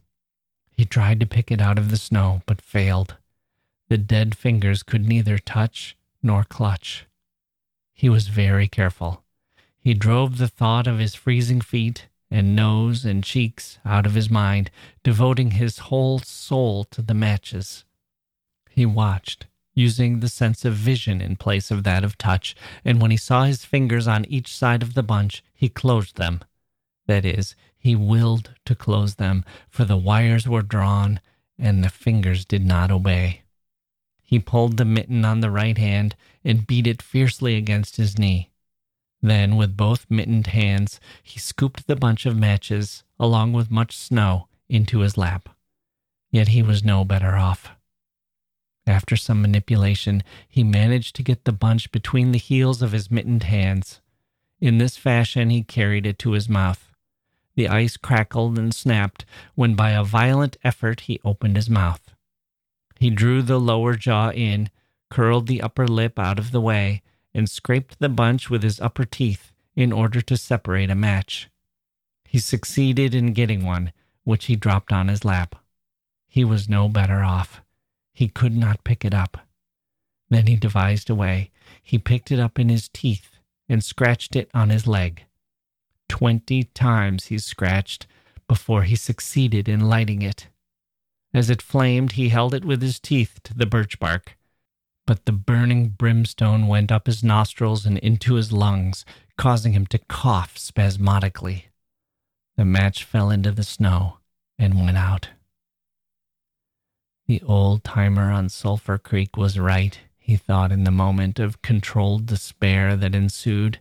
He 0.70 0.84
tried 0.84 1.20
to 1.20 1.26
pick 1.26 1.50
it 1.50 1.60
out 1.60 1.78
of 1.78 1.90
the 1.90 1.96
snow, 1.96 2.42
but 2.46 2.62
failed. 2.62 3.16
The 3.88 3.98
dead 3.98 4.36
fingers 4.36 4.82
could 4.82 5.06
neither 5.06 5.36
touch 5.36 5.96
nor 6.22 6.44
clutch. 6.44 7.06
He 7.92 8.08
was 8.08 8.28
very 8.28 8.68
careful. 8.68 9.22
He 9.78 9.94
drove 9.94 10.38
the 10.38 10.48
thought 10.48 10.86
of 10.86 10.98
his 10.98 11.14
freezing 11.14 11.60
feet 11.60 12.08
and 12.30 12.54
nose 12.54 13.04
and 13.04 13.24
cheeks 13.24 13.78
out 13.84 14.06
of 14.06 14.14
his 14.14 14.30
mind, 14.30 14.70
devoting 15.02 15.52
his 15.52 15.78
whole 15.78 16.20
soul 16.20 16.84
to 16.84 17.02
the 17.02 17.14
matches. 17.14 17.84
He 18.70 18.86
watched, 18.86 19.46
using 19.74 20.20
the 20.20 20.28
sense 20.28 20.64
of 20.64 20.74
vision 20.74 21.20
in 21.20 21.36
place 21.36 21.70
of 21.70 21.82
that 21.84 22.04
of 22.04 22.16
touch, 22.16 22.54
and 22.84 23.00
when 23.02 23.10
he 23.10 23.16
saw 23.16 23.44
his 23.44 23.64
fingers 23.64 24.06
on 24.06 24.24
each 24.26 24.54
side 24.54 24.82
of 24.82 24.94
the 24.94 25.02
bunch, 25.02 25.42
he 25.52 25.68
closed 25.68 26.16
them. 26.16 26.40
That 27.06 27.24
is, 27.24 27.56
he 27.80 27.96
willed 27.96 28.54
to 28.66 28.74
close 28.74 29.14
them, 29.14 29.42
for 29.70 29.86
the 29.86 29.96
wires 29.96 30.46
were 30.46 30.62
drawn 30.62 31.18
and 31.58 31.82
the 31.82 31.88
fingers 31.88 32.44
did 32.44 32.64
not 32.64 32.90
obey. 32.90 33.40
He 34.22 34.38
pulled 34.38 34.76
the 34.76 34.84
mitten 34.84 35.24
on 35.24 35.40
the 35.40 35.50
right 35.50 35.76
hand 35.76 36.14
and 36.44 36.66
beat 36.66 36.86
it 36.86 37.02
fiercely 37.02 37.56
against 37.56 37.96
his 37.96 38.18
knee. 38.18 38.50
Then, 39.22 39.56
with 39.56 39.76
both 39.76 40.06
mittened 40.10 40.48
hands, 40.48 41.00
he 41.22 41.38
scooped 41.38 41.86
the 41.86 41.96
bunch 41.96 42.26
of 42.26 42.36
matches, 42.36 43.02
along 43.18 43.54
with 43.54 43.70
much 43.70 43.96
snow, 43.96 44.46
into 44.68 45.00
his 45.00 45.16
lap. 45.16 45.48
Yet 46.30 46.48
he 46.48 46.62
was 46.62 46.84
no 46.84 47.04
better 47.04 47.36
off. 47.36 47.70
After 48.86 49.16
some 49.16 49.42
manipulation, 49.42 50.22
he 50.48 50.64
managed 50.64 51.16
to 51.16 51.22
get 51.22 51.44
the 51.44 51.52
bunch 51.52 51.90
between 51.90 52.32
the 52.32 52.38
heels 52.38 52.82
of 52.82 52.92
his 52.92 53.10
mittened 53.10 53.44
hands. 53.44 54.00
In 54.60 54.78
this 54.78 54.96
fashion, 54.96 55.50
he 55.50 55.62
carried 55.62 56.06
it 56.06 56.18
to 56.20 56.32
his 56.32 56.48
mouth. 56.48 56.89
The 57.56 57.68
ice 57.68 57.96
crackled 57.96 58.58
and 58.58 58.74
snapped 58.74 59.24
when, 59.54 59.74
by 59.74 59.90
a 59.90 60.04
violent 60.04 60.56
effort, 60.64 61.00
he 61.00 61.20
opened 61.24 61.56
his 61.56 61.68
mouth. 61.68 62.14
He 62.98 63.10
drew 63.10 63.42
the 63.42 63.58
lower 63.58 63.96
jaw 63.96 64.30
in, 64.30 64.70
curled 65.10 65.46
the 65.46 65.62
upper 65.62 65.88
lip 65.88 66.18
out 66.18 66.38
of 66.38 66.52
the 66.52 66.60
way, 66.60 67.02
and 67.34 67.48
scraped 67.48 67.98
the 67.98 68.08
bunch 68.08 68.50
with 68.50 68.62
his 68.62 68.80
upper 68.80 69.04
teeth 69.04 69.52
in 69.74 69.92
order 69.92 70.20
to 70.20 70.36
separate 70.36 70.90
a 70.90 70.94
match. 70.94 71.48
He 72.24 72.38
succeeded 72.38 73.14
in 73.14 73.32
getting 73.32 73.64
one, 73.64 73.92
which 74.24 74.46
he 74.46 74.56
dropped 74.56 74.92
on 74.92 75.08
his 75.08 75.24
lap. 75.24 75.56
He 76.28 76.44
was 76.44 76.68
no 76.68 76.88
better 76.88 77.22
off. 77.24 77.62
He 78.12 78.28
could 78.28 78.56
not 78.56 78.84
pick 78.84 79.04
it 79.04 79.14
up. 79.14 79.38
Then 80.28 80.46
he 80.46 80.56
devised 80.56 81.10
a 81.10 81.14
way. 81.14 81.50
He 81.82 81.98
picked 81.98 82.30
it 82.30 82.38
up 82.38 82.58
in 82.58 82.68
his 82.68 82.88
teeth 82.88 83.30
and 83.68 83.82
scratched 83.82 84.36
it 84.36 84.48
on 84.54 84.70
his 84.70 84.86
leg. 84.86 85.24
Twenty 86.10 86.64
times 86.64 87.26
he 87.26 87.38
scratched 87.38 88.06
before 88.46 88.82
he 88.82 88.96
succeeded 88.96 89.68
in 89.68 89.88
lighting 89.88 90.20
it. 90.20 90.48
As 91.32 91.48
it 91.48 91.62
flamed, 91.62 92.12
he 92.12 92.28
held 92.28 92.52
it 92.52 92.64
with 92.64 92.82
his 92.82 93.00
teeth 93.00 93.40
to 93.44 93.54
the 93.54 93.66
birch 93.66 93.98
bark 93.98 94.36
but 95.10 95.26
the 95.26 95.32
burning 95.32 95.88
brimstone 95.88 96.68
went 96.68 96.92
up 96.92 97.08
his 97.08 97.24
nostrils 97.24 97.84
and 97.84 97.98
into 97.98 98.34
his 98.34 98.52
lungs, 98.52 99.04
causing 99.36 99.72
him 99.72 99.84
to 99.84 99.98
cough 99.98 100.56
spasmodically. 100.56 101.66
The 102.56 102.64
match 102.64 103.02
fell 103.02 103.28
into 103.28 103.50
the 103.50 103.64
snow 103.64 104.18
and 104.56 104.78
went 104.78 104.96
out. 104.96 105.30
The 107.26 107.42
old 107.42 107.82
timer 107.82 108.30
on 108.30 108.50
Sulphur 108.50 108.98
Creek 108.98 109.36
was 109.36 109.58
right, 109.58 109.98
he 110.16 110.36
thought 110.36 110.70
in 110.70 110.84
the 110.84 110.92
moment 110.92 111.40
of 111.40 111.60
controlled 111.60 112.26
despair 112.26 112.94
that 112.94 113.12
ensued. 113.12 113.80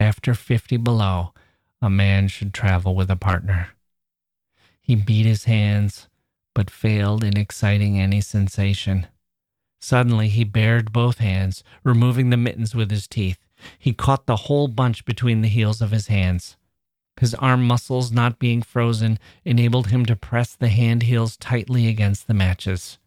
After 0.00 0.32
50 0.32 0.78
below, 0.78 1.34
a 1.80 1.90
man 1.90 2.28
should 2.28 2.52
travel 2.52 2.94
with 2.94 3.10
a 3.10 3.16
partner. 3.16 3.70
He 4.80 4.96
beat 4.96 5.26
his 5.26 5.44
hands, 5.44 6.08
but 6.54 6.70
failed 6.70 7.22
in 7.22 7.36
exciting 7.36 8.00
any 8.00 8.20
sensation. 8.20 9.06
Suddenly, 9.80 10.28
he 10.28 10.44
bared 10.44 10.92
both 10.92 11.18
hands, 11.18 11.62
removing 11.84 12.30
the 12.30 12.36
mittens 12.36 12.74
with 12.74 12.90
his 12.90 13.06
teeth. 13.06 13.38
He 13.78 13.92
caught 13.92 14.26
the 14.26 14.36
whole 14.36 14.68
bunch 14.68 15.04
between 15.04 15.42
the 15.42 15.48
heels 15.48 15.80
of 15.80 15.90
his 15.90 16.08
hands. 16.08 16.56
His 17.20 17.34
arm 17.34 17.66
muscles, 17.66 18.12
not 18.12 18.38
being 18.38 18.62
frozen, 18.62 19.18
enabled 19.44 19.88
him 19.88 20.06
to 20.06 20.16
press 20.16 20.54
the 20.54 20.68
hand 20.68 21.04
heels 21.04 21.36
tightly 21.36 21.88
against 21.88 22.26
the 22.26 22.34
matches. 22.34 22.98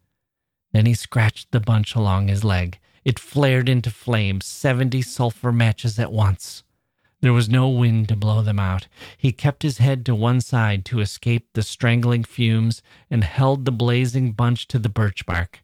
Then 0.72 0.86
he 0.86 0.94
scratched 0.94 1.50
the 1.50 1.60
bunch 1.60 1.94
along 1.94 2.28
his 2.28 2.44
leg. 2.44 2.78
It 3.04 3.18
flared 3.18 3.68
into 3.68 3.90
flame, 3.90 4.40
70 4.40 5.02
sulfur 5.02 5.52
matches 5.52 5.98
at 5.98 6.12
once. 6.12 6.62
There 7.22 7.32
was 7.32 7.48
no 7.48 7.68
wind 7.68 8.08
to 8.08 8.16
blow 8.16 8.42
them 8.42 8.58
out. 8.58 8.88
He 9.16 9.30
kept 9.30 9.62
his 9.62 9.78
head 9.78 10.04
to 10.06 10.14
one 10.14 10.40
side 10.40 10.84
to 10.86 10.98
escape 10.98 11.46
the 11.54 11.62
strangling 11.62 12.24
fumes 12.24 12.82
and 13.08 13.22
held 13.22 13.64
the 13.64 13.72
blazing 13.72 14.32
bunch 14.32 14.66
to 14.68 14.78
the 14.80 14.88
birch 14.88 15.24
bark. 15.24 15.62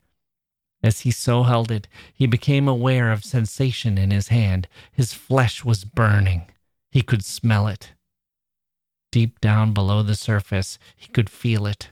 As 0.84 1.00
he 1.00 1.10
so 1.10 1.42
held 1.42 1.72
it, 1.72 1.88
he 2.14 2.28
became 2.28 2.68
aware 2.68 3.10
of 3.10 3.24
sensation 3.24 3.98
in 3.98 4.12
his 4.12 4.28
hand. 4.28 4.68
His 4.92 5.12
flesh 5.12 5.64
was 5.64 5.84
burning. 5.84 6.46
He 6.92 7.02
could 7.02 7.24
smell 7.24 7.66
it. 7.66 7.92
Deep 9.10 9.40
down 9.40 9.74
below 9.74 10.04
the 10.04 10.14
surface, 10.14 10.78
he 10.94 11.08
could 11.08 11.28
feel 11.28 11.66
it. 11.66 11.90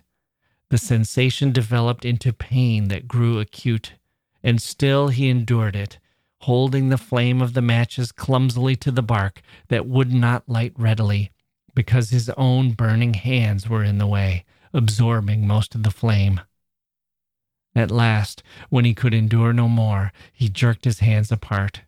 The 0.69 0.79
sensation 0.79 1.51
developed 1.51 2.05
into 2.05 2.33
pain 2.33 2.87
that 2.89 3.09
grew 3.09 3.41
acute, 3.41 3.95
and 4.45 4.62
still 4.62 5.09
he 5.09 5.29
endured 5.29 5.75
it, 5.75 5.99
holding 6.47 6.88
the 6.88 6.99
flame 6.99 7.42
of 7.42 7.55
the 7.55 7.62
matches 7.62 8.11
clumsily 8.11 8.74
to 8.74 8.90
the 8.90 9.03
bark 9.03 9.42
that 9.68 9.86
would 9.86 10.12
not 10.12 10.49
light 10.49 10.72
readily 10.76 11.30
because 11.74 12.11
his 12.11 12.30
own 12.36 12.72
burning 12.72 13.14
hands 13.14 13.68
were 13.68 13.84
in 13.84 13.99
the 13.99 14.07
way, 14.07 14.44
absorbing 14.72 15.47
most 15.47 15.74
of 15.74 15.82
the 15.82 15.90
flame. 15.90 16.40
At 17.74 17.90
last, 17.90 18.42
when 18.70 18.84
he 18.84 18.94
could 18.94 19.12
endure 19.12 19.53
no 19.53 19.68
more, 19.68 20.12
he 20.32 20.49
jerked 20.49 20.86
his 20.86 21.01
hands 21.01 21.30
apart. 21.30 21.82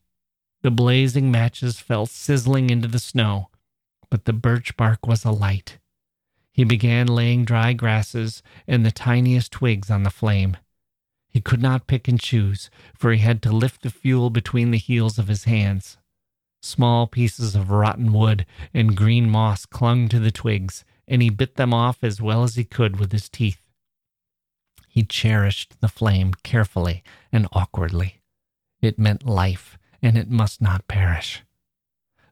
The 0.62 0.70
blazing 0.70 1.30
matches 1.30 1.80
fell 1.80 2.04
sizzling 2.04 2.68
into 2.68 2.88
the 2.88 2.98
snow 2.98 3.48
but 4.10 4.24
the 4.24 4.32
birch 4.32 4.76
bark 4.76 5.06
was 5.06 5.24
alight. 5.24 5.78
He 6.52 6.64
began 6.64 7.06
laying 7.06 7.44
dry 7.44 7.72
grasses 7.72 8.42
and 8.66 8.84
the 8.84 8.90
tiniest 8.90 9.52
twigs 9.52 9.90
on 9.90 10.02
the 10.02 10.10
flame. 10.10 10.56
He 11.30 11.40
could 11.40 11.60
not 11.60 11.86
pick 11.86 12.08
and 12.08 12.18
choose, 12.18 12.70
for 12.96 13.12
he 13.12 13.18
had 13.18 13.42
to 13.42 13.52
lift 13.52 13.82
the 13.82 13.90
fuel 13.90 14.30
between 14.30 14.70
the 14.70 14.78
heels 14.78 15.18
of 15.18 15.28
his 15.28 15.44
hands. 15.44 15.98
Small 16.60 17.06
pieces 17.06 17.54
of 17.54 17.70
rotten 17.70 18.12
wood 18.12 18.44
and 18.74 18.96
green 18.96 19.30
moss 19.30 19.64
clung 19.66 20.08
to 20.08 20.18
the 20.18 20.32
twigs, 20.32 20.84
and 21.06 21.22
he 21.22 21.30
bit 21.30 21.56
them 21.56 21.72
off 21.72 22.02
as 22.02 22.20
well 22.20 22.42
as 22.42 22.56
he 22.56 22.64
could 22.64 22.98
with 22.98 23.12
his 23.12 23.28
teeth. 23.28 23.60
He 24.88 25.04
cherished 25.04 25.80
the 25.80 25.88
flame 25.88 26.34
carefully 26.42 27.04
and 27.30 27.46
awkwardly. 27.52 28.20
It 28.80 28.98
meant 28.98 29.26
life, 29.26 29.78
and 30.02 30.18
it 30.18 30.30
must 30.30 30.60
not 30.60 30.88
perish. 30.88 31.42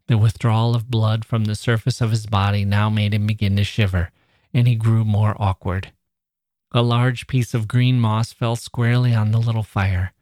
The 0.09 0.19
withdrawal 0.19 0.75
of 0.75 0.91
blood 0.91 1.25
from 1.25 1.45
the 1.45 1.55
surface 1.55 2.01
of 2.01 2.11
his 2.11 2.27
body 2.27 2.65
now 2.65 2.89
made 2.89 3.15
him 3.15 3.27
begin 3.27 3.57
to 3.57 3.65
shiver, 3.65 4.11
and 4.55 4.67
he 4.67 4.75
grew 4.75 5.05
more 5.05 5.37
awkward. 5.41 5.93
A 6.73 6.83
large 6.83 7.27
piece 7.27 7.55
of 7.55 7.69
green 7.69 8.01
moss 8.01 8.33
fell 8.33 8.57
squarely 8.57 9.14
on 9.14 9.31
the 9.31 9.41
little 9.41 9.62
fire. 9.62 10.12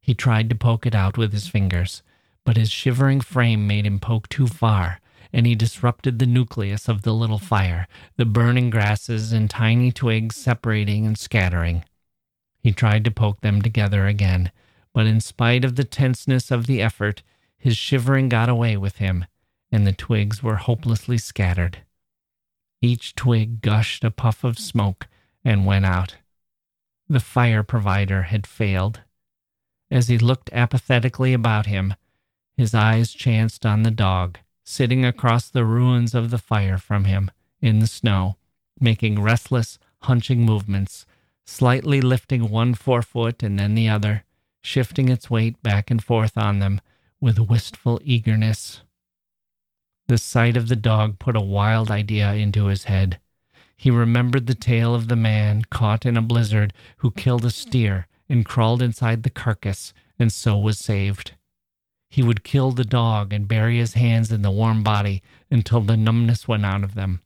He 0.00 0.14
tried 0.14 0.48
to 0.48 0.54
poke 0.54 0.86
it 0.86 0.94
out 0.94 1.18
with 1.18 1.32
his 1.32 1.46
fingers, 1.46 2.02
but 2.44 2.56
his 2.56 2.70
shivering 2.70 3.20
frame 3.20 3.66
made 3.66 3.86
him 3.86 4.00
poke 4.00 4.28
too 4.28 4.46
far, 4.46 5.00
and 5.32 5.46
he 5.46 5.54
disrupted 5.54 6.18
the 6.18 6.26
nucleus 6.26 6.88
of 6.88 7.02
the 7.02 7.12
little 7.12 7.38
fire, 7.38 7.86
the 8.16 8.24
burning 8.24 8.70
grasses 8.70 9.30
and 9.32 9.50
tiny 9.50 9.92
twigs 9.92 10.36
separating 10.36 11.06
and 11.06 11.18
scattering. 11.18 11.84
He 12.58 12.72
tried 12.72 13.04
to 13.04 13.10
poke 13.10 13.40
them 13.42 13.62
together 13.62 14.06
again, 14.06 14.50
but 14.92 15.06
in 15.06 15.20
spite 15.20 15.64
of 15.64 15.76
the 15.76 15.84
tenseness 15.84 16.50
of 16.50 16.66
the 16.66 16.82
effort, 16.82 17.22
his 17.56 17.76
shivering 17.76 18.28
got 18.28 18.48
away 18.48 18.76
with 18.76 18.96
him, 18.96 19.26
and 19.70 19.86
the 19.86 19.92
twigs 19.92 20.42
were 20.42 20.56
hopelessly 20.56 21.18
scattered. 21.18 21.78
Each 22.80 23.14
twig 23.14 23.60
gushed 23.60 24.02
a 24.02 24.10
puff 24.10 24.42
of 24.42 24.58
smoke 24.58 25.06
and 25.44 25.66
went 25.66 25.86
out. 25.86 26.16
The 27.08 27.20
fire 27.20 27.62
provider 27.62 28.22
had 28.22 28.46
failed. 28.46 29.00
As 29.90 30.08
he 30.08 30.18
looked 30.18 30.50
apathetically 30.52 31.32
about 31.32 31.66
him, 31.66 31.94
his 32.56 32.74
eyes 32.74 33.12
chanced 33.12 33.66
on 33.66 33.82
the 33.82 33.90
dog, 33.90 34.38
sitting 34.62 35.04
across 35.04 35.48
the 35.48 35.64
ruins 35.64 36.14
of 36.14 36.30
the 36.30 36.38
fire 36.38 36.78
from 36.78 37.04
him 37.04 37.30
in 37.60 37.78
the 37.78 37.86
snow, 37.86 38.36
making 38.78 39.20
restless, 39.20 39.78
hunching 40.02 40.44
movements, 40.44 41.06
slightly 41.44 42.00
lifting 42.00 42.48
one 42.48 42.74
forefoot 42.74 43.42
and 43.42 43.58
then 43.58 43.74
the 43.74 43.88
other, 43.88 44.24
shifting 44.62 45.08
its 45.08 45.30
weight 45.30 45.60
back 45.62 45.90
and 45.90 46.04
forth 46.04 46.36
on 46.36 46.58
them 46.58 46.80
with 47.20 47.38
wistful 47.38 48.00
eagerness. 48.04 48.82
The 50.06 50.18
sight 50.18 50.56
of 50.56 50.68
the 50.68 50.76
dog 50.76 51.18
put 51.18 51.36
a 51.36 51.40
wild 51.40 51.90
idea 51.90 52.32
into 52.34 52.66
his 52.66 52.84
head. 52.84 53.20
He 53.80 53.90
remembered 53.90 54.46
the 54.46 54.54
tale 54.54 54.94
of 54.94 55.08
the 55.08 55.16
man 55.16 55.62
caught 55.70 56.04
in 56.04 56.18
a 56.18 56.20
blizzard 56.20 56.74
who 56.98 57.10
killed 57.10 57.46
a 57.46 57.50
steer 57.50 58.08
and 58.28 58.44
crawled 58.44 58.82
inside 58.82 59.22
the 59.22 59.30
carcass 59.30 59.94
and 60.18 60.30
so 60.30 60.58
was 60.58 60.78
saved. 60.78 61.32
He 62.10 62.22
would 62.22 62.44
kill 62.44 62.72
the 62.72 62.84
dog 62.84 63.32
and 63.32 63.48
bury 63.48 63.78
his 63.78 63.94
hands 63.94 64.30
in 64.30 64.42
the 64.42 64.50
warm 64.50 64.82
body 64.82 65.22
until 65.50 65.80
the 65.80 65.96
numbness 65.96 66.46
went 66.46 66.66
out 66.66 66.84
of 66.84 66.92
them. 66.94 67.22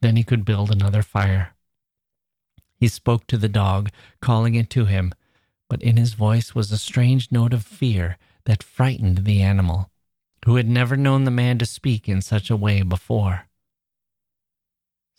Then 0.00 0.16
he 0.16 0.24
could 0.24 0.44
build 0.44 0.72
another 0.72 1.02
fire. 1.04 1.54
He 2.74 2.88
spoke 2.88 3.28
to 3.28 3.38
the 3.38 3.48
dog, 3.48 3.88
calling 4.20 4.56
it 4.56 4.70
to 4.70 4.86
him, 4.86 5.12
but 5.70 5.84
in 5.84 5.98
his 5.98 6.14
voice 6.14 6.52
was 6.52 6.72
a 6.72 6.78
strange 6.78 7.30
note 7.30 7.52
of 7.52 7.62
fear 7.64 8.18
that 8.46 8.64
frightened 8.64 9.18
the 9.18 9.40
animal, 9.40 9.88
who 10.46 10.56
had 10.56 10.68
never 10.68 10.96
known 10.96 11.22
the 11.22 11.30
man 11.30 11.58
to 11.58 11.64
speak 11.64 12.08
in 12.08 12.20
such 12.22 12.50
a 12.50 12.56
way 12.56 12.82
before. 12.82 13.46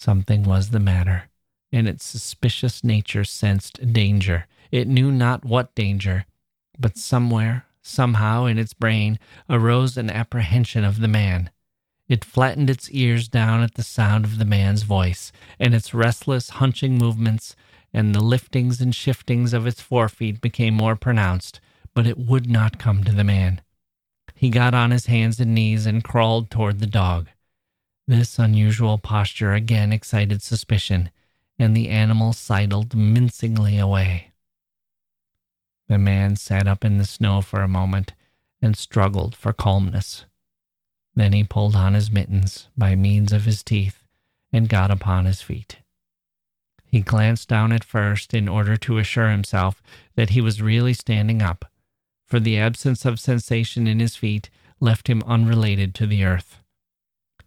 Something 0.03 0.43
was 0.43 0.71
the 0.71 0.81
matter, 0.81 1.29
and 1.71 1.87
its 1.87 2.03
suspicious 2.03 2.83
nature 2.83 3.23
sensed 3.23 3.93
danger. 3.93 4.47
It 4.69 4.89
knew 4.89 5.13
not 5.13 5.45
what 5.45 5.73
danger, 5.75 6.25
but 6.77 6.97
somewhere, 6.97 7.67
somehow 7.81 8.43
in 8.43 8.57
its 8.57 8.73
brain, 8.73 9.17
arose 9.49 9.95
an 9.95 10.09
apprehension 10.09 10.83
of 10.83 10.99
the 10.99 11.07
man. 11.07 11.51
It 12.09 12.25
flattened 12.25 12.69
its 12.69 12.91
ears 12.91 13.29
down 13.29 13.63
at 13.63 13.75
the 13.75 13.81
sound 13.81 14.25
of 14.25 14.39
the 14.39 14.43
man's 14.43 14.83
voice, 14.83 15.31
and 15.57 15.73
its 15.73 15.93
restless, 15.93 16.49
hunching 16.49 16.97
movements 16.97 17.55
and 17.93 18.13
the 18.13 18.19
liftings 18.19 18.81
and 18.81 18.93
shiftings 18.93 19.53
of 19.53 19.65
its 19.65 19.79
forefeet 19.79 20.41
became 20.41 20.73
more 20.73 20.97
pronounced 20.97 21.61
but 21.93 22.05
it 22.05 22.17
would 22.17 22.49
not 22.49 22.77
come 22.77 23.05
to 23.05 23.13
the 23.13 23.23
man. 23.23 23.61
He 24.35 24.49
got 24.49 24.73
on 24.73 24.91
his 24.91 25.05
hands 25.05 25.39
and 25.39 25.55
knees 25.55 25.85
and 25.85 26.03
crawled 26.03 26.51
toward 26.51 26.81
the 26.81 26.87
dog. 26.87 27.29
This 28.07 28.37
unusual 28.37 28.97
posture 28.97 29.53
again 29.53 29.93
excited 29.93 30.41
suspicion, 30.41 31.09
and 31.57 31.75
the 31.75 31.89
animal 31.89 32.33
sidled 32.33 32.95
mincingly 32.95 33.77
away. 33.77 34.31
The 35.87 35.97
man 35.97 36.35
sat 36.35 36.67
up 36.67 36.83
in 36.83 36.97
the 36.97 37.05
snow 37.05 37.41
for 37.41 37.61
a 37.61 37.67
moment 37.67 38.13
and 38.61 38.75
struggled 38.75 39.35
for 39.35 39.53
calmness. 39.53 40.25
Then 41.15 41.31
he 41.33 41.43
pulled 41.43 41.75
on 41.75 41.93
his 41.93 42.11
mittens 42.11 42.67
by 42.77 42.95
means 42.95 43.31
of 43.31 43.45
his 43.45 43.63
teeth 43.63 44.03
and 44.51 44.67
got 44.67 44.91
upon 44.91 45.25
his 45.25 45.41
feet. 45.41 45.79
He 46.85 47.01
glanced 47.01 47.47
down 47.47 47.71
at 47.71 47.83
first 47.83 48.33
in 48.33 48.47
order 48.47 48.75
to 48.77 48.97
assure 48.97 49.29
himself 49.29 49.81
that 50.15 50.31
he 50.31 50.41
was 50.41 50.61
really 50.61 50.93
standing 50.93 51.41
up, 51.41 51.65
for 52.25 52.39
the 52.39 52.57
absence 52.57 53.05
of 53.05 53.19
sensation 53.19 53.87
in 53.87 53.99
his 53.99 54.15
feet 54.15 54.49
left 54.79 55.07
him 55.07 55.23
unrelated 55.25 55.95
to 55.95 56.07
the 56.07 56.23
earth. 56.23 56.62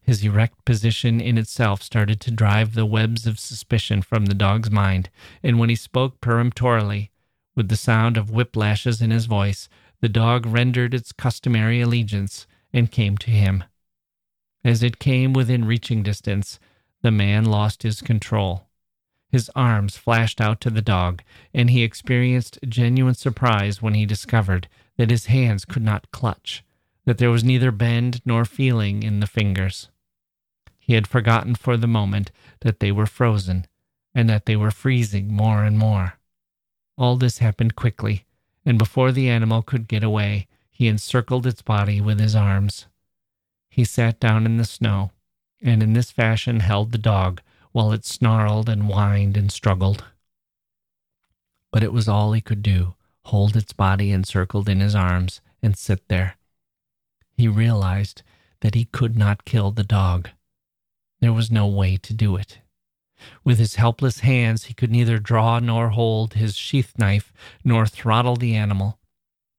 His 0.06 0.22
erect 0.22 0.64
position 0.64 1.20
in 1.20 1.36
itself 1.36 1.82
started 1.82 2.20
to 2.20 2.30
drive 2.30 2.74
the 2.74 2.86
webs 2.86 3.26
of 3.26 3.40
suspicion 3.40 4.02
from 4.02 4.26
the 4.26 4.34
dog's 4.34 4.70
mind, 4.70 5.10
and 5.42 5.58
when 5.58 5.68
he 5.68 5.74
spoke 5.74 6.20
peremptorily, 6.20 7.10
with 7.56 7.68
the 7.68 7.76
sound 7.76 8.16
of 8.16 8.30
whiplashes 8.30 9.02
in 9.02 9.10
his 9.10 9.26
voice, 9.26 9.68
the 10.00 10.08
dog 10.08 10.46
rendered 10.46 10.94
its 10.94 11.10
customary 11.10 11.80
allegiance 11.80 12.46
and 12.72 12.92
came 12.92 13.18
to 13.18 13.32
him. 13.32 13.64
As 14.64 14.84
it 14.84 15.00
came 15.00 15.32
within 15.32 15.64
reaching 15.64 16.04
distance, 16.04 16.60
the 17.02 17.10
man 17.10 17.44
lost 17.44 17.82
his 17.82 18.00
control. 18.00 18.68
His 19.28 19.50
arms 19.56 19.96
flashed 19.96 20.40
out 20.40 20.60
to 20.60 20.70
the 20.70 20.82
dog, 20.82 21.22
and 21.52 21.68
he 21.68 21.82
experienced 21.82 22.60
genuine 22.68 23.14
surprise 23.14 23.82
when 23.82 23.94
he 23.94 24.06
discovered 24.06 24.68
that 24.98 25.10
his 25.10 25.26
hands 25.26 25.64
could 25.64 25.82
not 25.82 26.12
clutch. 26.12 26.62
that 27.06 27.18
there 27.18 27.30
was 27.30 27.44
neither 27.44 27.70
bend 27.70 28.20
nor 28.24 28.44
feeling 28.44 29.02
in 29.02 29.20
the 29.20 29.26
fingers. 29.26 29.88
He 30.86 30.94
had 30.94 31.08
forgotten 31.08 31.56
for 31.56 31.76
the 31.76 31.88
moment 31.88 32.30
that 32.60 32.78
they 32.78 32.92
were 32.92 33.06
frozen 33.06 33.66
and 34.14 34.30
that 34.30 34.46
they 34.46 34.54
were 34.54 34.70
freezing 34.70 35.32
more 35.32 35.64
and 35.64 35.76
more. 35.76 36.20
All 36.96 37.16
this 37.16 37.38
happened 37.38 37.74
quickly, 37.74 38.24
and 38.64 38.78
before 38.78 39.10
the 39.10 39.28
animal 39.28 39.62
could 39.62 39.88
get 39.88 40.04
away, 40.04 40.46
he 40.70 40.86
encircled 40.86 41.44
its 41.44 41.60
body 41.60 42.00
with 42.00 42.20
his 42.20 42.36
arms. 42.36 42.86
He 43.68 43.84
sat 43.84 44.20
down 44.20 44.46
in 44.46 44.58
the 44.58 44.64
snow, 44.64 45.10
and 45.60 45.82
in 45.82 45.92
this 45.92 46.12
fashion 46.12 46.60
held 46.60 46.92
the 46.92 46.98
dog 46.98 47.40
while 47.72 47.90
it 47.90 48.04
snarled 48.04 48.68
and 48.68 48.84
whined 48.84 49.36
and 49.36 49.50
struggled. 49.50 50.04
But 51.72 51.82
it 51.82 51.92
was 51.92 52.06
all 52.06 52.32
he 52.32 52.40
could 52.40 52.62
do 52.62 52.94
hold 53.24 53.56
its 53.56 53.72
body 53.72 54.12
encircled 54.12 54.68
in 54.68 54.78
his 54.78 54.94
arms 54.94 55.40
and 55.60 55.76
sit 55.76 56.06
there. 56.06 56.36
He 57.32 57.48
realized 57.48 58.22
that 58.60 58.76
he 58.76 58.84
could 58.84 59.16
not 59.16 59.44
kill 59.44 59.72
the 59.72 59.82
dog. 59.82 60.30
There 61.20 61.32
was 61.32 61.50
no 61.50 61.66
way 61.66 61.96
to 61.96 62.14
do 62.14 62.36
it. 62.36 62.58
With 63.42 63.58
his 63.58 63.76
helpless 63.76 64.20
hands, 64.20 64.64
he 64.64 64.74
could 64.74 64.90
neither 64.90 65.18
draw 65.18 65.58
nor 65.58 65.90
hold 65.90 66.34
his 66.34 66.56
sheath 66.56 66.92
knife 66.98 67.32
nor 67.64 67.86
throttle 67.86 68.36
the 68.36 68.54
animal. 68.54 68.98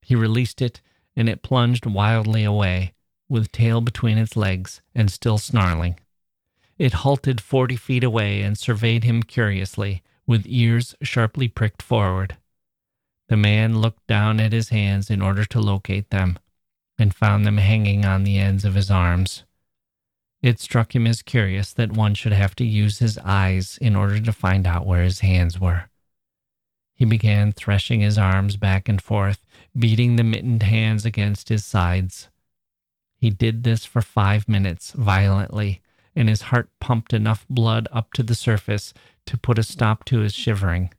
He 0.02 0.16
released 0.16 0.62
it, 0.62 0.82
and 1.16 1.28
it 1.28 1.42
plunged 1.42 1.86
wildly 1.86 2.44
away, 2.44 2.94
with 3.28 3.52
tail 3.52 3.82
between 3.82 4.18
its 4.18 4.38
legs 4.38 4.82
and 4.94 5.12
still 5.12 5.38
snarling. 5.38 6.00
It 6.78 6.94
halted 6.94 7.42
forty 7.42 7.76
feet 7.76 8.04
away 8.04 8.44
and 8.44 8.58
surveyed 8.58 9.04
him 9.04 9.24
curiously, 9.24 10.04
with 10.28 10.46
ears 10.46 10.96
sharply 11.02 11.48
pricked 11.48 11.82
forward. 11.82 12.38
The 13.30 13.38
man 13.38 13.80
looked 13.80 14.06
down 14.06 14.40
at 14.40 14.54
his 14.54 14.70
hands 14.70 15.10
in 15.10 15.22
order 15.22 15.44
to 15.46 15.60
locate 15.60 16.12
them, 16.12 16.38
and 17.00 17.14
found 17.14 17.46
them 17.46 17.58
hanging 17.58 18.06
on 18.06 18.24
the 18.24 18.38
ends 18.38 18.64
of 18.64 18.76
his 18.76 18.92
arms. 18.92 19.44
It 20.42 20.60
struck 20.60 20.96
him 20.96 21.08
as 21.08 21.22
curious 21.22 21.74
that 21.74 21.92
one 21.92 22.14
should 22.14 22.32
have 22.34 22.56
to 22.56 22.66
use 22.66 23.00
his 23.00 23.18
eyes 23.20 23.78
in 23.82 23.96
order 23.96 24.20
to 24.20 24.32
find 24.32 24.68
out 24.68 24.86
where 24.86 25.04
his 25.04 25.22
hands 25.22 25.60
were. 25.60 25.90
He 26.94 27.06
began 27.06 27.52
threshing 27.52 28.02
his 28.02 28.18
arms 28.18 28.56
back 28.58 28.88
and 28.88 29.02
forth, 29.02 29.46
beating 29.78 30.16
the 30.16 30.24
mittened 30.24 30.64
hands 30.64 31.06
against 31.06 31.50
his 31.50 31.66
sides. 31.66 32.30
He 33.18 33.30
did 33.30 33.64
this 33.64 33.86
for 33.86 34.02
five 34.02 34.48
minutes 34.48 34.92
violently, 34.92 35.82
and 36.16 36.30
his 36.30 36.44
heart 36.44 36.70
pumped 36.80 37.14
enough 37.14 37.46
blood 37.50 37.88
up 37.92 38.14
to 38.14 38.24
the 38.24 38.36
surface 38.36 38.94
to 39.26 39.38
put 39.38 39.60
a 39.60 39.64
stop 39.64 40.06
to 40.06 40.20
his 40.20 40.34
shivering. 40.34 40.92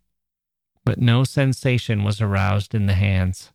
But 0.85 1.01
no 1.01 1.25
sensation 1.25 2.03
was 2.03 2.21
aroused 2.21 2.75
in 2.75 2.87
the 2.87 2.95
hands. 2.95 3.53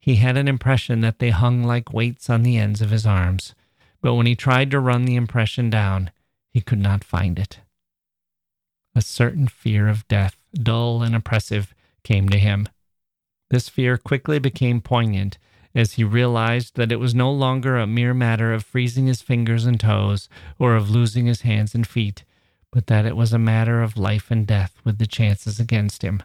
He 0.00 0.16
had 0.16 0.36
an 0.36 0.48
impression 0.48 1.00
that 1.00 1.18
they 1.18 1.30
hung 1.30 1.64
like 1.64 1.92
weights 1.92 2.30
on 2.30 2.42
the 2.42 2.56
ends 2.56 2.80
of 2.80 2.90
his 2.90 3.06
arms, 3.06 3.54
but 4.00 4.14
when 4.14 4.26
he 4.26 4.34
tried 4.34 4.70
to 4.70 4.80
run 4.80 5.04
the 5.04 5.16
impression 5.16 5.70
down, 5.70 6.10
he 6.50 6.60
could 6.60 6.78
not 6.78 7.04
find 7.04 7.38
it. 7.38 7.60
A 8.94 9.02
certain 9.02 9.48
fear 9.48 9.88
of 9.88 10.08
death, 10.08 10.36
dull 10.54 11.02
and 11.02 11.14
oppressive, 11.14 11.74
came 12.02 12.28
to 12.28 12.38
him. 12.38 12.68
This 13.50 13.68
fear 13.68 13.96
quickly 13.96 14.38
became 14.38 14.80
poignant 14.80 15.38
as 15.74 15.94
he 15.94 16.04
realized 16.04 16.76
that 16.76 16.92
it 16.92 16.98
was 16.98 17.14
no 17.14 17.30
longer 17.30 17.76
a 17.76 17.86
mere 17.86 18.14
matter 18.14 18.52
of 18.52 18.64
freezing 18.64 19.06
his 19.06 19.22
fingers 19.22 19.66
and 19.66 19.78
toes 19.78 20.28
or 20.58 20.74
of 20.74 20.90
losing 20.90 21.26
his 21.26 21.42
hands 21.42 21.74
and 21.74 21.86
feet, 21.86 22.24
but 22.72 22.86
that 22.86 23.06
it 23.06 23.16
was 23.16 23.32
a 23.32 23.38
matter 23.38 23.82
of 23.82 23.96
life 23.96 24.30
and 24.30 24.46
death 24.46 24.74
with 24.84 24.98
the 24.98 25.06
chances 25.06 25.60
against 25.60 26.02
him. 26.02 26.22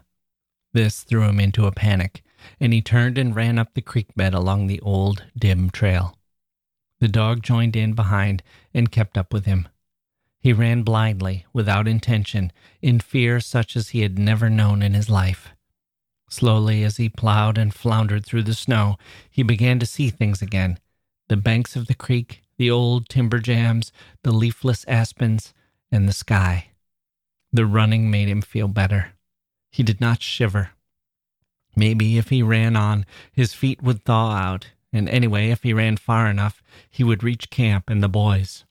This 0.72 1.02
threw 1.02 1.22
him 1.22 1.38
into 1.38 1.66
a 1.66 1.72
panic, 1.72 2.22
and 2.58 2.72
he 2.72 2.82
turned 2.82 3.16
and 3.16 3.36
ran 3.36 3.58
up 3.58 3.74
the 3.74 3.80
creek 3.80 4.08
bed 4.16 4.34
along 4.34 4.66
the 4.66 4.80
old, 4.80 5.24
dim 5.38 5.70
trail. 5.70 6.18
The 7.04 7.08
dog 7.08 7.42
joined 7.42 7.76
in 7.76 7.92
behind 7.92 8.42
and 8.72 8.90
kept 8.90 9.18
up 9.18 9.30
with 9.30 9.44
him. 9.44 9.68
He 10.40 10.54
ran 10.54 10.84
blindly, 10.84 11.44
without 11.52 11.86
intention, 11.86 12.50
in 12.80 12.98
fear 12.98 13.40
such 13.40 13.76
as 13.76 13.90
he 13.90 14.00
had 14.00 14.18
never 14.18 14.48
known 14.48 14.80
in 14.80 14.94
his 14.94 15.10
life. 15.10 15.50
Slowly, 16.30 16.82
as 16.82 16.96
he 16.96 17.10
plowed 17.10 17.58
and 17.58 17.74
floundered 17.74 18.24
through 18.24 18.44
the 18.44 18.54
snow, 18.54 18.96
he 19.30 19.42
began 19.42 19.78
to 19.80 19.84
see 19.84 20.08
things 20.08 20.40
again 20.40 20.78
the 21.28 21.36
banks 21.36 21.76
of 21.76 21.88
the 21.88 21.94
creek, 21.94 22.42
the 22.56 22.70
old 22.70 23.10
timber 23.10 23.38
jams, 23.38 23.92
the 24.22 24.32
leafless 24.32 24.86
aspens, 24.88 25.52
and 25.92 26.08
the 26.08 26.12
sky. 26.14 26.68
The 27.52 27.66
running 27.66 28.10
made 28.10 28.28
him 28.28 28.40
feel 28.40 28.66
better. 28.66 29.12
He 29.70 29.82
did 29.82 30.00
not 30.00 30.22
shiver. 30.22 30.70
Maybe 31.76 32.16
if 32.16 32.30
he 32.30 32.42
ran 32.42 32.76
on, 32.76 33.04
his 33.30 33.52
feet 33.52 33.82
would 33.82 34.06
thaw 34.06 34.30
out, 34.30 34.68
and 34.94 35.08
anyway, 35.08 35.50
if 35.50 35.64
he 35.64 35.74
ran 35.74 35.96
far 35.96 36.28
enough, 36.28 36.62
he 36.88 37.02
would 37.02 37.24
reach 37.24 37.50
camp 37.50 37.90
and 37.90 38.02
the 38.02 38.08
boys. 38.08 38.64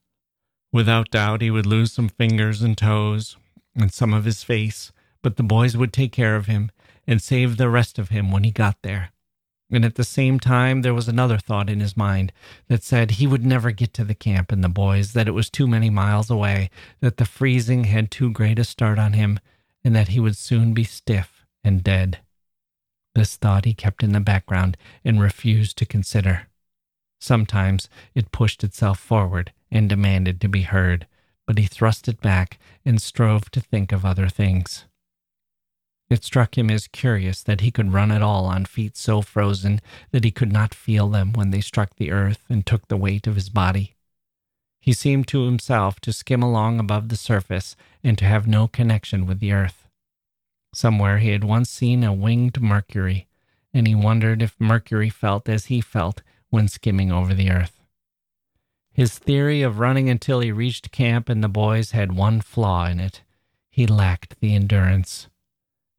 Without 0.71 1.11
doubt, 1.11 1.41
he 1.41 1.51
would 1.51 1.65
lose 1.65 1.91
some 1.91 2.07
fingers 2.07 2.61
and 2.61 2.77
toes 2.77 3.35
and 3.75 3.93
some 3.93 4.13
of 4.13 4.23
his 4.23 4.41
face, 4.41 4.93
but 5.21 5.35
the 5.35 5.43
boys 5.43 5.75
would 5.75 5.91
take 5.91 6.13
care 6.13 6.37
of 6.37 6.47
him 6.47 6.71
and 7.05 7.21
save 7.21 7.57
the 7.57 7.69
rest 7.69 7.99
of 7.99 8.09
him 8.09 8.31
when 8.31 8.45
he 8.45 8.51
got 8.51 8.77
there. 8.83 9.11
And 9.69 9.83
at 9.83 9.95
the 9.95 10.03
same 10.05 10.39
time, 10.39 10.81
there 10.81 10.93
was 10.93 11.09
another 11.09 11.37
thought 11.37 11.69
in 11.69 11.81
his 11.81 11.97
mind 11.97 12.31
that 12.69 12.83
said 12.83 13.11
he 13.11 13.27
would 13.27 13.45
never 13.45 13.71
get 13.71 13.93
to 13.95 14.05
the 14.05 14.15
camp 14.15 14.51
and 14.51 14.63
the 14.63 14.69
boys, 14.69 15.11
that 15.13 15.27
it 15.27 15.31
was 15.31 15.49
too 15.49 15.67
many 15.67 15.89
miles 15.89 16.29
away, 16.29 16.69
that 17.01 17.17
the 17.17 17.25
freezing 17.25 17.83
had 17.85 18.09
too 18.09 18.31
great 18.31 18.59
a 18.59 18.63
start 18.63 18.97
on 18.97 19.11
him, 19.13 19.39
and 19.83 19.93
that 19.93 20.09
he 20.09 20.21
would 20.21 20.37
soon 20.37 20.73
be 20.73 20.85
stiff 20.85 21.45
and 21.65 21.83
dead. 21.83 22.19
This 23.15 23.35
thought 23.35 23.65
he 23.65 23.73
kept 23.73 24.03
in 24.03 24.11
the 24.11 24.19
background 24.19 24.77
and 25.05 25.21
refused 25.21 25.77
to 25.77 25.85
consider. 25.85 26.47
Sometimes 27.19 27.87
it 28.13 28.31
pushed 28.31 28.63
itself 28.63 28.99
forward 28.99 29.53
and 29.71 29.87
demanded 29.87 30.41
to 30.41 30.47
be 30.47 30.63
heard, 30.63 31.07
but 31.45 31.57
he 31.57 31.65
thrust 31.65 32.07
it 32.07 32.21
back 32.21 32.59
and 32.85 33.01
strove 33.01 33.49
to 33.51 33.61
think 33.61 33.91
of 33.91 34.03
other 34.05 34.29
things. 34.29 34.85
It 36.09 36.23
struck 36.23 36.57
him 36.57 36.69
as 36.69 36.87
curious 36.87 37.41
that 37.43 37.61
he 37.61 37.71
could 37.71 37.93
run 37.93 38.11
at 38.11 38.21
all 38.21 38.45
on 38.45 38.65
feet 38.65 38.97
so 38.97 39.21
frozen 39.21 39.79
that 40.11 40.23
he 40.23 40.31
could 40.31 40.51
not 40.51 40.75
feel 40.75 41.07
them 41.07 41.33
when 41.33 41.49
they 41.49 41.61
struck 41.61 41.95
the 41.95 42.11
earth 42.11 42.43
and 42.49 42.65
took 42.65 42.87
the 42.87 42.97
weight 42.97 43.25
of 43.25 43.35
his 43.35 43.49
body. 43.49 43.95
He 44.79 44.93
seemed 44.93 45.27
to 45.29 45.45
himself 45.45 45.99
to 46.01 46.11
skim 46.11 46.43
along 46.43 46.79
above 46.79 47.09
the 47.09 47.15
surface 47.15 47.75
and 48.03 48.17
to 48.17 48.25
have 48.25 48.45
no 48.47 48.67
connection 48.67 49.25
with 49.25 49.39
the 49.39 49.53
earth. 49.53 49.82
Somewhere 50.73 51.19
he 51.19 51.29
had 51.29 51.43
once 51.43 51.69
seen 51.69 52.03
a 52.03 52.11
winged 52.11 52.59
Mercury, 52.59 53.27
and 53.73 53.87
he 53.87 53.93
wondered 53.93 54.41
if 54.41 54.59
Mercury 54.59 55.09
felt 55.09 55.47
as 55.47 55.65
he 55.65 55.81
felt 55.81 56.23
when 56.49 56.67
skimming 56.67 57.11
over 57.11 57.33
the 57.35 57.51
earth. 57.51 57.79
His 58.91 59.17
theory 59.17 59.61
of 59.61 59.79
running 59.79 60.09
until 60.09 60.39
he 60.39 60.51
reached 60.51 60.91
camp 60.91 61.29
and 61.29 61.43
the 61.43 61.47
boys 61.47 61.91
had 61.91 62.13
one 62.13 62.41
flaw 62.41 62.87
in 62.87 62.99
it. 62.99 63.21
He 63.69 63.87
lacked 63.87 64.39
the 64.39 64.55
endurance. 64.55 65.27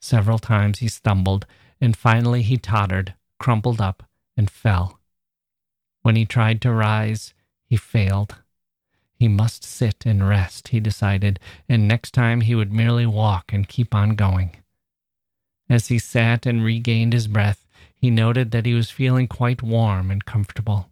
Several 0.01 0.39
times 0.39 0.81
he 0.81 0.89
stumbled, 0.89 1.47
and 1.81 1.97
finally 1.97 2.43
he 2.43 2.57
tottered, 2.57 3.15
crumpled 3.39 3.81
up, 3.81 4.03
and 4.37 4.51
fell. 4.51 5.01
When 6.03 6.17
he 6.17 6.27
tried 6.27 6.61
to 6.63 6.73
rise, 6.73 7.33
he 7.65 7.77
failed. 7.77 8.37
He 9.15 9.29
must 9.29 9.65
sit 9.65 10.05
and 10.05 10.29
rest, 10.29 10.69
he 10.69 10.81
decided, 10.81 11.39
and 11.69 11.89
next 11.89 12.13
time 12.13 12.43
he 12.43 12.55
would 12.55 12.73
merely 12.73 13.07
walk 13.07 13.53
and 13.53 13.69
keep 13.69 13.95
on 13.95 14.11
going. 14.17 14.57
As 15.69 15.89
he 15.89 15.99
sat 15.99 16.47
and 16.47 16.63
regained 16.63 17.13
his 17.13 17.27
breath, 17.27 17.67
he 17.95 18.11
noted 18.11 18.51
that 18.51 18.67
he 18.67 18.75
was 18.75 18.91
feeling 18.91 19.27
quite 19.27 19.63
warm 19.63 20.11
and 20.11 20.25
comfortable. 20.25 20.91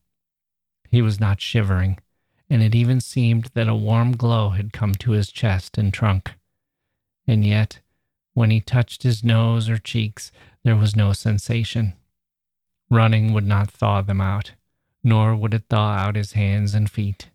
He 0.90 1.02
was 1.02 1.20
not 1.20 1.40
shivering, 1.40 1.98
and 2.48 2.62
it 2.62 2.74
even 2.74 3.00
seemed 3.00 3.50
that 3.54 3.68
a 3.68 3.74
warm 3.74 4.16
glow 4.16 4.50
had 4.50 4.72
come 4.72 4.94
to 4.96 5.12
his 5.12 5.30
chest 5.30 5.78
and 5.78 5.92
trunk. 5.92 6.32
And 7.26 7.44
yet, 7.44 7.80
when 8.34 8.50
he 8.50 8.60
touched 8.60 9.02
his 9.02 9.22
nose 9.22 9.68
or 9.68 9.78
cheeks, 9.78 10.32
there 10.64 10.76
was 10.76 10.96
no 10.96 11.12
sensation. 11.12 11.94
Running 12.90 13.32
would 13.32 13.46
not 13.46 13.70
thaw 13.70 14.02
them 14.02 14.20
out, 14.20 14.52
nor 15.04 15.34
would 15.36 15.54
it 15.54 15.64
thaw 15.68 15.94
out 15.94 16.16
his 16.16 16.32
hands 16.32 16.74
and 16.74 16.90
feet. 16.90 17.30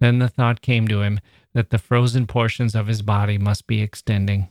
Then 0.00 0.18
the 0.18 0.28
thought 0.28 0.62
came 0.62 0.88
to 0.88 1.02
him 1.02 1.20
that 1.52 1.70
the 1.70 1.78
frozen 1.78 2.26
portions 2.26 2.74
of 2.74 2.86
his 2.86 3.02
body 3.02 3.38
must 3.38 3.66
be 3.66 3.82
extending. 3.82 4.48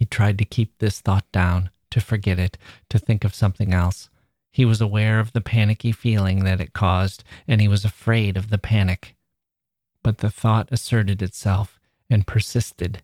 He 0.00 0.06
tried 0.06 0.38
to 0.38 0.46
keep 0.46 0.78
this 0.78 0.98
thought 0.98 1.30
down, 1.30 1.68
to 1.90 2.00
forget 2.00 2.38
it, 2.38 2.56
to 2.88 2.98
think 2.98 3.22
of 3.22 3.34
something 3.34 3.74
else. 3.74 4.08
He 4.50 4.64
was 4.64 4.80
aware 4.80 5.20
of 5.20 5.34
the 5.34 5.42
panicky 5.42 5.92
feeling 5.92 6.42
that 6.44 6.58
it 6.58 6.72
caused, 6.72 7.22
and 7.46 7.60
he 7.60 7.68
was 7.68 7.84
afraid 7.84 8.38
of 8.38 8.48
the 8.48 8.56
panic. 8.56 9.14
But 10.02 10.18
the 10.18 10.30
thought 10.30 10.70
asserted 10.72 11.20
itself 11.20 11.78
and 12.08 12.26
persisted 12.26 13.02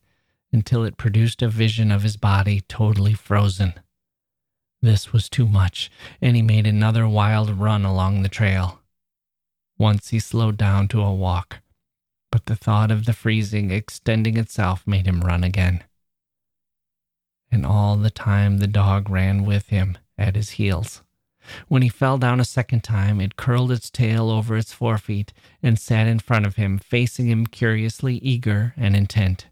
until 0.50 0.84
it 0.84 0.96
produced 0.96 1.42
a 1.42 1.48
vision 1.48 1.92
of 1.92 2.02
his 2.02 2.16
body 2.16 2.62
totally 2.62 3.12
frozen. 3.12 3.74
This 4.80 5.12
was 5.12 5.28
too 5.28 5.46
much, 5.46 5.90
and 6.22 6.34
he 6.34 6.40
made 6.40 6.66
another 6.66 7.06
wild 7.06 7.50
run 7.50 7.84
along 7.84 8.22
the 8.22 8.30
trail. 8.30 8.80
Once 9.76 10.08
he 10.08 10.18
slowed 10.18 10.56
down 10.56 10.88
to 10.88 11.02
a 11.02 11.14
walk, 11.14 11.58
but 12.32 12.46
the 12.46 12.56
thought 12.56 12.90
of 12.90 13.04
the 13.04 13.12
freezing 13.12 13.70
extending 13.70 14.38
itself 14.38 14.86
made 14.86 15.06
him 15.06 15.20
run 15.20 15.44
again 15.44 15.84
and 17.50 17.64
all 17.64 17.96
the 17.96 18.10
time 18.10 18.58
the 18.58 18.66
dog 18.66 19.08
ran 19.08 19.44
with 19.44 19.68
him 19.68 19.98
at 20.18 20.36
his 20.36 20.50
heels. 20.50 21.02
When 21.68 21.82
he 21.82 21.88
fell 21.88 22.18
down 22.18 22.40
a 22.40 22.44
second 22.44 22.82
time, 22.82 23.20
it 23.20 23.36
curled 23.36 23.70
its 23.70 23.90
tail 23.90 24.30
over 24.30 24.56
its 24.56 24.72
forefeet 24.72 25.32
and 25.62 25.78
sat 25.78 26.06
in 26.08 26.18
front 26.18 26.44
of 26.44 26.56
him, 26.56 26.78
facing 26.78 27.28
him 27.28 27.46
curiously 27.46 28.16
eager 28.16 28.74
and 28.76 28.96
intent. 28.96 29.46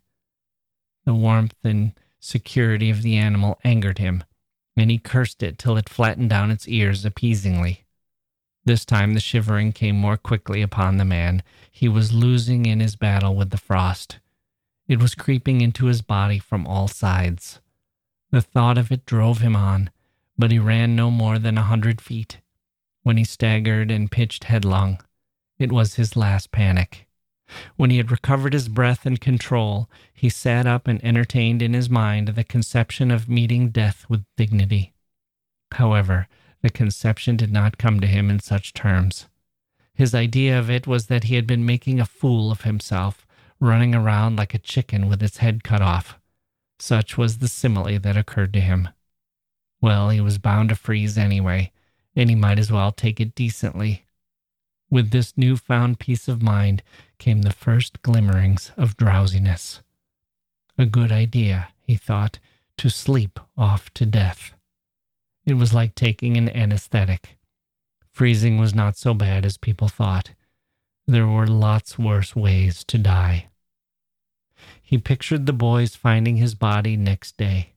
The 1.04 1.14
warmth 1.14 1.54
and 1.62 1.92
security 2.18 2.90
of 2.90 3.02
the 3.02 3.16
animal 3.16 3.58
angered 3.64 3.98
him, 3.98 4.24
and 4.76 4.90
he 4.90 4.98
cursed 4.98 5.42
it 5.42 5.58
till 5.58 5.76
it 5.76 5.88
flattened 5.88 6.30
down 6.30 6.50
its 6.50 6.66
ears 6.66 7.04
appeasingly. 7.04 7.84
This 8.64 8.84
time 8.84 9.12
the 9.12 9.20
shivering 9.20 9.72
came 9.72 9.96
more 9.96 10.16
quickly 10.16 10.62
upon 10.62 10.96
the 10.96 11.04
man. 11.04 11.42
He 11.70 11.88
was 11.88 12.14
losing 12.14 12.64
in 12.64 12.80
his 12.80 12.96
battle 12.96 13.36
with 13.36 13.50
the 13.50 13.58
frost. 13.58 14.18
It 14.88 14.98
was 14.98 15.14
creeping 15.14 15.60
into 15.60 15.86
his 15.86 16.02
body 16.02 16.38
from 16.38 16.66
all 16.66 16.88
sides. 16.88 17.60
The 18.34 18.42
thought 18.42 18.78
of 18.78 18.90
it 18.90 19.06
drove 19.06 19.38
him 19.38 19.54
on, 19.54 19.90
but 20.36 20.50
he 20.50 20.58
ran 20.58 20.96
no 20.96 21.08
more 21.08 21.38
than 21.38 21.56
a 21.56 21.62
hundred 21.62 22.00
feet 22.00 22.40
when 23.04 23.16
he 23.16 23.22
staggered 23.22 23.92
and 23.92 24.10
pitched 24.10 24.42
headlong. 24.42 25.00
It 25.56 25.70
was 25.70 25.94
his 25.94 26.16
last 26.16 26.50
panic. 26.50 27.06
When 27.76 27.90
he 27.90 27.98
had 27.98 28.10
recovered 28.10 28.52
his 28.52 28.68
breath 28.68 29.06
and 29.06 29.20
control, 29.20 29.88
he 30.12 30.28
sat 30.28 30.66
up 30.66 30.88
and 30.88 30.98
entertained 31.04 31.62
in 31.62 31.74
his 31.74 31.88
mind 31.88 32.26
the 32.26 32.42
conception 32.42 33.12
of 33.12 33.28
meeting 33.28 33.68
death 33.68 34.04
with 34.08 34.24
dignity. 34.36 34.94
However, 35.70 36.26
the 36.60 36.70
conception 36.70 37.36
did 37.36 37.52
not 37.52 37.78
come 37.78 38.00
to 38.00 38.08
him 38.08 38.30
in 38.30 38.40
such 38.40 38.74
terms. 38.74 39.28
His 39.94 40.12
idea 40.12 40.58
of 40.58 40.68
it 40.68 40.88
was 40.88 41.06
that 41.06 41.22
he 41.22 41.36
had 41.36 41.46
been 41.46 41.64
making 41.64 42.00
a 42.00 42.04
fool 42.04 42.50
of 42.50 42.62
himself, 42.62 43.28
running 43.60 43.94
around 43.94 44.34
like 44.34 44.54
a 44.54 44.58
chicken 44.58 45.08
with 45.08 45.22
its 45.22 45.36
head 45.36 45.62
cut 45.62 45.80
off. 45.80 46.18
Such 46.84 47.16
was 47.16 47.38
the 47.38 47.48
simile 47.48 47.98
that 47.98 48.14
occurred 48.18 48.52
to 48.52 48.60
him. 48.60 48.90
Well, 49.80 50.10
he 50.10 50.20
was 50.20 50.36
bound 50.36 50.68
to 50.68 50.74
freeze 50.74 51.16
anyway, 51.16 51.72
and 52.14 52.28
he 52.28 52.36
might 52.36 52.58
as 52.58 52.70
well 52.70 52.92
take 52.92 53.22
it 53.22 53.34
decently. 53.34 54.04
With 54.90 55.08
this 55.08 55.32
newfound 55.34 55.98
peace 55.98 56.28
of 56.28 56.42
mind 56.42 56.82
came 57.16 57.40
the 57.40 57.54
first 57.54 58.02
glimmerings 58.02 58.70
of 58.76 58.98
drowsiness. 58.98 59.80
A 60.76 60.84
good 60.84 61.10
idea, 61.10 61.68
he 61.80 61.96
thought, 61.96 62.38
to 62.76 62.90
sleep 62.90 63.40
off 63.56 63.88
to 63.94 64.04
death. 64.04 64.52
It 65.46 65.54
was 65.54 65.72
like 65.72 65.94
taking 65.94 66.36
an 66.36 66.50
anesthetic. 66.50 67.38
Freezing 68.12 68.58
was 68.58 68.74
not 68.74 68.98
so 68.98 69.14
bad 69.14 69.46
as 69.46 69.56
people 69.56 69.88
thought. 69.88 70.32
There 71.06 71.26
were 71.26 71.46
lots 71.46 71.98
worse 71.98 72.36
ways 72.36 72.84
to 72.84 72.98
die. 72.98 73.48
He 74.94 74.98
pictured 74.98 75.46
the 75.46 75.52
boys 75.52 75.96
finding 75.96 76.36
his 76.36 76.54
body 76.54 76.96
next 76.96 77.36
day. 77.36 77.72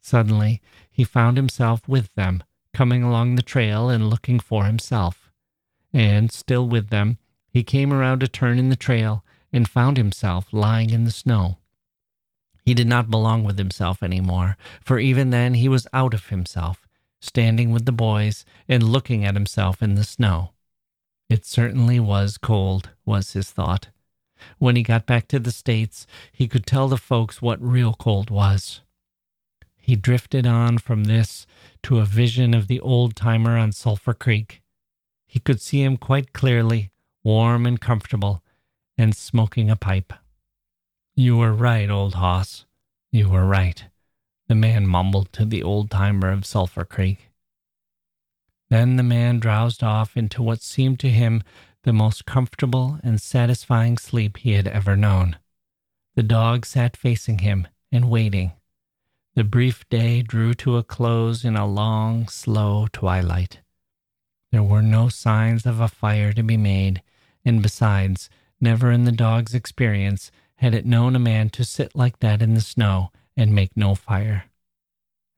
Suddenly, 0.00 0.60
he 0.90 1.04
found 1.04 1.36
himself 1.36 1.86
with 1.86 2.12
them, 2.16 2.42
coming 2.72 3.04
along 3.04 3.36
the 3.36 3.42
trail 3.42 3.88
and 3.88 4.10
looking 4.10 4.40
for 4.40 4.64
himself. 4.64 5.30
And, 5.92 6.32
still 6.32 6.66
with 6.68 6.88
them, 6.88 7.18
he 7.48 7.62
came 7.62 7.92
around 7.92 8.24
a 8.24 8.26
turn 8.26 8.58
in 8.58 8.68
the 8.68 8.74
trail 8.74 9.24
and 9.52 9.68
found 9.68 9.96
himself 9.96 10.52
lying 10.52 10.90
in 10.90 11.04
the 11.04 11.12
snow. 11.12 11.58
He 12.64 12.74
did 12.74 12.88
not 12.88 13.12
belong 13.12 13.44
with 13.44 13.56
himself 13.56 14.02
any 14.02 14.20
more, 14.20 14.56
for 14.82 14.98
even 14.98 15.30
then 15.30 15.54
he 15.54 15.68
was 15.68 15.86
out 15.92 16.14
of 16.14 16.30
himself, 16.30 16.88
standing 17.20 17.70
with 17.70 17.84
the 17.84 17.92
boys 17.92 18.44
and 18.66 18.82
looking 18.82 19.24
at 19.24 19.36
himself 19.36 19.80
in 19.80 19.94
the 19.94 20.02
snow. 20.02 20.50
It 21.28 21.46
certainly 21.46 22.00
was 22.00 22.38
cold, 22.38 22.90
was 23.04 23.34
his 23.34 23.52
thought. 23.52 23.90
When 24.58 24.76
he 24.76 24.82
got 24.82 25.06
back 25.06 25.28
to 25.28 25.38
the 25.38 25.52
States, 25.52 26.06
he 26.32 26.48
could 26.48 26.66
tell 26.66 26.88
the 26.88 26.96
folks 26.96 27.42
what 27.42 27.60
real 27.62 27.94
cold 27.94 28.30
was. 28.30 28.80
He 29.76 29.96
drifted 29.96 30.46
on 30.46 30.78
from 30.78 31.04
this 31.04 31.46
to 31.82 31.98
a 31.98 32.04
vision 32.04 32.54
of 32.54 32.66
the 32.66 32.80
old 32.80 33.14
timer 33.14 33.58
on 33.58 33.72
Sulphur 33.72 34.14
Creek. 34.14 34.62
He 35.26 35.40
could 35.40 35.60
see 35.60 35.82
him 35.82 35.96
quite 35.96 36.32
clearly, 36.32 36.90
warm 37.22 37.66
and 37.66 37.80
comfortable, 37.80 38.42
and 38.96 39.14
smoking 39.14 39.70
a 39.70 39.76
pipe. 39.76 40.12
You 41.14 41.36
were 41.36 41.52
right, 41.52 41.90
old 41.90 42.14
hoss. 42.14 42.64
You 43.12 43.28
were 43.28 43.46
right, 43.46 43.84
the 44.48 44.54
man 44.54 44.86
mumbled 44.86 45.32
to 45.34 45.44
the 45.44 45.62
old 45.62 45.90
timer 45.90 46.30
of 46.30 46.46
Sulphur 46.46 46.84
Creek. 46.84 47.30
Then 48.70 48.96
the 48.96 49.02
man 49.02 49.38
drowsed 49.38 49.84
off 49.84 50.16
into 50.16 50.42
what 50.42 50.62
seemed 50.62 50.98
to 51.00 51.10
him 51.10 51.42
the 51.84 51.92
most 51.92 52.26
comfortable 52.26 52.98
and 53.02 53.20
satisfying 53.20 53.96
sleep 53.96 54.38
he 54.38 54.52
had 54.52 54.66
ever 54.66 54.96
known. 54.96 55.36
The 56.16 56.22
dog 56.22 56.66
sat 56.66 56.96
facing 56.96 57.38
him 57.38 57.68
and 57.92 58.10
waiting. 58.10 58.52
The 59.34 59.44
brief 59.44 59.88
day 59.88 60.22
drew 60.22 60.54
to 60.54 60.76
a 60.76 60.82
close 60.82 61.44
in 61.44 61.56
a 61.56 61.66
long, 61.66 62.28
slow 62.28 62.88
twilight. 62.92 63.60
There 64.50 64.62
were 64.62 64.82
no 64.82 65.08
signs 65.08 65.66
of 65.66 65.80
a 65.80 65.88
fire 65.88 66.32
to 66.32 66.42
be 66.42 66.56
made, 66.56 67.02
and 67.44 67.62
besides, 67.62 68.30
never 68.60 68.90
in 68.90 69.04
the 69.04 69.12
dog's 69.12 69.54
experience 69.54 70.30
had 70.56 70.74
it 70.74 70.86
known 70.86 71.16
a 71.16 71.18
man 71.18 71.50
to 71.50 71.64
sit 71.64 71.94
like 71.94 72.20
that 72.20 72.40
in 72.40 72.54
the 72.54 72.60
snow 72.60 73.10
and 73.36 73.54
make 73.54 73.76
no 73.76 73.94
fire. 73.94 74.44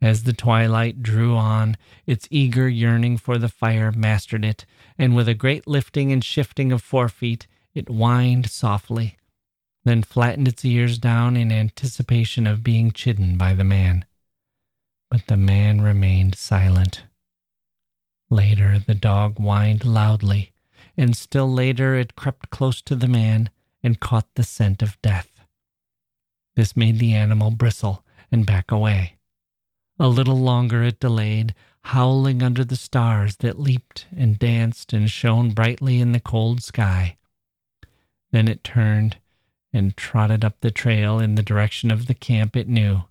As 0.02 0.24
the 0.24 0.34
twilight 0.34 1.02
drew 1.02 1.36
on, 1.36 1.78
its 2.04 2.28
eager 2.30 2.68
yearning 2.68 3.16
for 3.16 3.38
the 3.38 3.48
fire 3.48 3.90
mastered 3.90 4.44
it, 4.44 4.66
and 4.98 5.14
with 5.14 5.28
a 5.28 5.34
great 5.34 5.66
lifting 5.66 6.12
and 6.12 6.24
shifting 6.24 6.72
of 6.72 6.82
forefeet, 6.82 7.46
it 7.74 7.88
whined 7.88 8.50
softly, 8.50 9.16
then 9.84 10.02
flattened 10.02 10.48
its 10.48 10.64
ears 10.64 10.98
down 10.98 11.36
in 11.36 11.52
anticipation 11.52 12.46
of 12.46 12.64
being 12.64 12.90
chidden 12.90 13.36
by 13.36 13.54
the 13.54 13.64
man. 13.64 14.04
But 15.10 15.26
the 15.26 15.36
man 15.36 15.82
remained 15.82 16.34
silent. 16.34 17.04
Later, 18.30 18.78
the 18.78 18.94
dog 18.94 19.36
whined 19.38 19.84
loudly, 19.84 20.52
and 20.96 21.16
still 21.16 21.52
later 21.52 21.94
it 21.94 22.16
crept 22.16 22.50
close 22.50 22.82
to 22.82 22.96
the 22.96 23.08
man 23.08 23.50
and 23.82 24.00
caught 24.00 24.26
the 24.34 24.42
scent 24.42 24.82
of 24.82 25.00
death. 25.02 25.40
This 26.56 26.76
made 26.76 26.98
the 26.98 27.14
animal 27.14 27.50
bristle 27.50 28.02
and 28.32 28.46
back 28.46 28.72
away. 28.72 29.16
A 29.98 30.08
little 30.08 30.38
longer 30.38 30.82
it 30.82 30.98
delayed, 30.98 31.54
howling 31.90 32.42
under 32.42 32.64
the 32.64 32.74
stars 32.74 33.36
that 33.36 33.60
leaped 33.60 34.06
and 34.16 34.40
danced 34.40 34.92
and 34.92 35.08
shone 35.08 35.50
brightly 35.50 36.00
in 36.00 36.10
the 36.10 36.18
cold 36.18 36.60
sky. 36.60 37.16
Then 38.32 38.48
it 38.48 38.64
turned 38.64 39.18
and 39.72 39.96
trotted 39.96 40.44
up 40.44 40.56
the 40.60 40.72
trail 40.72 41.20
in 41.20 41.36
the 41.36 41.44
direction 41.44 41.92
of 41.92 42.06
the 42.06 42.14
camp 42.14 42.56
it 42.56 42.66
knew, 42.66 43.02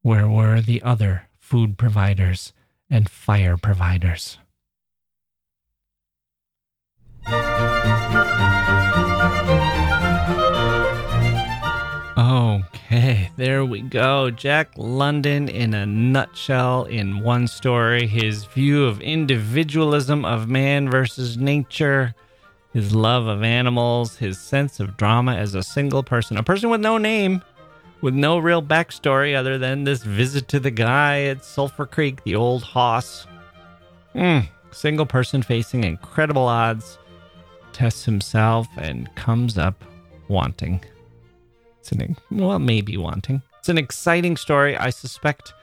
where 0.00 0.26
were 0.26 0.62
the 0.62 0.80
other 0.82 1.28
food 1.38 1.76
providers 1.76 2.54
and 2.88 3.10
fire 3.10 3.58
providers. 3.58 4.38
Oh, 12.18 12.62
Okay, 12.86 13.30
there 13.36 13.64
we 13.64 13.80
go. 13.80 14.30
Jack 14.30 14.70
London 14.76 15.48
in 15.48 15.74
a 15.74 15.84
nutshell, 15.84 16.84
in 16.84 17.18
one 17.20 17.48
story. 17.48 18.06
His 18.06 18.44
view 18.44 18.84
of 18.84 19.00
individualism 19.00 20.24
of 20.24 20.48
man 20.48 20.88
versus 20.88 21.36
nature, 21.36 22.14
his 22.72 22.94
love 22.94 23.26
of 23.26 23.42
animals, 23.42 24.18
his 24.18 24.38
sense 24.38 24.78
of 24.78 24.96
drama 24.96 25.34
as 25.34 25.56
a 25.56 25.64
single 25.64 26.04
person, 26.04 26.36
a 26.36 26.44
person 26.44 26.70
with 26.70 26.80
no 26.80 26.96
name, 26.96 27.42
with 28.02 28.14
no 28.14 28.38
real 28.38 28.62
backstory 28.62 29.34
other 29.34 29.58
than 29.58 29.82
this 29.82 30.04
visit 30.04 30.46
to 30.48 30.60
the 30.60 30.70
guy 30.70 31.22
at 31.22 31.44
Sulphur 31.44 31.86
Creek, 31.86 32.22
the 32.22 32.36
old 32.36 32.62
hoss. 32.62 33.26
Mm, 34.14 34.46
single 34.70 35.06
person 35.06 35.42
facing 35.42 35.82
incredible 35.82 36.46
odds, 36.46 36.98
tests 37.72 38.04
himself 38.04 38.68
and 38.76 39.12
comes 39.16 39.58
up 39.58 39.82
wanting. 40.28 40.80
It's 41.86 41.92
an, 41.92 42.16
well, 42.32 42.58
maybe 42.58 42.96
wanting. 42.96 43.42
It's 43.60 43.68
an 43.68 43.78
exciting 43.78 44.36
story. 44.36 44.76
I 44.76 44.90
suspect 44.90 45.54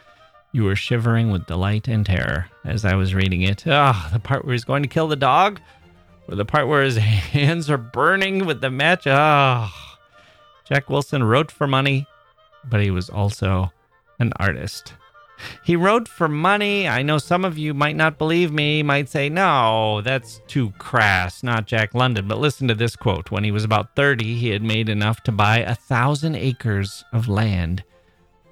you 0.54 0.64
were 0.64 0.76
shivering 0.76 1.32
with 1.32 1.48
delight 1.48 1.90
and 1.90 2.06
terror 2.06 2.46
as 2.64 2.86
I 2.86 2.96
was 2.96 3.14
reading 3.14 3.42
it. 3.42 3.66
Ah, 3.68 4.08
oh, 4.08 4.14
the 4.14 4.22
part 4.22 4.46
where 4.46 4.54
he's 4.54 4.64
going 4.64 4.84
to 4.84 4.90
kill 4.90 5.10
the 5.10 5.18
dog, 5.18 5.60
or 6.30 6.36
the 6.36 6.46
part 6.46 6.70
where 6.70 6.84
his 6.84 6.96
hands 7.34 7.70
are 7.70 7.78
burning 7.78 8.46
with 8.46 8.62
the 8.62 8.70
match. 8.70 9.06
Ah, 9.06 9.70
oh. 9.70 10.00
Jack 10.64 10.90
Wilson 10.90 11.26
wrote 11.26 11.52
for 11.52 11.68
money, 11.68 12.08
but 12.70 12.82
he 12.82 12.90
was 12.90 13.10
also 13.10 13.74
an 14.20 14.32
artist. 14.38 14.94
He 15.64 15.76
wrote 15.76 16.08
for 16.08 16.28
money. 16.28 16.88
I 16.88 17.02
know 17.02 17.18
some 17.18 17.46
of 17.46 17.58
you 17.58 17.74
might 17.74 17.96
not 17.96 18.18
believe 18.18 18.52
me, 18.52 18.84
might 18.84 19.10
say, 19.10 19.30
no, 19.30 20.02
that's 20.02 20.41
too 20.48 20.72
crass, 20.78 21.44
not 21.44 21.68
Jack 21.68 21.94
London. 21.94 22.28
But 22.28 22.39
listen 22.39 22.68
to 22.68 22.76
this 22.76 22.96
quote. 22.96 23.32
When 23.32 23.44
he 23.44 23.52
was 23.52 23.64
about 23.64 23.96
30, 23.96 24.36
he 24.36 24.50
had 24.50 24.64
made 24.64 24.89
enough 24.89 25.22
to 25.24 25.32
buy 25.32 25.60
a 25.60 25.76
thousand 25.76 26.36
acres 26.36 27.04
of 27.14 27.28
land 27.28 27.84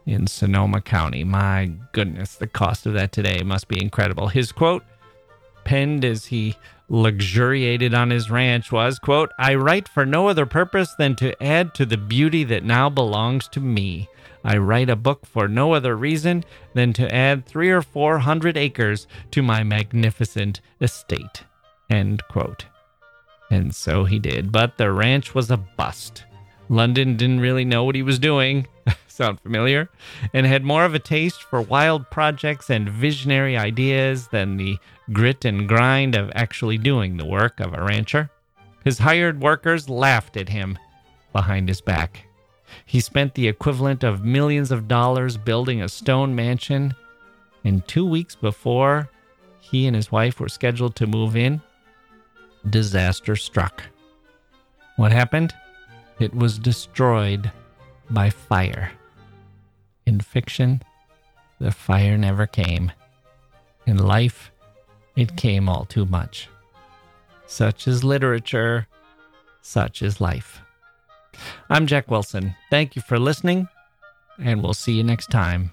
in 0.05 0.27
Sonoma 0.27 0.81
County. 0.81 1.23
My 1.23 1.71
goodness, 1.91 2.35
the 2.35 2.47
cost 2.47 2.85
of 2.85 2.93
that 2.93 3.11
today 3.11 3.43
must 3.43 3.67
be 3.67 3.81
incredible. 3.81 4.29
His 4.29 4.51
quote 4.51 4.83
penned 5.63 6.03
as 6.03 6.25
he 6.25 6.55
luxuriated 6.89 7.93
on 7.93 8.09
his 8.09 8.29
ranch 8.29 8.71
was, 8.71 8.99
quote, 8.99 9.31
I 9.39 9.55
write 9.55 9.87
for 9.87 10.05
no 10.05 10.27
other 10.27 10.45
purpose 10.45 10.93
than 10.95 11.15
to 11.17 11.41
add 11.41 11.73
to 11.75 11.85
the 11.85 11.97
beauty 11.97 12.43
that 12.45 12.65
now 12.65 12.89
belongs 12.89 13.47
to 13.49 13.59
me. 13.59 14.09
I 14.43 14.57
write 14.57 14.89
a 14.89 14.95
book 14.95 15.25
for 15.25 15.47
no 15.47 15.73
other 15.73 15.95
reason 15.95 16.43
than 16.73 16.93
to 16.93 17.13
add 17.13 17.45
three 17.45 17.69
or 17.69 17.81
four 17.81 18.19
hundred 18.19 18.57
acres 18.57 19.07
to 19.31 19.41
my 19.41 19.63
magnificent 19.63 20.61
estate. 20.79 21.43
End 21.89 22.23
quote. 22.27 22.65
And 23.51 23.75
so 23.75 24.05
he 24.05 24.17
did, 24.17 24.51
but 24.51 24.77
the 24.77 24.91
ranch 24.91 25.35
was 25.35 25.51
a 25.51 25.57
bust. 25.57 26.23
London 26.69 27.17
didn't 27.17 27.41
really 27.41 27.65
know 27.65 27.83
what 27.83 27.95
he 27.95 28.01
was 28.01 28.17
doing. 28.17 28.65
Sound 29.07 29.41
familiar? 29.41 29.89
And 30.33 30.45
had 30.45 30.63
more 30.63 30.85
of 30.85 30.95
a 30.95 30.99
taste 30.99 31.43
for 31.43 31.61
wild 31.61 32.09
projects 32.09 32.69
and 32.69 32.89
visionary 32.89 33.57
ideas 33.57 34.29
than 34.29 34.55
the 34.55 34.77
grit 35.11 35.43
and 35.43 35.67
grind 35.67 36.15
of 36.15 36.31
actually 36.33 36.77
doing 36.77 37.17
the 37.17 37.25
work 37.25 37.59
of 37.59 37.73
a 37.73 37.83
rancher. 37.83 38.29
His 38.85 38.99
hired 38.99 39.41
workers 39.41 39.89
laughed 39.89 40.37
at 40.37 40.47
him 40.47 40.77
behind 41.33 41.67
his 41.67 41.81
back. 41.81 42.25
He 42.85 42.99
spent 42.99 43.33
the 43.33 43.47
equivalent 43.47 44.03
of 44.03 44.25
millions 44.25 44.71
of 44.71 44.87
dollars 44.87 45.37
building 45.37 45.81
a 45.81 45.89
stone 45.89 46.35
mansion, 46.35 46.93
and 47.63 47.87
two 47.87 48.05
weeks 48.05 48.35
before 48.35 49.09
he 49.59 49.87
and 49.87 49.95
his 49.95 50.11
wife 50.11 50.39
were 50.39 50.49
scheduled 50.49 50.95
to 50.97 51.07
move 51.07 51.35
in, 51.35 51.61
disaster 52.69 53.35
struck. 53.35 53.83
What 54.97 55.11
happened? 55.11 55.53
It 56.19 56.35
was 56.35 56.59
destroyed 56.59 57.51
by 58.09 58.29
fire. 58.29 58.91
In 60.05 60.19
fiction, 60.19 60.81
the 61.59 61.71
fire 61.71 62.17
never 62.17 62.45
came. 62.45 62.91
In 63.85 63.97
life, 63.97 64.51
it 65.15 65.37
came 65.37 65.69
all 65.69 65.85
too 65.85 66.05
much. 66.05 66.49
Such 67.45 67.87
is 67.87 68.03
literature, 68.03 68.87
such 69.61 70.01
is 70.01 70.21
life. 70.21 70.61
I'm 71.69 71.87
Jacke 71.87 72.09
Wilson. 72.09 72.55
Thank 72.69 72.95
you 72.95 73.01
for 73.01 73.19
listening, 73.19 73.67
and 74.37 74.61
we'll 74.61 74.73
see 74.73 74.93
you 74.93 75.03
next 75.03 75.31
time. 75.31 75.71